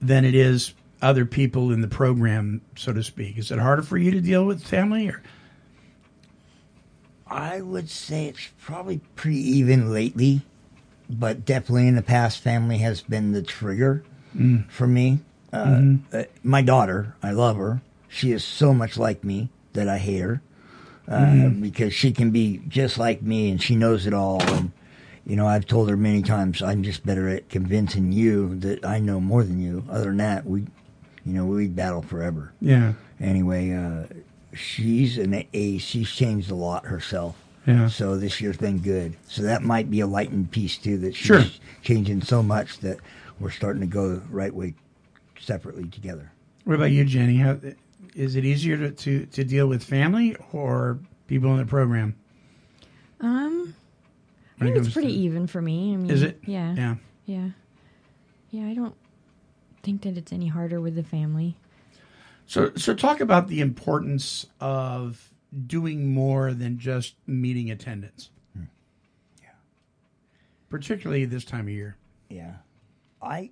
than 0.00 0.24
it 0.24 0.34
is 0.34 0.74
other 1.02 1.24
people 1.26 1.72
in 1.72 1.80
the 1.80 1.88
program, 1.88 2.60
so 2.76 2.92
to 2.92 3.02
speak? 3.02 3.38
Is 3.38 3.50
it 3.50 3.58
harder 3.58 3.82
for 3.82 3.98
you 3.98 4.10
to 4.10 4.20
deal 4.20 4.44
with 4.44 4.62
family 4.62 5.08
or 5.08 5.22
I 7.30 7.60
would 7.60 7.88
say 7.88 8.26
it's 8.26 8.48
probably 8.60 9.00
pretty 9.14 9.38
even 9.58 9.92
lately, 9.92 10.42
but 11.08 11.44
definitely 11.44 11.86
in 11.88 11.94
the 11.96 12.02
past, 12.02 12.40
family 12.40 12.78
has 12.78 13.02
been 13.02 13.32
the 13.32 13.42
trigger 13.42 14.02
Mm. 14.36 14.64
for 14.68 14.86
me. 14.86 15.20
Uh, 15.52 15.64
Mhm. 15.66 15.98
uh, 16.12 16.22
my 16.44 16.62
daughter, 16.62 17.14
I 17.22 17.32
love 17.32 17.56
her. 17.56 17.80
She 18.08 18.30
is 18.32 18.44
so 18.44 18.72
much 18.72 18.96
like 18.96 19.24
me 19.24 19.48
that 19.72 19.88
I 19.88 19.98
hate 19.98 20.20
her 20.20 20.40
uh, 21.08 21.26
Mhm. 21.26 21.60
because 21.60 21.92
she 21.92 22.12
can 22.12 22.30
be 22.30 22.60
just 22.68 22.96
like 22.98 23.20
me 23.22 23.50
and 23.50 23.60
she 23.60 23.74
knows 23.74 24.06
it 24.06 24.14
all. 24.14 24.40
And 24.42 24.70
you 25.26 25.34
know, 25.36 25.46
I've 25.46 25.66
told 25.66 25.88
her 25.90 25.96
many 25.96 26.22
times 26.22 26.62
I'm 26.62 26.82
just 26.84 27.04
better 27.04 27.28
at 27.28 27.48
convincing 27.48 28.10
you 28.12 28.54
that 28.60 28.84
I 28.84 28.98
know 29.00 29.20
more 29.20 29.42
than 29.44 29.60
you. 29.60 29.84
Other 29.88 30.04
than 30.06 30.16
that, 30.18 30.46
we, 30.46 30.60
you 31.26 31.32
know, 31.34 31.46
we'd 31.46 31.74
battle 31.76 32.02
forever. 32.02 32.52
Yeah. 32.60 32.92
Anyway, 33.20 33.72
uh, 33.72 34.04
she's 34.52 35.18
an 35.18 35.44
ace. 35.52 35.82
She's 35.82 36.10
changed 36.10 36.50
a 36.50 36.54
lot 36.54 36.86
herself. 36.86 37.36
Yeah. 37.66 37.88
So 37.88 38.16
this 38.16 38.40
year's 38.40 38.56
been 38.56 38.78
good. 38.78 39.16
So 39.28 39.42
that 39.42 39.62
might 39.62 39.90
be 39.90 40.00
a 40.00 40.06
lightened 40.06 40.50
piece 40.50 40.78
too. 40.78 40.98
That 40.98 41.14
she's 41.14 41.26
Sure. 41.26 41.44
changing 41.82 42.22
so 42.22 42.42
much 42.42 42.78
that 42.80 42.98
we're 43.38 43.50
starting 43.50 43.80
to 43.80 43.86
go 43.86 44.14
the 44.16 44.20
right 44.30 44.54
way 44.54 44.74
separately 45.38 45.84
together. 45.88 46.32
What 46.64 46.74
about 46.74 46.90
you, 46.90 47.04
Jenny? 47.04 47.36
How, 47.36 47.58
is 48.14 48.36
it 48.36 48.44
easier 48.44 48.76
to, 48.76 48.90
to, 48.90 49.26
to 49.26 49.44
deal 49.44 49.66
with 49.66 49.82
family 49.84 50.36
or 50.52 50.98
people 51.26 51.50
in 51.52 51.58
the 51.58 51.66
program? 51.66 52.14
Um, 53.20 53.74
I 54.60 54.64
When 54.64 54.68
it 54.70 54.74
think 54.74 54.86
it's 54.86 54.92
pretty 54.94 55.08
to- 55.08 55.14
even 55.14 55.46
for 55.46 55.60
me. 55.62 55.92
I 55.94 55.96
mean, 55.96 56.10
Is 56.10 56.22
it? 56.22 56.38
Yeah. 56.46 56.74
Yeah. 56.74 56.94
Yeah. 57.26 57.48
Yeah. 58.50 58.66
I 58.68 58.74
don't 58.74 58.94
think 59.82 60.02
that 60.02 60.16
it's 60.16 60.32
any 60.32 60.48
harder 60.48 60.80
with 60.80 60.94
the 60.96 61.02
family. 61.02 61.56
So, 62.50 62.72
so 62.74 62.94
talk 62.94 63.20
about 63.20 63.46
the 63.46 63.60
importance 63.60 64.44
of 64.58 65.30
doing 65.68 66.12
more 66.12 66.52
than 66.52 66.80
just 66.80 67.14
meeting 67.24 67.70
attendance. 67.70 68.30
Hmm. 68.56 68.64
Particularly 70.68 71.26
this 71.26 71.44
time 71.44 71.66
of 71.66 71.68
year. 71.68 71.96
Yeah. 72.28 72.54
I 73.22 73.50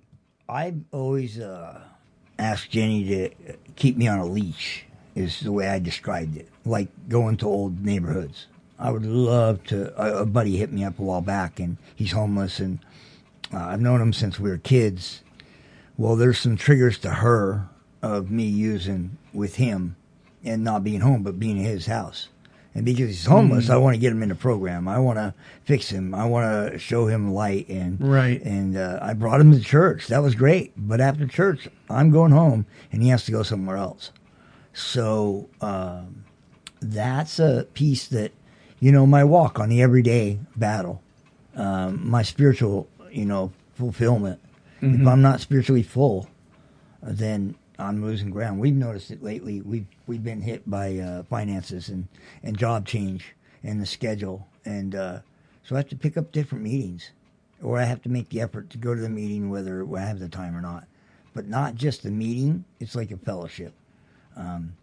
I've 0.49 0.81
always 0.91 1.39
uh, 1.39 1.79
asked 2.37 2.71
Jenny 2.71 3.05
to 3.05 3.29
keep 3.77 3.95
me 3.95 4.09
on 4.09 4.19
a 4.19 4.25
leash. 4.25 4.83
Is 5.15 5.39
the 5.39 5.53
way 5.53 5.69
I 5.69 5.79
described 5.79 6.35
it. 6.35 6.49
Like 6.65 6.89
going 7.07 7.37
to 7.37 7.47
old 7.47 7.85
neighborhoods. 7.85 8.47
I 8.77 8.91
would 8.91 9.05
love 9.05 9.63
to. 9.67 9.93
A, 9.97 10.23
a 10.23 10.25
buddy 10.25 10.57
hit 10.57 10.73
me 10.73 10.83
up 10.83 10.99
a 10.99 11.03
while 11.03 11.21
back, 11.21 11.61
and 11.61 11.77
he's 11.95 12.11
homeless, 12.11 12.59
and 12.59 12.79
uh, 13.53 13.59
I've 13.59 13.79
known 13.79 14.01
him 14.01 14.11
since 14.11 14.41
we 14.41 14.49
were 14.49 14.57
kids. 14.57 15.23
Well, 15.95 16.17
there's 16.17 16.39
some 16.39 16.57
triggers 16.57 16.97
to 16.99 17.11
her 17.11 17.69
of 18.01 18.29
me 18.31 18.43
using 18.45 19.17
with 19.33 19.55
him, 19.55 19.95
and 20.43 20.63
not 20.63 20.83
being 20.83 21.01
home, 21.01 21.23
but 21.23 21.39
being 21.39 21.59
at 21.59 21.65
his 21.69 21.85
house. 21.87 22.29
And 22.75 22.85
because 22.85 23.07
he's 23.09 23.25
homeless, 23.25 23.65
Mm. 23.67 23.71
I 23.73 23.77
want 23.77 23.95
to 23.95 23.99
get 23.99 24.11
him 24.11 24.21
in 24.23 24.29
the 24.29 24.35
program. 24.35 24.87
I 24.87 24.99
want 24.99 25.17
to 25.17 25.33
fix 25.65 25.89
him. 25.89 26.13
I 26.13 26.25
want 26.25 26.71
to 26.71 26.77
show 26.79 27.07
him 27.07 27.33
light. 27.33 27.67
And 27.67 27.99
Right. 27.99 28.41
And 28.43 28.77
uh, 28.77 28.99
I 29.01 29.13
brought 29.15 29.41
him 29.41 29.51
to 29.51 29.59
church. 29.59 30.07
That 30.07 30.21
was 30.21 30.35
great. 30.35 30.71
But 30.77 31.01
after 31.01 31.25
church, 31.27 31.67
I'm 31.89 32.11
going 32.11 32.31
home, 32.31 32.67
and 32.91 33.01
he 33.01 33.09
has 33.09 33.25
to 33.25 33.31
go 33.31 33.43
somewhere 33.43 33.75
else. 33.77 34.11
So 34.73 35.49
um, 35.61 36.23
that's 36.79 37.39
a 37.39 37.67
piece 37.73 38.07
that, 38.07 38.31
you 38.79 38.91
know, 38.91 39.05
my 39.05 39.23
walk 39.23 39.59
on 39.59 39.69
the 39.69 39.81
everyday 39.81 40.39
battle, 40.55 41.01
um, 41.55 42.07
my 42.09 42.21
spiritual, 42.21 42.87
you 43.11 43.25
know, 43.25 43.51
fulfillment. 43.73 44.39
If 44.81 45.01
Mhm. 45.01 45.07
I'm 45.11 45.21
not 45.21 45.41
spiritually 45.41 45.83
full, 45.83 46.29
then 47.01 47.55
I'm 47.79 48.03
losing 48.03 48.29
ground. 48.29 48.59
We've 48.59 48.75
noticed 48.75 49.09
it 49.09 49.23
lately. 49.23 49.61
We've 49.61 49.87
we've 50.05 50.23
been 50.23 50.41
hit 50.41 50.69
by 50.69 50.97
uh, 50.97 51.23
finances 51.23 51.89
and, 51.89 52.07
and 52.43 52.57
job 52.57 52.85
change 52.85 53.33
and 53.63 53.81
the 53.81 53.85
schedule, 53.85 54.47
and 54.65 54.93
uh, 54.95 55.19
so 55.63 55.75
I 55.75 55.79
have 55.79 55.89
to 55.89 55.95
pick 55.95 56.17
up 56.17 56.31
different 56.31 56.63
meetings, 56.63 57.11
or 57.63 57.79
I 57.79 57.85
have 57.85 58.01
to 58.03 58.09
make 58.09 58.29
the 58.29 58.41
effort 58.41 58.69
to 58.71 58.77
go 58.77 58.93
to 58.93 59.01
the 59.01 59.09
meeting 59.09 59.49
whether 59.49 59.85
I 59.95 60.01
have 60.01 60.19
the 60.19 60.27
time 60.27 60.55
or 60.55 60.61
not. 60.61 60.85
But 61.33 61.47
not 61.47 61.75
just 61.75 62.03
the 62.03 62.11
meeting; 62.11 62.65
it's 62.79 62.95
like 62.95 63.11
a 63.11 63.17
fellowship. 63.17 63.73
Um, 64.35 64.73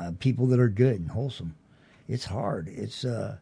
uh, 0.00 0.12
people 0.18 0.46
that 0.48 0.60
are 0.60 0.68
good 0.68 1.00
and 1.00 1.10
wholesome. 1.10 1.54
It's 2.08 2.26
hard. 2.26 2.68
It's 2.68 3.04
uh, 3.04 3.38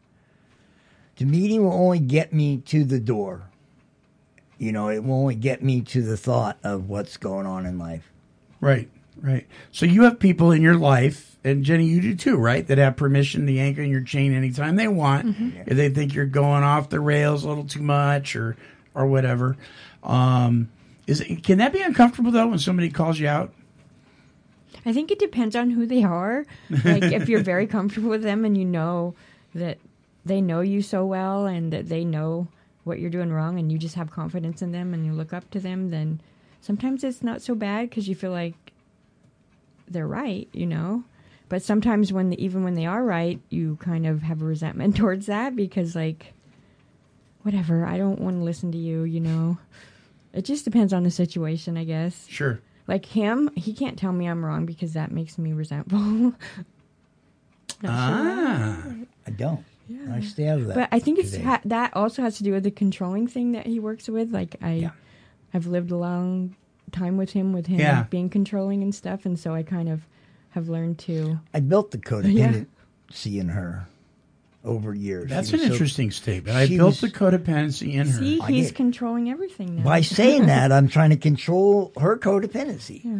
the 1.17 1.25
meeting 1.25 1.63
will 1.63 1.73
only 1.73 1.99
get 1.99 2.33
me 2.33 2.57
to 2.57 2.83
the 2.83 2.99
door. 2.99 3.43
You 4.57 4.71
know, 4.71 4.89
it 4.89 5.03
will 5.03 5.15
only 5.15 5.35
get 5.35 5.63
me 5.63 5.81
to 5.81 6.01
the 6.01 6.17
thought 6.17 6.57
of 6.63 6.89
what's 6.89 7.17
going 7.17 7.45
on 7.45 7.65
in 7.65 7.77
life. 7.77 8.11
Right, 8.61 8.89
right. 9.21 9.45
So 9.71 9.85
you 9.85 10.03
have 10.03 10.19
people 10.19 10.51
in 10.51 10.61
your 10.61 10.75
life 10.75 11.37
and 11.43 11.63
Jenny, 11.63 11.85
you 11.85 12.01
do 12.01 12.15
too, 12.15 12.37
right? 12.37 12.65
That 12.67 12.77
have 12.79 12.97
permission 12.97 13.45
to 13.45 13.51
yank 13.51 13.77
on 13.77 13.87
your 13.89 14.01
chain 14.01 14.33
anytime 14.33 14.75
they 14.77 14.87
want, 14.87 15.27
Mhm. 15.27 15.67
if 15.67 15.77
they 15.77 15.89
think 15.89 16.13
you're 16.15 16.25
going 16.25 16.63
off 16.63 16.89
the 16.89 16.99
rails 16.99 17.43
a 17.43 17.47
little 17.47 17.65
too 17.65 17.81
much 17.83 18.35
or 18.35 18.55
or 18.95 19.05
whatever. 19.07 19.57
Um, 20.03 20.69
is 21.05 21.21
it, 21.21 21.43
can 21.43 21.57
that 21.59 21.71
be 21.73 21.81
uncomfortable 21.81 22.31
though 22.31 22.47
when 22.47 22.59
somebody 22.59 22.89
calls 22.89 23.19
you 23.19 23.27
out? 23.27 23.53
I 24.85 24.93
think 24.93 25.11
it 25.11 25.19
depends 25.19 25.55
on 25.55 25.71
who 25.71 25.85
they 25.85 26.03
are. 26.03 26.45
Like 26.69 27.03
if 27.03 27.27
you're 27.29 27.41
very 27.43 27.67
comfortable 27.67 28.09
with 28.09 28.21
them 28.23 28.45
and 28.45 28.57
you 28.57 28.65
know 28.65 29.15
that 29.53 29.77
they 30.25 30.41
know 30.41 30.61
you 30.61 30.81
so 30.81 31.05
well 31.05 31.45
and 31.45 31.71
that 31.73 31.89
they 31.89 32.03
know 32.05 32.47
what 32.83 32.99
you're 32.99 33.09
doing 33.09 33.31
wrong 33.31 33.57
and 33.59 33.71
you 33.71 33.77
just 33.77 33.95
have 33.95 34.11
confidence 34.11 34.61
in 34.61 34.71
them 34.71 34.93
and 34.93 35.05
you 35.05 35.11
look 35.13 35.33
up 35.33 35.49
to 35.51 35.59
them, 35.59 35.89
then 35.89 36.21
sometimes 36.61 37.03
it's 37.03 37.23
not 37.23 37.41
so 37.41 37.55
bad 37.55 37.89
because 37.89 38.07
you 38.07 38.15
feel 38.15 38.31
like 38.31 38.64
they're 39.87 40.07
right, 40.07 40.47
you 40.53 40.65
know. 40.65 41.03
But 41.47 41.61
sometimes 41.61 42.11
when 42.11 42.33
even 42.33 42.63
when 42.63 42.73
they 42.73 42.85
are 42.85 43.03
right, 43.03 43.39
you 43.49 43.77
kind 43.79 44.07
of 44.07 44.23
have 44.23 44.41
a 44.41 44.45
resentment 44.45 44.95
towards 44.97 45.27
that 45.27 45.55
because 45.55 45.95
like 45.95 46.33
whatever, 47.43 47.85
I 47.85 47.97
don't 47.97 48.19
want 48.19 48.37
to 48.37 48.43
listen 48.43 48.71
to 48.71 48.77
you, 48.77 49.03
you 49.03 49.19
know. 49.19 49.57
It 50.33 50.43
just 50.43 50.65
depends 50.65 50.91
on 50.91 51.03
the 51.03 51.11
situation, 51.11 51.77
I 51.77 51.83
guess. 51.83 52.25
Sure. 52.27 52.59
Like 52.87 53.05
him, 53.05 53.49
he 53.55 53.73
can't 53.73 53.97
tell 53.97 54.11
me 54.11 54.27
I'm 54.27 54.43
wrong 54.43 54.65
because 54.65 54.93
that 54.93 55.11
makes 55.11 55.37
me 55.37 55.53
resentful. 55.53 55.99
Not 55.99 56.35
Ah. 57.85 58.83
I 59.27 59.31
don't. 59.31 59.63
Yeah. 59.87 60.15
I 60.15 60.21
stay 60.21 60.47
out 60.47 60.59
of 60.59 60.67
that. 60.67 60.75
But 60.75 60.89
I 60.91 60.99
think 60.99 61.19
it's 61.19 61.35
ha- 61.37 61.61
that 61.65 61.95
also 61.95 62.21
has 62.23 62.37
to 62.37 62.43
do 62.43 62.51
with 62.53 62.63
the 62.63 62.71
controlling 62.71 63.27
thing 63.27 63.51
that 63.53 63.65
he 63.67 63.79
works 63.79 64.07
with. 64.07 64.31
Like 64.33 64.55
I, 64.61 64.91
I've 65.53 65.67
lived 65.67 65.91
a 65.91 65.97
long 65.97 66.55
time 66.91 67.17
with 67.17 67.31
him, 67.31 67.53
with 67.53 67.67
him 67.67 67.79
Yeah. 67.79 68.03
being 68.09 68.29
controlling 68.29 68.81
and 68.83 68.93
stuff, 68.93 69.25
and 69.25 69.37
so 69.39 69.53
I 69.53 69.63
kind 69.63 69.89
of 69.89 70.01
have 70.51 70.69
learned 70.69 70.97
to. 70.99 71.39
I 71.53 71.59
built 71.59 71.91
the 71.91 71.97
Yeah. 71.97 72.03
codependency 73.11 73.39
in 73.39 73.49
her 73.49 73.87
over 74.63 74.93
years. 74.95 75.29
That's 75.29 75.51
an 75.53 75.59
so- 75.59 75.65
interesting 75.65 76.11
statement. 76.11 76.55
I 76.57 76.67
built 76.67 77.01
was- 77.01 77.01
the 77.01 77.09
codependency 77.09 77.93
in 77.93 78.07
her. 78.07 78.19
See, 78.19 78.39
I 78.41 78.51
he's 78.51 78.71
controlling 78.71 79.29
everything 79.29 79.77
now. 79.77 79.83
By 79.83 80.01
saying 80.01 80.45
that, 80.47 80.71
I'm 80.71 80.87
trying 80.87 81.11
to 81.11 81.17
control 81.17 81.91
her 81.99 82.17
codependency. 82.17 83.01
Yeah. 83.03 83.17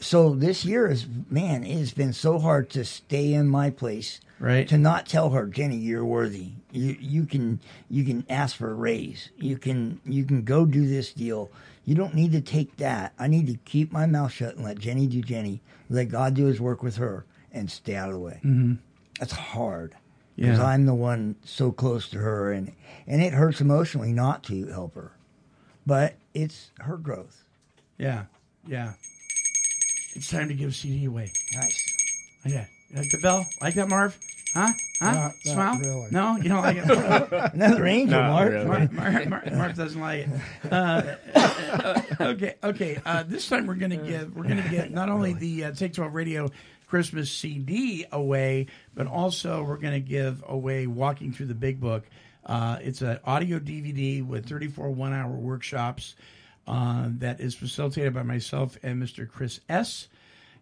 So 0.00 0.34
this 0.34 0.64
year 0.64 0.88
is 0.88 1.06
man, 1.30 1.62
it 1.62 1.78
has 1.78 1.92
been 1.92 2.12
so 2.12 2.40
hard 2.40 2.70
to 2.70 2.84
stay 2.84 3.32
in 3.34 3.46
my 3.48 3.70
place. 3.70 4.20
Right. 4.40 4.66
To 4.66 4.76
not 4.76 5.06
tell 5.06 5.30
her, 5.30 5.46
Jenny, 5.46 5.76
you're 5.76 6.04
worthy. 6.04 6.48
You 6.72 6.96
you 6.98 7.24
can 7.26 7.60
you 7.88 8.02
can 8.02 8.24
ask 8.28 8.56
for 8.56 8.70
a 8.70 8.74
raise. 8.74 9.28
You 9.38 9.56
can 9.58 10.00
you 10.04 10.24
can 10.24 10.42
go 10.42 10.66
do 10.66 10.88
this 10.88 11.12
deal. 11.12 11.48
You 11.84 11.94
don't 11.94 12.14
need 12.14 12.32
to 12.32 12.40
take 12.40 12.76
that. 12.76 13.12
I 13.18 13.26
need 13.26 13.46
to 13.48 13.56
keep 13.64 13.92
my 13.92 14.06
mouth 14.06 14.32
shut 14.32 14.54
and 14.56 14.64
let 14.64 14.78
Jenny 14.78 15.06
do 15.06 15.20
Jenny. 15.20 15.62
Let 15.90 16.08
God 16.10 16.34
do 16.34 16.46
his 16.46 16.60
work 16.60 16.82
with 16.82 16.96
her 16.96 17.24
and 17.50 17.70
stay 17.70 17.96
out 17.96 18.08
of 18.08 18.14
the 18.14 18.20
way. 18.20 18.40
Mhm. 18.44 18.78
That's 19.18 19.32
hard. 19.32 19.96
Because 20.36 20.58
Yeah. 20.58 20.64
I'm 20.64 20.86
the 20.86 20.94
one 20.94 21.36
so 21.44 21.72
close 21.72 22.08
to 22.10 22.18
her 22.18 22.52
and 22.52 22.72
and 23.06 23.20
it 23.20 23.32
hurts 23.34 23.60
emotionally 23.60 24.12
not 24.12 24.44
to 24.44 24.66
help 24.68 24.94
her. 24.94 25.12
But 25.86 26.14
it's 26.34 26.70
her 26.78 26.96
growth. 26.96 27.42
Yeah, 27.98 28.24
yeah. 28.66 28.92
It's 30.14 30.28
time 30.30 30.48
to 30.48 30.54
give 30.54 30.74
CD 30.74 31.04
away. 31.06 31.32
Nice. 31.54 31.84
Yeah. 32.46 32.66
Like 32.94 33.10
the 33.10 33.18
bell? 33.18 33.46
Like 33.60 33.74
that, 33.74 33.88
Marv? 33.88 34.18
Huh? 34.54 34.68
Huh? 35.00 35.12
Not- 35.12 35.14
not 35.14 35.36
Smile? 35.42 35.78
really. 35.78 36.08
No, 36.10 36.36
you 36.36 36.48
don't 36.48 36.62
like 36.62 36.76
it. 36.76 36.84
Another 37.54 37.86
angel, 37.86 38.20
Not 38.20 38.30
Mark. 38.30 38.50
really. 38.52 38.64
Marv, 38.66 38.92
Marv, 38.92 39.28
Marv, 39.28 39.52
Marv 39.52 39.76
doesn't 39.76 40.00
like 40.00 40.28
it. 40.28 40.72
Uh, 40.72 42.00
okay, 42.20 42.54
okay. 42.62 43.00
Uh, 43.04 43.22
this 43.22 43.48
time 43.48 43.66
we're 43.66 43.74
gonna 43.74 43.96
give 43.96 44.34
we're 44.36 44.44
gonna 44.48 44.68
get 44.68 44.90
not 44.92 45.08
only 45.08 45.32
the 45.32 45.64
uh, 45.64 45.72
Take 45.72 45.94
Twelve 45.94 46.14
Radio 46.14 46.50
Christmas 46.86 47.30
CD 47.30 48.04
away, 48.12 48.66
but 48.94 49.06
also 49.06 49.62
we're 49.64 49.78
gonna 49.78 50.00
give 50.00 50.44
away 50.46 50.86
Walking 50.86 51.32
Through 51.32 51.46
the 51.46 51.54
Big 51.54 51.80
Book. 51.80 52.04
Uh, 52.44 52.78
it's 52.82 53.00
an 53.02 53.18
audio 53.24 53.58
DVD 53.60 54.26
with 54.26 54.48
34 54.48 54.90
one 54.90 55.12
hour 55.12 55.30
workshops 55.30 56.16
uh, 56.66 57.06
that 57.18 57.40
is 57.40 57.54
facilitated 57.54 58.12
by 58.12 58.22
myself 58.24 58.76
and 58.82 59.00
Mr. 59.02 59.28
Chris 59.30 59.60
S 59.68 60.08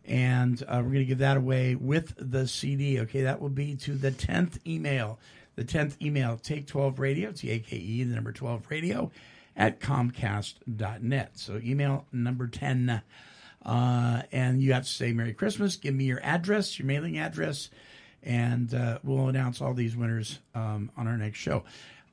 and 0.07 0.63
uh, 0.63 0.77
we're 0.77 0.93
going 0.93 0.95
to 0.95 1.05
give 1.05 1.19
that 1.19 1.37
away 1.37 1.75
with 1.75 2.15
the 2.19 2.47
CD. 2.47 3.01
Okay, 3.01 3.23
that 3.23 3.41
will 3.41 3.49
be 3.49 3.77
to 3.77 3.95
the 3.95 4.11
tenth 4.11 4.59
email. 4.67 5.19
The 5.57 5.65
tenth 5.65 6.01
email, 6.01 6.37
take 6.37 6.67
twelve 6.67 6.99
radio, 6.99 7.33
T 7.33 7.51
A 7.51 7.59
K 7.59 7.77
E, 7.77 8.05
the 8.05 8.15
number 8.15 8.33
twelve 8.33 8.65
radio, 8.71 9.11
at 9.57 9.81
Comcast.net. 9.81 11.31
So 11.35 11.61
email 11.63 12.07
number 12.13 12.47
ten, 12.47 13.03
uh, 13.65 14.23
and 14.33 14.63
you 14.63 14.73
have 14.73 14.85
to 14.85 14.91
say 14.91 15.13
Merry 15.13 15.35
Christmas. 15.35 15.77
Give 15.77 15.95
me 15.95 16.05
your 16.05 16.21
address, 16.23 16.79
your 16.79 16.87
mailing 16.87 17.19
address, 17.19 17.69
and 18.23 18.73
uh, 18.73 18.99
we'll 19.03 19.29
announce 19.29 19.61
all 19.61 19.75
these 19.75 19.97
winners 19.97 20.39
um, 20.55 20.91
on 20.97 21.07
our 21.07 21.17
next 21.17 21.39
show. 21.39 21.65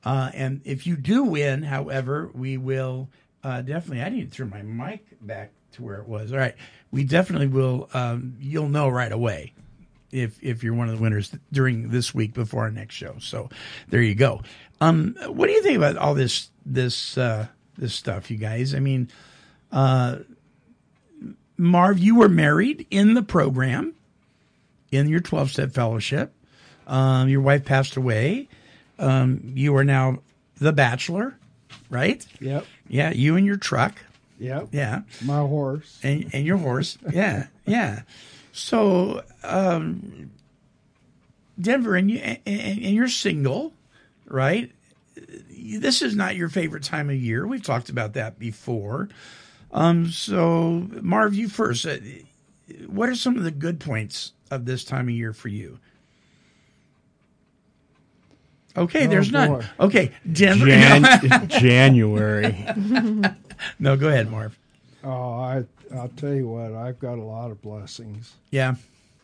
Uh, 0.04 0.30
and 0.34 0.60
if 0.64 0.86
you 0.86 0.96
do 0.96 1.24
win, 1.24 1.62
however, 1.62 2.30
we 2.34 2.56
will 2.56 3.08
uh, 3.42 3.62
definitely. 3.62 4.02
I 4.02 4.08
need 4.08 4.30
to 4.30 4.36
turn 4.36 4.50
my 4.50 4.62
mic 4.62 5.06
back 5.20 5.52
to 5.72 5.82
where 5.82 5.96
it 5.96 6.08
was. 6.08 6.32
All 6.32 6.38
right, 6.38 6.54
we 6.90 7.04
definitely 7.04 7.48
will. 7.48 7.88
Um, 7.94 8.36
you'll 8.40 8.68
know 8.68 8.88
right 8.88 9.12
away 9.12 9.52
if 10.10 10.42
if 10.42 10.62
you're 10.62 10.74
one 10.74 10.88
of 10.88 10.96
the 10.96 11.02
winners 11.02 11.34
during 11.52 11.90
this 11.90 12.14
week 12.14 12.34
before 12.34 12.62
our 12.62 12.70
next 12.70 12.94
show. 12.94 13.16
So 13.20 13.48
there 13.88 14.02
you 14.02 14.14
go. 14.14 14.42
Um, 14.80 15.16
what 15.26 15.46
do 15.46 15.52
you 15.52 15.62
think 15.62 15.76
about 15.76 15.96
all 15.96 16.14
this 16.14 16.50
this 16.64 17.18
uh, 17.18 17.48
this 17.76 17.94
stuff, 17.94 18.30
you 18.30 18.36
guys? 18.36 18.74
I 18.74 18.80
mean, 18.80 19.10
uh, 19.72 20.18
Marv, 21.56 21.98
you 21.98 22.16
were 22.16 22.28
married 22.28 22.86
in 22.90 23.14
the 23.14 23.22
program 23.22 23.94
in 24.90 25.08
your 25.08 25.20
12 25.20 25.50
step 25.50 25.72
fellowship. 25.72 26.32
Um, 26.86 27.28
your 27.28 27.40
wife 27.40 27.64
passed 27.64 27.96
away. 27.96 28.48
Um, 28.98 29.52
you 29.54 29.76
are 29.76 29.84
now 29.84 30.20
the 30.58 30.72
bachelor, 30.72 31.36
right? 31.90 32.24
Yep. 32.40 32.64
Yeah, 32.88 33.10
you 33.10 33.36
and 33.36 33.44
your 33.44 33.56
truck. 33.56 34.02
Yep. 34.38 34.68
Yeah. 34.72 35.02
My 35.24 35.38
horse. 35.40 35.98
And 36.02 36.30
and 36.32 36.46
your 36.46 36.58
horse. 36.58 36.96
Yeah. 37.12 37.46
Yeah. 37.66 38.02
So, 38.52 39.22
um, 39.44 40.30
Denver, 41.60 41.94
and 41.96 42.10
you 42.10 42.18
and, 42.18 42.38
and 42.46 42.78
you're 42.94 43.08
single, 43.08 43.72
right? 44.26 44.70
This 45.50 46.02
is 46.02 46.14
not 46.16 46.36
your 46.36 46.48
favorite 46.48 46.82
time 46.84 47.10
of 47.10 47.16
year. 47.16 47.46
We've 47.46 47.62
talked 47.62 47.88
about 47.88 48.14
that 48.14 48.38
before. 48.38 49.08
Um, 49.72 50.06
so 50.10 50.86
Marv, 51.02 51.34
you 51.34 51.48
first. 51.48 51.84
Uh, 51.86 51.96
What 52.86 53.08
are 53.08 53.14
some 53.16 53.36
of 53.36 53.42
the 53.44 53.50
good 53.50 53.80
points 53.80 54.32
of 54.50 54.64
this 54.64 54.84
time 54.84 55.08
of 55.08 55.14
year 55.14 55.32
for 55.32 55.48
you? 55.48 55.78
Okay, 58.76 59.06
Oh, 59.06 59.10
there's 59.10 59.32
none. 59.32 59.64
Okay, 59.80 60.12
Denver. 60.30 60.66
Jan- 60.66 61.48
January. 61.48 62.64
no, 63.78 63.96
go 63.96 64.08
ahead, 64.08 64.30
Marv. 64.30 64.58
Oh, 65.04 65.10
I 65.40 65.64
I'll 65.94 66.08
tell 66.16 66.34
you 66.34 66.48
what, 66.48 66.72
I've 66.72 66.98
got 66.98 67.18
a 67.18 67.22
lot 67.22 67.50
of 67.50 67.62
blessings. 67.62 68.34
Yeah. 68.50 68.74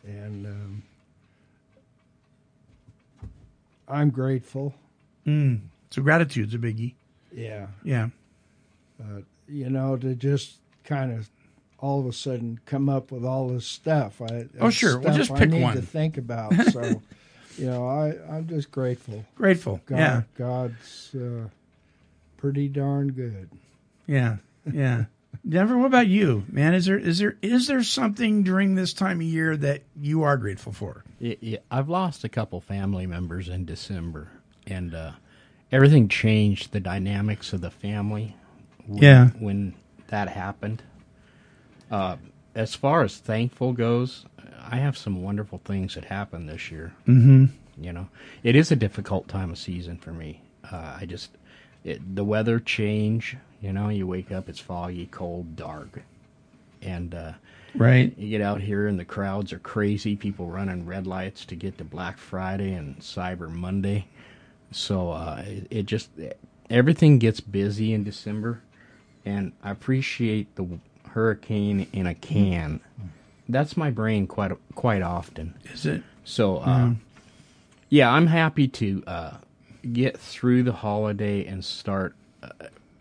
And 0.05 0.45
um, 0.45 0.83
I'm 3.87 4.09
grateful. 4.09 4.73
Mm. 5.25 5.61
So 5.89 6.01
gratitude's 6.01 6.53
a 6.53 6.57
biggie. 6.57 6.93
Yeah. 7.31 7.67
Yeah. 7.83 8.09
But 8.99 9.23
you 9.47 9.69
know, 9.69 9.97
to 9.97 10.15
just 10.15 10.55
kind 10.83 11.11
of 11.11 11.29
all 11.79 11.99
of 11.99 12.05
a 12.07 12.13
sudden 12.13 12.59
come 12.65 12.89
up 12.89 13.11
with 13.11 13.25
all 13.25 13.49
this 13.49 13.65
stuff. 13.65 14.21
I, 14.21 14.47
Oh, 14.59 14.69
sure. 14.69 14.99
Well, 14.99 15.15
just 15.15 15.31
I 15.31 15.39
pick 15.39 15.49
need 15.49 15.61
one. 15.61 15.75
to 15.75 15.81
think 15.81 16.17
about. 16.17 16.53
So, 16.71 17.01
you 17.57 17.67
know, 17.67 17.87
I 17.87 18.15
I'm 18.35 18.47
just 18.47 18.71
grateful. 18.71 19.23
Grateful, 19.35 19.81
God, 19.85 19.97
yeah. 19.97 20.21
God's 20.37 21.15
uh, 21.15 21.47
pretty 22.37 22.67
darn 22.67 23.11
good. 23.11 23.49
Yeah, 24.07 24.37
yeah. 24.71 25.05
Denver, 25.47 25.77
what 25.77 25.87
about 25.87 26.07
you, 26.07 26.43
man? 26.49 26.73
Is 26.73 26.85
there 26.85 26.97
is 26.97 27.19
there 27.19 27.37
is 27.41 27.67
there 27.67 27.83
something 27.83 28.43
during 28.43 28.75
this 28.75 28.93
time 28.93 29.17
of 29.19 29.27
year 29.27 29.55
that 29.57 29.83
you 29.99 30.23
are 30.23 30.37
grateful 30.37 30.71
for? 30.71 31.03
Yeah, 31.19 31.35
yeah, 31.39 31.57
I've 31.69 31.89
lost 31.89 32.23
a 32.23 32.29
couple 32.29 32.61
family 32.61 33.05
members 33.05 33.47
in 33.49 33.65
December, 33.65 34.29
and 34.65 34.95
uh, 34.95 35.11
everything 35.71 36.07
changed 36.07 36.71
the 36.71 36.79
dynamics 36.79 37.53
of 37.53 37.61
the 37.61 37.69
family. 37.71 38.35
When, 38.87 39.01
Yeah. 39.03 39.29
when 39.39 39.73
that 40.07 40.29
happened. 40.29 40.83
Uh, 41.91 42.17
as 42.55 42.73
far 42.75 43.03
as 43.03 43.17
thankful 43.17 43.73
goes, 43.73 44.25
I 44.67 44.77
have 44.77 44.97
some 44.97 45.21
wonderful 45.21 45.59
things 45.63 45.95
that 45.95 46.05
happened 46.05 46.49
this 46.49 46.71
year. 46.71 46.93
Mhm. 47.07 47.49
You 47.79 47.93
know, 47.93 48.07
it 48.43 48.55
is 48.55 48.71
a 48.71 48.75
difficult 48.75 49.27
time 49.27 49.51
of 49.51 49.57
season 49.57 49.97
for 49.97 50.11
me. 50.13 50.41
Uh, 50.71 50.97
I 51.01 51.05
just 51.05 51.31
it, 51.83 52.15
the 52.15 52.23
weather 52.23 52.59
change. 52.59 53.37
You 53.61 53.73
know, 53.73 53.89
you 53.89 54.05
wake 54.05 54.31
up, 54.31 54.49
it's 54.49 54.59
foggy, 54.59 55.07
cold, 55.07 55.55
dark, 55.55 56.03
and 56.81 57.13
uh, 57.15 57.33
Right. 57.73 58.17
You 58.17 58.29
get 58.29 58.41
out 58.41 58.61
here, 58.61 58.87
and 58.87 58.97
the 58.97 59.03
crowds 59.05 59.51
are 59.51 59.59
crazy. 59.59 60.15
People 60.15 60.47
running 60.47 60.85
red 60.85 61.05
lights 61.05 61.43
to 61.45 61.55
get 61.55 61.77
to 61.79 61.83
Black 61.83 62.17
Friday 62.17 62.71
and 62.73 62.97
Cyber 62.99 63.49
Monday. 63.49 64.07
So 64.71 65.11
uh, 65.11 65.43
it, 65.45 65.67
it 65.69 65.85
just 65.85 66.09
everything 66.69 67.19
gets 67.19 67.41
busy 67.41 67.91
in 67.93 68.05
December, 68.05 68.61
and 69.25 69.51
I 69.61 69.71
appreciate 69.71 70.55
the 70.55 70.79
hurricane 71.09 71.87
in 71.91 72.07
a 72.07 72.13
can 72.15 72.79
that's 73.47 73.77
my 73.77 73.89
brain 73.91 74.27
quite 74.27 74.51
quite 74.73 75.01
often. 75.01 75.53
Is 75.71 75.85
it? 75.85 76.03
So, 76.23 76.57
uh, 76.57 76.65
Mhm. 76.87 76.95
yeah, 77.89 78.11
I'm 78.11 78.27
happy 78.27 78.67
to 78.67 79.03
uh, 79.05 79.37
get 79.93 80.17
through 80.17 80.63
the 80.63 80.71
holiday 80.73 81.45
and 81.45 81.63
start, 81.63 82.15
uh, 82.41 82.49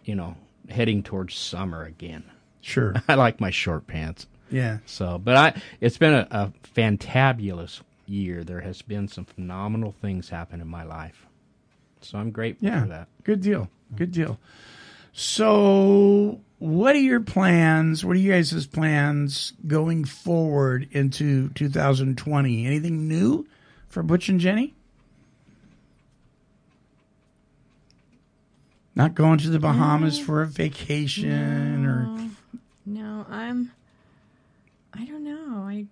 you 0.04 0.14
know, 0.14 0.36
heading 0.68 1.02
towards 1.02 1.34
summer 1.34 1.82
again. 1.84 2.24
Sure. 2.60 2.94
I 3.08 3.14
like 3.14 3.40
my 3.40 3.50
short 3.50 3.86
pants. 3.86 4.26
Yeah. 4.50 4.78
So, 4.86 5.18
but 5.18 5.36
I, 5.36 5.62
it's 5.80 5.98
been 5.98 6.14
a, 6.14 6.26
a 6.30 6.52
fantabulous 6.74 7.80
year. 8.06 8.44
There 8.44 8.60
has 8.60 8.82
been 8.82 9.08
some 9.08 9.24
phenomenal 9.24 9.94
things 10.00 10.28
happen 10.28 10.60
in 10.60 10.68
my 10.68 10.84
life. 10.84 11.26
So 12.00 12.18
I'm 12.18 12.30
grateful 12.30 12.68
Yeah. 12.68 12.82
for 12.82 12.88
that. 12.88 13.08
Good 13.24 13.40
deal. 13.40 13.68
Good 13.96 14.12
deal. 14.12 14.38
So, 15.12 16.40
what 16.58 16.94
are 16.96 17.00
your 17.00 17.20
plans? 17.20 18.04
What 18.04 18.16
are 18.16 18.20
you 18.20 18.32
guys' 18.32 18.66
plans 18.66 19.52
going 19.66 20.04
forward 20.04 20.88
into 20.90 21.48
2020? 21.50 22.66
Anything 22.66 23.08
new 23.08 23.46
for 23.88 24.02
Butch 24.02 24.28
and 24.28 24.40
Jenny? 24.40 24.74
Not 28.96 29.14
going 29.14 29.38
to 29.38 29.50
the 29.50 29.58
Bahamas 29.58 30.18
for 30.18 30.42
a 30.42 30.46
vacation 30.46 31.84
or 31.86 32.28
No, 32.86 33.26
I'm. 33.28 33.72
I 34.92 35.04
don't 35.04 35.24
know. 35.24 35.64
I. 35.66 35.86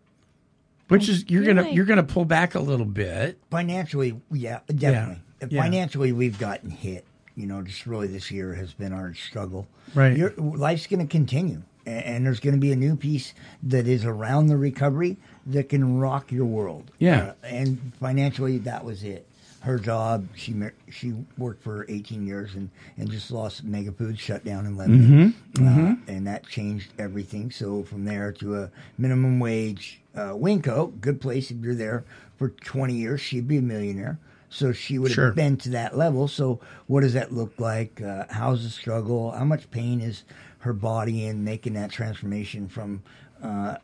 which 0.88 1.08
I 1.08 1.12
is 1.12 1.24
you're 1.28 1.44
gonna 1.44 1.62
like- 1.62 1.74
you're 1.74 1.84
gonna 1.84 2.02
pull 2.04 2.24
back 2.24 2.54
a 2.54 2.60
little 2.60 2.86
bit. 2.86 3.38
Financially, 3.50 4.20
yeah, 4.30 4.60
definitely. 4.72 5.22
Yeah. 5.50 5.62
Financially, 5.62 6.12
we've 6.12 6.38
gotten 6.38 6.70
hit. 6.70 7.04
You 7.34 7.46
know, 7.46 7.62
just 7.62 7.86
really 7.86 8.06
this 8.06 8.30
year 8.30 8.54
has 8.54 8.74
been 8.74 8.92
our 8.92 9.14
struggle. 9.14 9.66
Right. 9.94 10.16
Your, 10.16 10.32
life's 10.36 10.86
going 10.86 11.00
to 11.00 11.10
continue, 11.10 11.62
a- 11.86 11.90
and 11.90 12.24
there's 12.26 12.38
going 12.40 12.54
to 12.54 12.60
be 12.60 12.70
a 12.72 12.76
new 12.76 12.94
piece 12.94 13.32
that 13.62 13.88
is 13.88 14.04
around 14.04 14.46
the 14.48 14.56
recovery 14.58 15.16
that 15.46 15.70
can 15.70 15.98
rock 15.98 16.30
your 16.30 16.44
world. 16.44 16.90
Yeah. 16.98 17.32
Uh, 17.42 17.46
and 17.46 17.92
financially, 17.98 18.58
that 18.58 18.84
was 18.84 19.02
it. 19.02 19.26
Her 19.62 19.78
job, 19.78 20.26
she 20.34 20.54
she 20.90 21.14
worked 21.38 21.62
for 21.62 21.86
18 21.88 22.26
years 22.26 22.54
and, 22.56 22.68
and 22.96 23.08
just 23.10 23.30
lost 23.30 23.62
Mega 23.62 23.92
Foods, 23.92 24.18
shut 24.18 24.44
down 24.44 24.66
in 24.66 24.76
Lebanon. 24.76 25.34
Mhm, 25.56 25.58
Uh, 25.58 25.70
mhm. 25.78 25.98
and 26.08 26.26
that 26.26 26.46
changed 26.48 26.92
everything. 26.98 27.50
So 27.52 27.84
from 27.84 28.04
there 28.04 28.32
to 28.32 28.56
a 28.56 28.70
minimum 28.98 29.38
wage, 29.38 30.00
uh, 30.16 30.30
Winco, 30.32 30.92
good 31.00 31.20
place 31.20 31.50
if 31.52 31.58
you're 31.58 31.76
there 31.76 32.04
for 32.36 32.48
20 32.48 32.92
years, 32.94 33.20
she'd 33.20 33.46
be 33.46 33.58
a 33.58 33.62
millionaire. 33.62 34.18
So 34.48 34.72
she 34.72 34.98
would 34.98 35.12
have 35.12 35.14
Sure. 35.14 35.32
been 35.32 35.56
to 35.58 35.70
that 35.70 35.96
level. 35.96 36.26
So 36.28 36.58
what 36.88 37.02
does 37.02 37.12
that 37.14 37.32
look 37.32 37.58
like? 37.60 38.02
Uh, 38.02 38.24
how's 38.30 38.64
the 38.64 38.68
struggle? 38.70 39.30
How 39.30 39.44
much 39.44 39.70
pain 39.70 40.00
is 40.00 40.24
her 40.58 40.72
body 40.72 41.24
in 41.24 41.44
making 41.44 41.74
that 41.74 41.90
transformation 41.90 42.66
from 42.68 43.02
uh, 43.42 43.76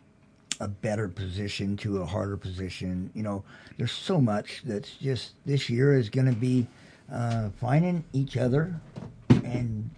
a 0.61 0.69
better 0.69 1.09
position 1.09 1.77
to 1.79 2.03
a 2.03 2.07
harder 2.07 2.37
position? 2.37 3.11
You 3.15 3.23
know, 3.23 3.45
there's 3.77 3.93
so 3.93 4.21
much 4.21 4.63
that's 4.65 4.93
just 4.95 5.33
this 5.47 5.69
year 5.71 5.97
is 5.99 6.09
going 6.11 6.27
to 6.27 6.39
be 6.39 6.67
uh, 7.13 7.51
finding 7.61 8.05
each 8.13 8.37
other 8.37 8.75
and 9.31 9.91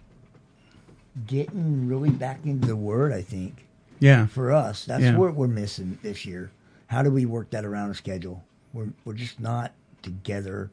getting 1.27 1.87
really 1.87 2.09
back 2.09 2.45
into 2.45 2.67
the 2.67 2.75
word. 2.75 3.11
I 3.11 3.21
think. 3.21 3.65
Yeah. 3.99 4.25
For 4.25 4.51
us, 4.51 4.85
that's 4.85 5.03
Yeah. 5.03 5.17
what 5.17 5.35
we're 5.35 5.47
missing 5.47 5.99
this 6.01 6.25
year. 6.25 6.51
How 6.87 7.03
do 7.03 7.11
we 7.11 7.25
work 7.25 7.51
that 7.51 7.65
around 7.65 7.91
a 7.91 7.95
schedule? 7.95 8.43
We're 8.73 8.89
we're 9.05 9.13
just 9.13 9.39
not 9.39 9.73
together 10.01 10.69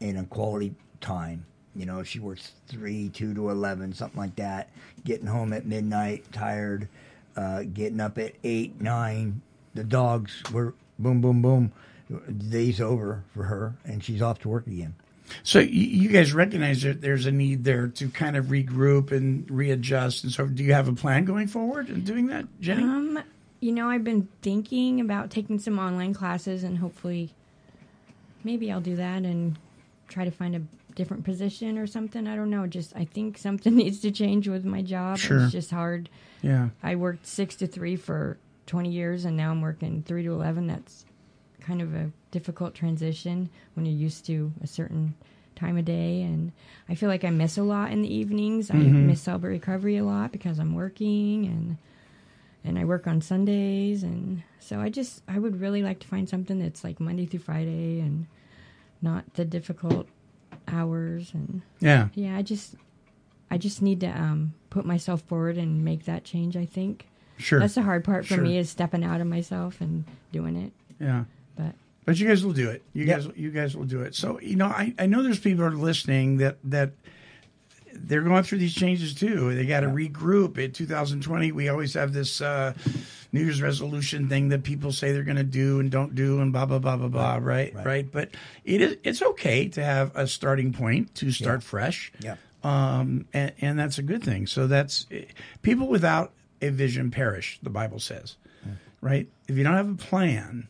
in 0.00 0.16
a 0.16 0.24
quality 0.24 0.74
time. 1.00 1.44
You 1.76 1.86
know, 1.86 2.02
she 2.02 2.18
works 2.18 2.52
three, 2.66 3.08
two 3.08 3.34
to 3.34 3.50
eleven, 3.50 3.92
something 3.92 4.18
like 4.20 4.36
that. 4.36 4.68
Getting 5.04 5.26
home 5.26 5.52
at 5.52 5.64
midnight, 5.66 6.24
tired. 6.32 6.88
Uh, 7.36 7.62
getting 7.62 8.00
up 8.00 8.18
at 8.18 8.34
eight, 8.44 8.80
nine. 8.80 9.40
The 9.74 9.84
dogs 9.84 10.42
were 10.52 10.74
boom, 10.98 11.20
boom, 11.20 11.40
boom. 11.40 11.72
The 12.10 12.32
day's 12.32 12.80
over 12.80 13.24
for 13.34 13.44
her, 13.44 13.74
and 13.84 14.04
she's 14.04 14.20
off 14.20 14.40
to 14.40 14.48
work 14.48 14.66
again. 14.66 14.94
So 15.42 15.60
you 15.60 16.10
guys 16.10 16.34
recognize 16.34 16.82
that 16.82 17.00
there's 17.00 17.24
a 17.24 17.32
need 17.32 17.64
there 17.64 17.88
to 17.88 18.08
kind 18.10 18.36
of 18.36 18.46
regroup 18.46 19.12
and 19.12 19.50
readjust, 19.50 20.24
and 20.24 20.32
so 20.32 20.46
do 20.46 20.62
you 20.62 20.74
have 20.74 20.88
a 20.88 20.92
plan 20.92 21.24
going 21.24 21.46
forward 21.46 21.88
in 21.88 22.04
doing 22.04 22.26
that, 22.26 22.46
Jenny? 22.60 22.82
Um, 22.82 23.22
you 23.60 23.72
know, 23.72 23.88
I've 23.88 24.04
been 24.04 24.28
thinking 24.42 25.00
about 25.00 25.30
taking 25.30 25.58
some 25.58 25.78
online 25.78 26.12
classes, 26.12 26.64
and 26.64 26.78
hopefully, 26.78 27.30
maybe 28.44 28.70
I'll 28.70 28.80
do 28.80 28.96
that 28.96 29.22
and 29.22 29.56
try 30.08 30.24
to 30.24 30.30
find 30.30 30.54
a 30.56 30.62
different 30.94 31.24
position 31.24 31.78
or 31.78 31.86
something. 31.86 32.26
I 32.26 32.36
don't 32.36 32.50
know. 32.50 32.66
Just 32.66 32.94
I 32.96 33.04
think 33.04 33.38
something 33.38 33.74
needs 33.82 34.00
to 34.00 34.10
change 34.10 34.48
with 34.48 34.64
my 34.64 34.82
job. 34.82 35.18
Sure. 35.18 35.42
It's 35.44 35.52
just 35.52 35.70
hard. 35.70 36.08
Yeah. 36.42 36.68
I 36.82 36.96
worked 36.96 37.26
six 37.26 37.54
to 37.56 37.66
three 37.66 37.96
for 37.96 38.38
twenty 38.66 38.90
years, 38.90 39.24
and 39.24 39.36
now 39.36 39.50
I'm 39.50 39.60
working 39.62 40.02
three 40.02 40.22
to 40.24 40.32
eleven. 40.32 40.66
That's 40.66 41.04
kind 41.60 41.80
of 41.80 41.94
a 41.94 42.10
difficult 42.32 42.74
transition 42.74 43.48
when 43.74 43.86
you're 43.86 43.94
used 43.94 44.26
to 44.26 44.52
a 44.62 44.66
certain 44.66 45.14
time 45.54 45.76
of 45.76 45.84
day 45.84 46.22
and 46.22 46.50
I 46.88 46.94
feel 46.96 47.08
like 47.10 47.24
I 47.24 47.30
miss 47.30 47.56
a 47.58 47.62
lot 47.62 47.92
in 47.92 48.02
the 48.02 48.12
evenings. 48.12 48.68
I 48.70 48.74
Mhm. 48.74 49.04
miss 49.06 49.20
Celebrate 49.20 49.50
Recovery 49.52 49.96
a 49.98 50.02
lot 50.04 50.32
because 50.32 50.58
I'm 50.58 50.74
working 50.74 51.44
and 51.46 51.76
and 52.64 52.78
I 52.78 52.84
work 52.84 53.06
on 53.06 53.20
Sundays 53.20 54.02
and 54.02 54.42
so 54.58 54.80
I 54.80 54.88
just 54.88 55.22
I 55.28 55.38
would 55.38 55.60
really 55.60 55.82
like 55.82 56.00
to 56.00 56.08
find 56.08 56.28
something 56.28 56.58
that's 56.58 56.82
like 56.82 56.98
Monday 56.98 57.26
through 57.26 57.40
Friday 57.40 58.00
and 58.00 58.26
not 59.02 59.34
the 59.34 59.44
difficult 59.44 60.08
hours 60.72 61.30
and 61.34 61.62
Yeah. 61.80 62.08
Yeah, 62.14 62.36
I 62.36 62.42
just 62.42 62.74
I 63.50 63.58
just 63.58 63.82
need 63.82 64.00
to 64.00 64.06
um 64.08 64.54
put 64.70 64.84
myself 64.86 65.20
forward 65.22 65.58
and 65.58 65.84
make 65.84 66.04
that 66.06 66.24
change, 66.24 66.56
I 66.56 66.64
think. 66.64 67.06
Sure. 67.38 67.60
That's 67.60 67.74
the 67.74 67.82
hard 67.82 68.04
part 68.04 68.24
for 68.26 68.34
Sure. 68.34 68.42
me 68.44 68.56
is 68.58 68.70
stepping 68.70 69.04
out 69.04 69.20
of 69.20 69.26
myself 69.26 69.80
and 69.80 70.04
doing 70.32 70.56
it. 70.56 70.72
Yeah. 71.00 71.24
But 71.56 71.74
But 72.04 72.18
you 72.18 72.26
guys 72.28 72.44
will 72.44 72.52
do 72.54 72.70
it. 72.70 72.82
You 72.94 73.04
Yep. 73.04 73.16
guys, 73.24 73.32
you 73.36 73.50
guys 73.50 73.76
will 73.76 73.84
do 73.84 74.00
it. 74.02 74.14
So 74.14 74.40
you 74.40 74.56
know, 74.56 74.66
I, 74.66 74.94
I 74.98 75.06
know 75.06 75.22
there's 75.22 75.38
people 75.40 75.64
are 75.64 75.70
listening 75.72 76.38
that 76.38 76.58
that 76.64 76.92
they're 77.94 78.22
going 78.22 78.42
through 78.42 78.58
these 78.58 78.74
changes 78.74 79.12
too. 79.14 79.54
They 79.54 79.66
got 79.66 79.80
to 79.80 79.88
regroup. 79.88 80.56
In 80.56 80.72
2020, 80.72 81.52
we 81.52 81.68
always 81.68 81.92
have 81.94 82.14
this 82.14 82.40
uh, 82.40 82.72
New 83.32 83.40
Year's 83.42 83.62
resolution 83.62 84.28
thing 84.28 84.50
that 84.50 84.62
people 84.62 84.92
say 84.92 85.12
they're 85.12 85.22
going 85.22 85.36
to 85.38 85.42
do 85.42 85.80
and 85.80 85.90
don't 85.90 86.14
do, 86.14 86.40
and 86.40 86.52
blah 86.52 86.66
blah 86.66 86.78
blah 86.78 86.96
blah 86.96 87.08
blah. 87.08 87.38
Right, 87.40 87.74
right. 87.74 88.10
But 88.10 88.30
it 88.64 88.80
is 88.82 88.96
it's 89.02 89.22
okay 89.22 89.68
to 89.68 89.82
have 89.82 90.12
a 90.14 90.26
starting 90.26 90.72
point 90.72 91.14
to 91.16 91.30
start 91.30 91.62
fresh. 91.62 92.12
Yeah. 92.20 92.36
Um, 92.62 93.26
and, 93.32 93.52
and 93.60 93.78
that's 93.78 93.98
a 93.98 94.02
good 94.02 94.22
thing. 94.22 94.46
So 94.46 94.66
that's 94.66 95.06
people 95.62 95.88
without 95.88 96.32
a 96.60 96.68
vision 96.68 97.10
perish. 97.10 97.58
The 97.62 97.70
Bible 97.70 97.98
says, 97.98 98.36
right? 99.00 99.26
If 99.48 99.56
you 99.56 99.64
don't 99.64 99.74
have 99.74 99.88
a 99.90 99.94
plan, 99.94 100.68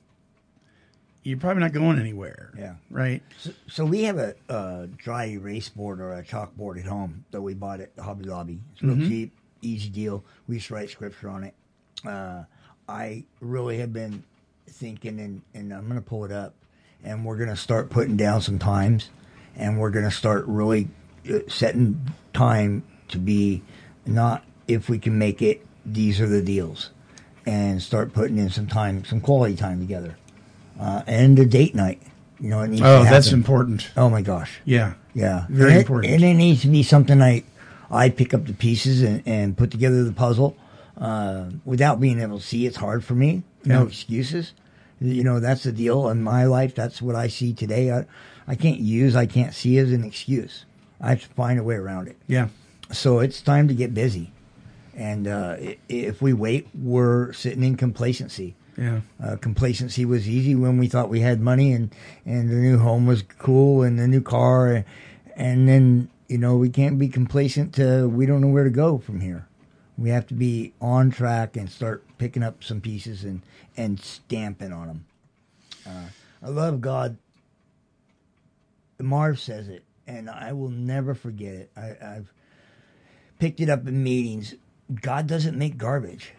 you're 1.22 1.38
probably 1.38 1.62
not 1.62 1.72
going 1.72 1.98
anywhere. 1.98 2.52
Yeah. 2.58 2.74
Right. 2.90 3.22
So, 3.38 3.50
so 3.68 3.84
we 3.84 4.04
have 4.04 4.18
a, 4.18 4.34
a 4.48 4.86
dry 4.96 5.26
erase 5.26 5.68
board 5.68 6.00
or 6.00 6.14
a 6.14 6.22
chalkboard 6.22 6.78
at 6.78 6.86
home 6.86 7.24
that 7.30 7.42
we 7.42 7.54
bought 7.54 7.80
at 7.80 7.90
Hobby 7.98 8.24
Lobby. 8.24 8.60
It's 8.72 8.82
real 8.82 8.96
Mhm. 8.96 9.08
cheap, 9.08 9.32
easy 9.60 9.88
deal. 9.90 10.24
We 10.48 10.56
just 10.56 10.70
write 10.70 10.90
scripture 10.90 11.28
on 11.28 11.44
it. 11.44 11.54
Uh, 12.06 12.44
I 12.88 13.24
really 13.40 13.78
have 13.78 13.92
been 13.92 14.24
thinking, 14.68 15.20
and, 15.20 15.42
and 15.54 15.72
I'm 15.72 15.88
going 15.88 16.00
to 16.00 16.06
pull 16.06 16.24
it 16.24 16.32
up, 16.32 16.54
and 17.04 17.24
we're 17.24 17.36
going 17.36 17.48
to 17.50 17.56
start 17.56 17.90
putting 17.90 18.16
down 18.16 18.40
some 18.42 18.58
times, 18.58 19.10
and 19.56 19.78
we're 19.78 19.90
going 19.90 20.04
to 20.04 20.10
start 20.10 20.44
really 20.46 20.88
uh, 21.30 21.38
setting 21.48 22.00
time 22.32 22.82
to 23.08 23.18
be 23.18 23.62
not 24.06 24.44
if 24.68 24.88
we 24.88 24.98
can 24.98 25.18
make 25.18 25.42
it, 25.42 25.64
these 25.84 26.20
are 26.20 26.26
the 26.26 26.42
deals, 26.42 26.90
and 27.46 27.82
start 27.82 28.12
putting 28.12 28.38
in 28.38 28.50
some 28.50 28.66
time, 28.66 29.04
some 29.04 29.20
quality 29.20 29.56
time 29.56 29.80
together, 29.80 30.16
uh, 30.80 31.02
and 31.06 31.38
a 31.38 31.44
date 31.44 31.74
night. 31.74 32.00
You 32.40 32.48
know, 32.48 32.60
it 32.62 32.68
needs 32.68 32.82
Oh, 32.82 33.04
that's 33.04 33.30
important. 33.32 33.90
Oh 33.96 34.08
my 34.10 34.22
gosh. 34.22 34.60
Yeah. 34.64 34.94
Yeah. 35.14 35.46
Very 35.48 35.70
and 35.70 35.78
it- 35.78 35.82
important. 35.82 36.12
and 36.14 36.24
it 36.24 36.34
needs 36.34 36.62
to 36.62 36.68
be 36.68 36.82
something 36.82 37.22
I 37.22 37.44
I 37.88 38.08
pick 38.08 38.34
up 38.34 38.46
the 38.46 38.52
pieces 38.52 39.02
and, 39.02 39.22
and 39.26 39.56
put 39.56 39.70
together 39.70 40.02
the 40.02 40.12
puzzle. 40.12 40.56
Uh, 40.96 41.46
without 41.64 42.00
being 42.00 42.20
able 42.20 42.38
to 42.38 42.44
see, 42.44 42.66
it's 42.66 42.76
hard 42.76 43.04
for 43.04 43.14
me. 43.14 43.42
No 43.64 43.80
Yeah. 43.82 43.86
excuses. 43.86 44.52
You 45.00 45.24
know, 45.24 45.40
that's 45.40 45.64
the 45.64 45.72
deal 45.72 46.08
in 46.10 46.22
my 46.22 46.44
life. 46.44 46.74
That's 46.74 47.00
what 47.02 47.16
I 47.16 47.26
see 47.28 47.52
today. 47.52 47.90
I, 47.90 48.04
I 48.46 48.54
can't 48.54 48.78
use, 48.78 49.16
I 49.16 49.26
can't 49.26 49.54
see 49.54 49.78
as 49.78 49.92
an 49.92 50.04
excuse. 50.04 50.64
I 51.00 51.10
have 51.10 51.22
to 51.22 51.28
find 51.28 51.58
a 51.58 51.62
way 51.64 51.74
around 51.74 52.08
it. 52.08 52.16
Yeah. 52.28 52.48
So 52.92 53.18
it's 53.18 53.40
time 53.40 53.66
to 53.68 53.74
get 53.74 53.94
busy. 53.94 54.32
And 54.94 55.26
uh, 55.26 55.56
if 55.88 56.20
we 56.22 56.32
wait, 56.34 56.68
we're 56.74 57.32
sitting 57.32 57.64
in 57.64 57.76
complacency. 57.76 58.54
Yeah. 58.76 59.00
Uh, 59.22 59.36
complacency 59.36 60.04
was 60.04 60.28
easy 60.28 60.54
when 60.54 60.78
we 60.78 60.86
thought 60.88 61.08
we 61.08 61.20
had 61.20 61.40
money 61.40 61.72
and, 61.72 61.92
and 62.26 62.48
the 62.50 62.54
new 62.56 62.78
home 62.78 63.06
was 63.06 63.22
cool 63.38 63.82
and 63.82 63.98
the 63.98 64.06
new 64.06 64.20
car. 64.20 64.84
And 65.34 65.68
then, 65.68 66.10
you 66.28 66.38
know, 66.38 66.56
we 66.56 66.68
can't 66.68 66.98
be 66.98 67.08
complacent 67.08 67.74
to 67.74 68.08
we 68.08 68.26
don't 68.26 68.40
know 68.40 68.48
where 68.48 68.64
to 68.64 68.70
go 68.70 68.98
from 68.98 69.20
here. 69.20 69.46
We 69.98 70.10
have 70.10 70.26
to 70.28 70.34
be 70.34 70.72
on 70.80 71.10
track 71.10 71.56
and 71.56 71.70
start 71.70 72.04
picking 72.18 72.42
up 72.42 72.64
some 72.64 72.80
pieces 72.80 73.24
and, 73.24 73.42
and 73.76 74.00
stamping 74.00 74.72
on 74.72 74.86
them. 74.88 75.04
Uh, 75.86 76.06
I 76.42 76.48
love 76.48 76.80
God. 76.80 77.18
Marv 78.98 79.40
says 79.40 79.68
it, 79.68 79.84
and 80.06 80.30
I 80.30 80.52
will 80.52 80.70
never 80.70 81.14
forget 81.14 81.54
it. 81.54 81.70
I, 81.76 81.96
I've 82.00 82.32
picked 83.38 83.60
it 83.60 83.68
up 83.68 83.86
in 83.86 84.02
meetings. 84.02 84.54
God 85.00 85.26
doesn't 85.26 85.58
make 85.58 85.76
garbage. 85.76 86.34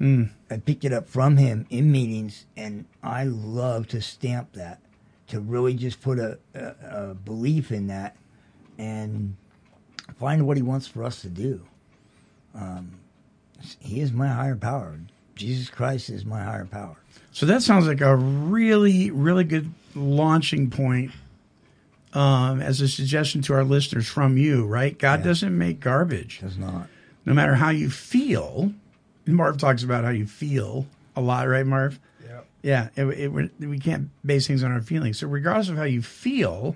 Mm. 0.00 0.30
I 0.50 0.58
picked 0.58 0.84
it 0.84 0.92
up 0.92 1.08
from 1.08 1.36
him 1.36 1.66
in 1.70 1.90
meetings, 1.90 2.46
and 2.56 2.86
I 3.02 3.24
love 3.24 3.88
to 3.88 4.00
stamp 4.00 4.52
that, 4.52 4.80
to 5.26 5.40
really 5.40 5.74
just 5.74 6.00
put 6.00 6.18
a, 6.20 6.38
a, 6.54 6.74
a 7.10 7.14
belief 7.14 7.72
in 7.72 7.88
that, 7.88 8.16
and 8.78 9.36
find 10.16 10.46
what 10.46 10.56
he 10.56 10.62
wants 10.62 10.86
for 10.86 11.02
us 11.02 11.20
to 11.22 11.28
do. 11.28 11.66
Um, 12.58 12.92
he 13.80 14.00
is 14.00 14.12
my 14.12 14.28
higher 14.28 14.56
power. 14.56 14.98
Jesus 15.34 15.68
Christ 15.70 16.10
is 16.10 16.24
my 16.24 16.42
higher 16.42 16.64
power. 16.64 16.96
So 17.32 17.46
that 17.46 17.62
sounds 17.62 17.86
like 17.86 18.00
a 18.00 18.16
really, 18.16 19.10
really 19.10 19.44
good 19.44 19.70
launching 19.94 20.70
point 20.70 21.12
um, 22.14 22.60
as 22.60 22.80
a 22.80 22.88
suggestion 22.88 23.42
to 23.42 23.54
our 23.54 23.64
listeners 23.64 24.08
from 24.08 24.36
you, 24.38 24.64
right? 24.66 24.98
God 24.98 25.22
doesn't 25.22 25.56
make 25.56 25.78
garbage. 25.80 26.40
Does 26.40 26.56
not. 26.58 26.88
No 27.26 27.34
matter 27.34 27.54
how 27.54 27.70
you 27.70 27.90
feel. 27.90 28.72
And 29.26 29.36
Marv 29.36 29.58
talks 29.58 29.82
about 29.82 30.04
how 30.04 30.10
you 30.10 30.26
feel 30.26 30.86
a 31.14 31.20
lot, 31.20 31.46
right, 31.48 31.66
Marv? 31.66 32.00
Yeah. 32.24 32.40
Yeah. 32.62 32.88
It, 32.96 33.04
it, 33.18 33.28
we're- 33.28 33.50
we 33.60 33.78
can't 33.78 34.08
base 34.24 34.46
things 34.46 34.62
on 34.64 34.72
our 34.72 34.80
feelings. 34.80 35.18
So, 35.18 35.28
regardless 35.28 35.68
of 35.68 35.76
how 35.76 35.84
you 35.84 36.00
feel, 36.02 36.74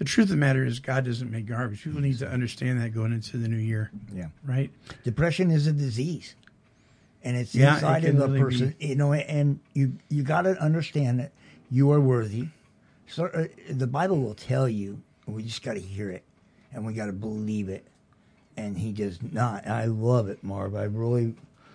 the 0.00 0.06
truth 0.06 0.24
of 0.24 0.30
the 0.30 0.36
matter 0.36 0.64
is 0.64 0.78
God 0.80 1.04
doesn't 1.04 1.30
make 1.30 1.44
garbage. 1.44 1.84
People 1.84 2.00
need 2.00 2.18
to 2.20 2.26
understand 2.28 2.80
that 2.80 2.94
going 2.94 3.12
into 3.12 3.36
the 3.36 3.48
new 3.48 3.58
year. 3.58 3.90
Yeah. 4.14 4.28
Right? 4.46 4.70
Depression 5.04 5.50
is 5.50 5.66
a 5.66 5.72
disease, 5.74 6.34
and 7.22 7.36
it's 7.36 7.54
Yeah, 7.54 7.74
inside 7.74 8.02
can 8.04 8.16
of 8.16 8.22
a 8.22 8.26
really 8.28 8.40
person. 8.40 8.74
You 8.80 8.96
know, 8.96 9.12
and 9.12 9.60
you 9.74 9.92
you 10.08 10.22
got 10.22 10.42
to 10.42 10.52
understand 10.58 11.20
that 11.20 11.32
you 11.70 11.92
are 11.92 12.00
worthy. 12.00 12.48
So 13.08 13.26
uh, 13.26 13.48
the 13.68 13.86
Bible 13.86 14.18
will 14.18 14.34
tell 14.34 14.68
you. 14.70 15.02
We 15.26 15.42
just 15.42 15.62
got 15.62 15.74
to 15.74 15.80
hear 15.80 16.10
it, 16.10 16.24
and 16.72 16.86
we 16.86 16.94
got 16.94 17.06
to 17.06 17.12
believe 17.12 17.68
it. 17.68 17.84
And 18.56 18.78
He 18.78 18.92
does 18.92 19.18
not. 19.22 19.66
I 19.66 19.84
love 19.84 20.30
it, 20.30 20.42
Marv. 20.42 20.74
I 20.74 20.84
really, 20.84 21.34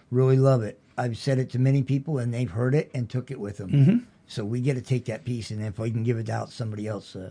really 0.10 0.38
love 0.38 0.64
it. 0.64 0.80
I've 0.98 1.16
said 1.16 1.38
it 1.38 1.52
to 1.52 1.60
many 1.60 1.84
people, 1.84 2.18
and 2.18 2.34
they've 2.34 2.50
heard 2.50 2.74
it 2.74 2.90
and 2.96 3.08
took 3.08 3.30
it 3.30 3.40
with 3.40 3.58
them. 3.58 3.70
Mhm. 3.70 4.04
So 4.28 4.44
we 4.44 4.62
get 4.62 4.74
to 4.74 4.82
take 4.82 5.06
that 5.06 5.26
piece, 5.26 5.52
and 5.52 5.62
if 5.64 5.80
I 5.80 5.92
can 5.92 6.04
give 6.04 6.18
it 6.18 6.28
out, 6.28 6.52
somebody 6.52 6.88
else 6.88 7.16
uh, 7.16 7.30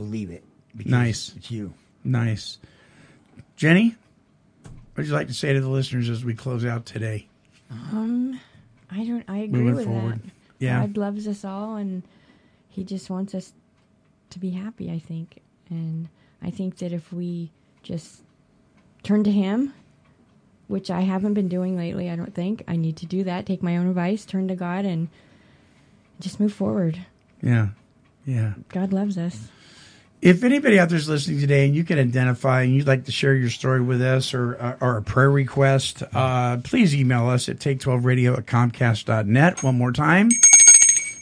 believe 0.00 0.30
it. 0.30 0.44
Nice. 0.86 1.32
It's 1.36 1.50
you. 1.50 1.74
Nice. 2.04 2.58
Jenny, 3.56 3.94
what 4.62 4.72
would 4.96 5.06
you 5.06 5.12
like 5.12 5.26
to 5.28 5.34
say 5.34 5.52
to 5.52 5.60
the 5.60 5.68
listeners 5.68 6.08
as 6.08 6.24
we 6.24 6.34
close 6.34 6.64
out 6.64 6.86
today? 6.86 7.26
Um, 7.70 8.40
I 8.90 9.04
don't. 9.04 9.24
I 9.28 9.38
agree 9.38 9.60
Moving 9.60 9.74
with 9.76 9.84
forward. 9.86 10.22
that. 10.22 10.30
Yeah. 10.58 10.80
God 10.80 10.96
loves 10.96 11.28
us 11.28 11.44
all, 11.44 11.76
and 11.76 12.02
He 12.68 12.84
just 12.84 13.10
wants 13.10 13.34
us 13.34 13.52
to 14.30 14.38
be 14.38 14.50
happy. 14.50 14.90
I 14.90 14.98
think, 14.98 15.40
and 15.68 16.08
I 16.42 16.50
think 16.50 16.78
that 16.78 16.92
if 16.92 17.12
we 17.12 17.50
just 17.82 18.22
turn 19.02 19.22
to 19.24 19.30
Him, 19.30 19.74
which 20.68 20.90
I 20.90 21.02
haven't 21.02 21.34
been 21.34 21.48
doing 21.48 21.76
lately, 21.76 22.10
I 22.10 22.16
don't 22.16 22.34
think 22.34 22.64
I 22.66 22.76
need 22.76 22.96
to 22.98 23.06
do 23.06 23.24
that. 23.24 23.44
Take 23.46 23.62
my 23.62 23.76
own 23.76 23.88
advice, 23.88 24.24
turn 24.24 24.48
to 24.48 24.56
God, 24.56 24.84
and 24.86 25.08
just 26.20 26.40
move 26.40 26.52
forward. 26.52 26.98
Yeah. 27.42 27.68
Yeah. 28.26 28.54
God 28.70 28.92
loves 28.92 29.18
us. 29.18 29.48
If 30.22 30.44
anybody 30.44 30.78
out 30.78 30.90
there 30.90 30.98
is 30.98 31.08
listening 31.08 31.40
today 31.40 31.64
and 31.64 31.74
you 31.74 31.82
can 31.82 31.98
identify 31.98 32.60
and 32.60 32.74
you'd 32.74 32.86
like 32.86 33.06
to 33.06 33.12
share 33.12 33.34
your 33.34 33.48
story 33.48 33.80
with 33.80 34.02
us 34.02 34.34
or, 34.34 34.60
uh, 34.60 34.76
or 34.78 34.98
a 34.98 35.02
prayer 35.02 35.30
request, 35.30 36.02
uh, 36.12 36.58
please 36.58 36.94
email 36.94 37.30
us 37.30 37.48
at 37.48 37.58
take12radio 37.58 38.36
at 38.36 38.44
comcast.net. 38.44 39.62
One 39.62 39.78
more 39.78 39.92
time. 39.92 40.28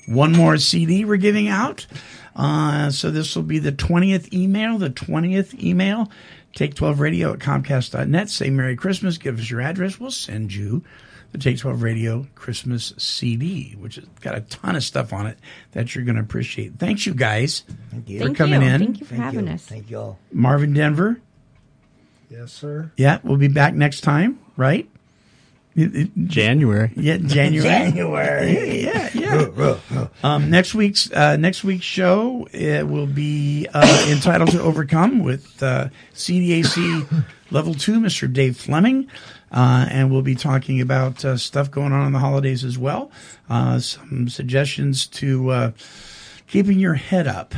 One 0.08 0.32
more 0.32 0.56
CD 0.56 1.04
we're 1.04 1.16
giving 1.16 1.46
out. 1.46 1.86
Uh, 2.34 2.90
so 2.90 3.12
this 3.12 3.36
will 3.36 3.44
be 3.44 3.60
the 3.60 3.70
20th 3.70 4.32
email, 4.32 4.78
the 4.78 4.90
20th 4.90 5.62
email. 5.62 6.10
Take12radio 6.56 7.34
at 7.34 7.38
comcast.net. 7.38 8.30
Say 8.30 8.50
Merry 8.50 8.74
Christmas. 8.74 9.16
Give 9.16 9.38
us 9.38 9.48
your 9.48 9.60
address. 9.60 10.00
We'll 10.00 10.10
send 10.10 10.52
you 10.52 10.82
the 11.32 11.38
Take 11.38 11.58
12 11.58 11.82
Radio 11.82 12.26
Christmas 12.34 12.94
CD, 12.96 13.74
which 13.78 13.96
has 13.96 14.04
got 14.20 14.36
a 14.36 14.40
ton 14.42 14.76
of 14.76 14.82
stuff 14.84 15.12
on 15.12 15.26
it 15.26 15.38
that 15.72 15.94
you're 15.94 16.04
going 16.04 16.16
to 16.16 16.22
appreciate. 16.22 16.78
Thanks, 16.78 17.04
you 17.06 17.14
guys, 17.14 17.64
you. 18.06 18.18
for 18.18 18.24
Thank 18.26 18.36
coming 18.38 18.62
you. 18.62 18.68
in. 18.68 18.78
Thank 18.80 19.00
you 19.00 19.06
for 19.06 19.14
having 19.14 19.48
us. 19.48 19.64
Thank 19.64 19.90
you 19.90 19.98
all. 19.98 20.18
Marvin 20.32 20.72
Denver. 20.72 21.20
Yes, 22.30 22.52
sir. 22.52 22.92
Yeah, 22.96 23.18
we'll 23.22 23.36
be 23.38 23.48
back 23.48 23.74
next 23.74 24.02
time, 24.02 24.38
right? 24.56 24.88
It- 25.74 25.94
it- 25.94 26.10
January. 26.26 26.90
Yeah, 26.96 27.16
January. 27.24 27.62
January. 27.62 28.84
Yeah, 28.84 29.10
yeah. 29.14 29.76
yeah. 29.90 30.08
um, 30.24 30.50
next 30.50 30.74
week's 30.74 31.10
uh, 31.12 31.36
next 31.36 31.62
week's 31.62 31.84
show 31.84 32.48
it 32.52 32.82
will 32.88 33.06
be 33.06 33.68
uh, 33.72 34.06
entitled 34.10 34.50
"To 34.50 34.60
Overcome" 34.60 35.20
with 35.22 35.62
uh, 35.62 35.88
CDAC 36.14 37.24
Level 37.50 37.74
Two, 37.74 38.00
Mr. 38.00 38.30
Dave 38.32 38.56
Fleming, 38.56 39.08
uh, 39.52 39.86
and 39.90 40.10
we'll 40.10 40.22
be 40.22 40.34
talking 40.34 40.80
about 40.80 41.24
uh, 41.24 41.36
stuff 41.36 41.70
going 41.70 41.92
on 41.92 42.06
in 42.06 42.12
the 42.12 42.18
holidays 42.18 42.64
as 42.64 42.78
well. 42.78 43.10
Uh, 43.48 43.78
some 43.78 44.28
suggestions 44.28 45.06
to 45.06 45.50
uh, 45.50 45.72
keeping 46.46 46.78
your 46.78 46.94
head 46.94 47.26
up 47.26 47.54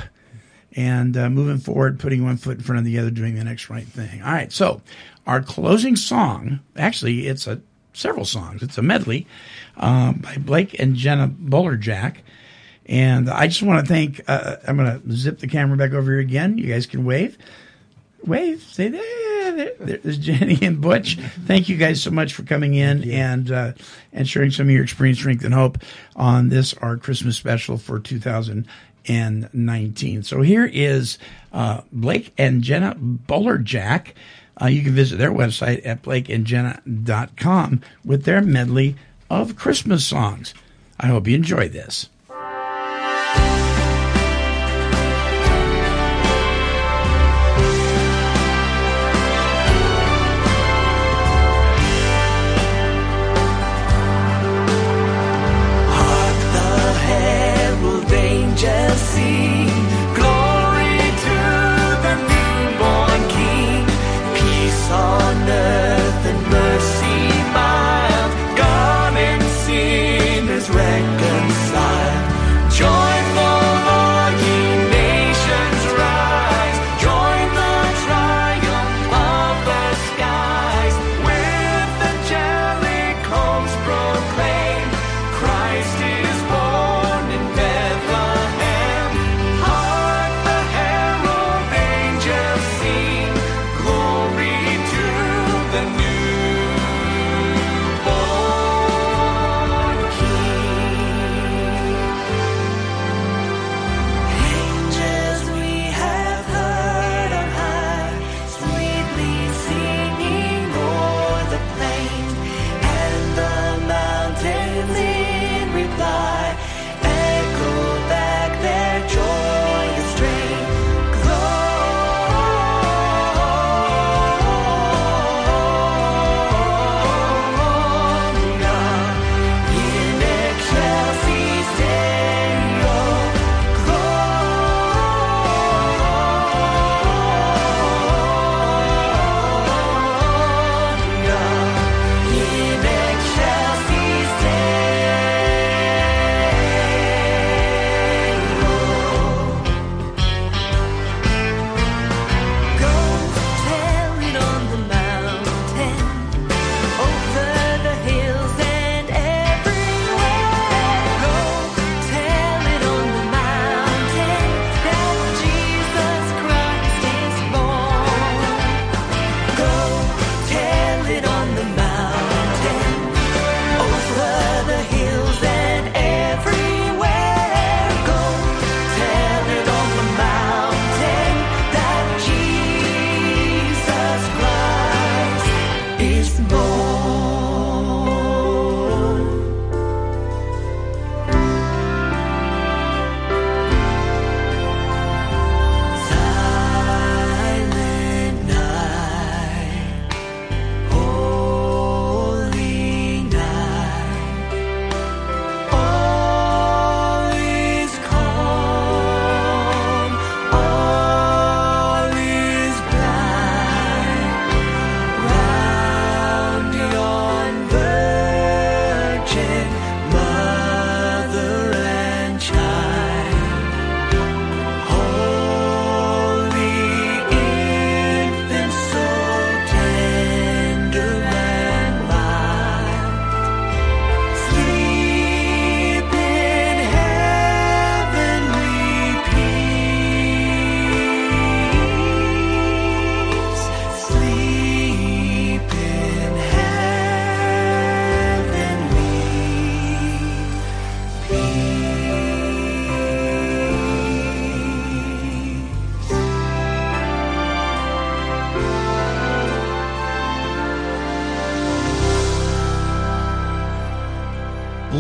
and 0.77 1.17
uh, 1.17 1.29
moving 1.29 1.59
forward, 1.59 1.99
putting 1.99 2.25
one 2.25 2.37
foot 2.37 2.59
in 2.59 2.63
front 2.63 2.79
of 2.79 2.85
the 2.85 2.99
other, 2.99 3.11
doing 3.11 3.35
the 3.35 3.45
next 3.45 3.71
right 3.71 3.87
thing. 3.87 4.23
All 4.23 4.33
right, 4.33 4.53
so 4.53 4.83
our 5.27 5.43
closing 5.43 5.97
song, 5.97 6.61
actually, 6.77 7.27
it's 7.27 7.47
a 7.47 7.61
several 7.93 8.25
songs. 8.25 8.63
It's 8.63 8.79
a 8.79 8.83
medley 8.83 9.27
um, 9.77 10.17
by 10.17 10.37
Blake 10.37 10.79
and 10.79 10.95
Jenna 10.95 11.29
Bullerjack. 11.29 12.17
And 12.87 13.31
I 13.31 13.47
just 13.47 13.63
want 13.63 13.87
to 13.87 13.93
thank. 13.93 14.21
Uh, 14.29 14.57
I'm 14.67 14.77
going 14.77 15.01
to 15.01 15.13
zip 15.13 15.39
the 15.39 15.47
camera 15.47 15.77
back 15.77 15.93
over 15.93 16.11
here 16.11 16.21
again. 16.21 16.59
You 16.59 16.67
guys 16.67 16.87
can 16.87 17.05
wave, 17.05 17.39
wave, 18.25 18.63
say 18.63 18.89
there. 18.89 19.30
there 19.79 19.99
there's 19.99 20.19
Jenny 20.19 20.59
and 20.63 20.81
Butch. 20.81 21.19
Thank 21.47 21.69
you 21.69 21.77
guys 21.77 22.03
so 22.03 22.11
much 22.11 22.35
for 22.35 22.43
coming 22.43 22.75
in 22.75 23.09
and 23.11 23.51
uh, 23.51 23.73
and 24.13 24.29
sharing 24.29 24.51
some 24.51 24.67
of 24.67 24.73
your 24.73 24.83
experience, 24.83 25.19
strength, 25.19 25.45
and 25.45 25.55
hope 25.55 25.79
on 26.17 26.49
this 26.49 26.75
our 26.75 26.97
Christmas 26.97 27.37
special 27.37 27.79
for 27.79 27.99
2019. 27.99 30.23
So 30.23 30.43
here 30.43 30.71
is 30.73 31.19
uh, 31.53 31.83
Blake 31.93 32.33
and 32.39 32.63
Jenna 32.63 32.95
Bullerjack. 32.95 34.13
Uh, 34.61 34.67
you 34.67 34.83
can 34.83 34.95
visit 34.95 35.19
their 35.19 35.33
website 35.33 35.85
at 35.87 36.03
blakeandjenna.com 36.03 37.81
with 38.05 38.25
their 38.25 38.43
medley 38.43 38.97
of 39.31 39.57
Christmas 39.57 40.05
songs. 40.05 40.53
I 40.99 41.07
hope 41.07 41.27
you 41.27 41.35
enjoy 41.35 41.69
this. 41.69 42.11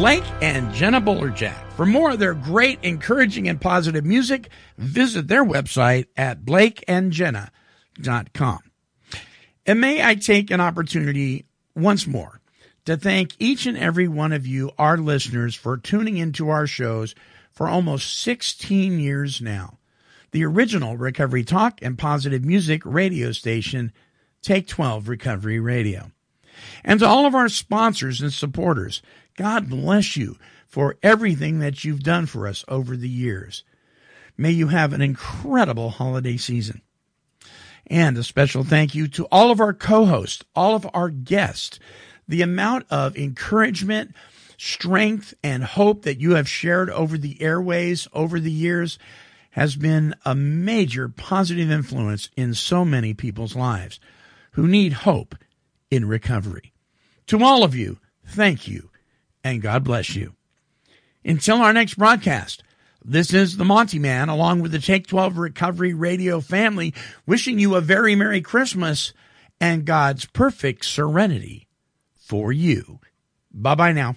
Blake 0.00 0.24
and 0.40 0.72
Jenna 0.72 0.98
Bullerjack. 0.98 1.72
For 1.72 1.84
more 1.84 2.12
of 2.12 2.18
their 2.18 2.32
great, 2.32 2.78
encouraging, 2.82 3.50
and 3.50 3.60
positive 3.60 4.02
music, 4.02 4.48
visit 4.78 5.28
their 5.28 5.44
website 5.44 6.06
at 6.16 6.42
blakeandjenna.com. 6.42 8.58
And 9.66 9.78
may 9.78 10.02
I 10.02 10.14
take 10.14 10.50
an 10.50 10.62
opportunity 10.62 11.44
once 11.76 12.06
more 12.06 12.40
to 12.86 12.96
thank 12.96 13.34
each 13.38 13.66
and 13.66 13.76
every 13.76 14.08
one 14.08 14.32
of 14.32 14.46
you, 14.46 14.70
our 14.78 14.96
listeners, 14.96 15.54
for 15.54 15.76
tuning 15.76 16.16
into 16.16 16.48
our 16.48 16.66
shows 16.66 17.14
for 17.52 17.68
almost 17.68 18.22
16 18.22 18.98
years 18.98 19.42
now. 19.42 19.76
The 20.30 20.46
original 20.46 20.96
Recovery 20.96 21.44
Talk 21.44 21.78
and 21.82 21.98
Positive 21.98 22.42
Music 22.42 22.80
radio 22.86 23.32
station, 23.32 23.92
Take 24.40 24.66
12 24.66 25.10
Recovery 25.10 25.60
Radio. 25.60 26.10
And 26.84 27.00
to 27.00 27.06
all 27.06 27.26
of 27.26 27.34
our 27.34 27.50
sponsors 27.50 28.22
and 28.22 28.32
supporters, 28.32 29.02
God 29.40 29.70
bless 29.70 30.18
you 30.18 30.36
for 30.68 30.98
everything 31.02 31.60
that 31.60 31.82
you've 31.82 32.02
done 32.02 32.26
for 32.26 32.46
us 32.46 32.62
over 32.68 32.94
the 32.94 33.08
years. 33.08 33.64
May 34.36 34.50
you 34.50 34.68
have 34.68 34.92
an 34.92 35.00
incredible 35.00 35.88
holiday 35.88 36.36
season. 36.36 36.82
And 37.86 38.18
a 38.18 38.22
special 38.22 38.64
thank 38.64 38.94
you 38.94 39.08
to 39.08 39.24
all 39.32 39.50
of 39.50 39.58
our 39.58 39.72
co 39.72 40.04
hosts, 40.04 40.44
all 40.54 40.76
of 40.76 40.86
our 40.92 41.08
guests. 41.08 41.78
The 42.28 42.42
amount 42.42 42.84
of 42.90 43.16
encouragement, 43.16 44.14
strength, 44.58 45.32
and 45.42 45.64
hope 45.64 46.02
that 46.02 46.20
you 46.20 46.34
have 46.34 46.46
shared 46.46 46.90
over 46.90 47.16
the 47.16 47.40
airways 47.40 48.08
over 48.12 48.38
the 48.40 48.52
years 48.52 48.98
has 49.52 49.74
been 49.74 50.14
a 50.26 50.34
major 50.34 51.08
positive 51.08 51.70
influence 51.70 52.28
in 52.36 52.52
so 52.52 52.84
many 52.84 53.14
people's 53.14 53.56
lives 53.56 54.00
who 54.50 54.68
need 54.68 54.92
hope 54.92 55.34
in 55.90 56.06
recovery. 56.06 56.74
To 57.28 57.42
all 57.42 57.64
of 57.64 57.74
you, 57.74 58.00
thank 58.26 58.68
you 58.68 58.89
and 59.44 59.62
God 59.62 59.84
bless 59.84 60.14
you. 60.14 60.34
Until 61.24 61.58
our 61.58 61.72
next 61.72 61.94
broadcast, 61.94 62.62
this 63.04 63.32
is 63.32 63.56
the 63.56 63.64
Monty 63.64 63.98
Man, 63.98 64.28
along 64.28 64.60
with 64.60 64.72
the 64.72 64.78
Take 64.78 65.06
12 65.06 65.38
Recovery 65.38 65.94
Radio 65.94 66.40
family, 66.40 66.94
wishing 67.26 67.58
you 67.58 67.74
a 67.74 67.80
very 67.80 68.14
Merry 68.14 68.40
Christmas 68.40 69.12
and 69.60 69.84
God's 69.84 70.24
perfect 70.26 70.84
serenity 70.84 71.66
for 72.14 72.52
you. 72.52 73.00
Bye 73.52 73.74
bye 73.74 73.92
now. 73.92 74.16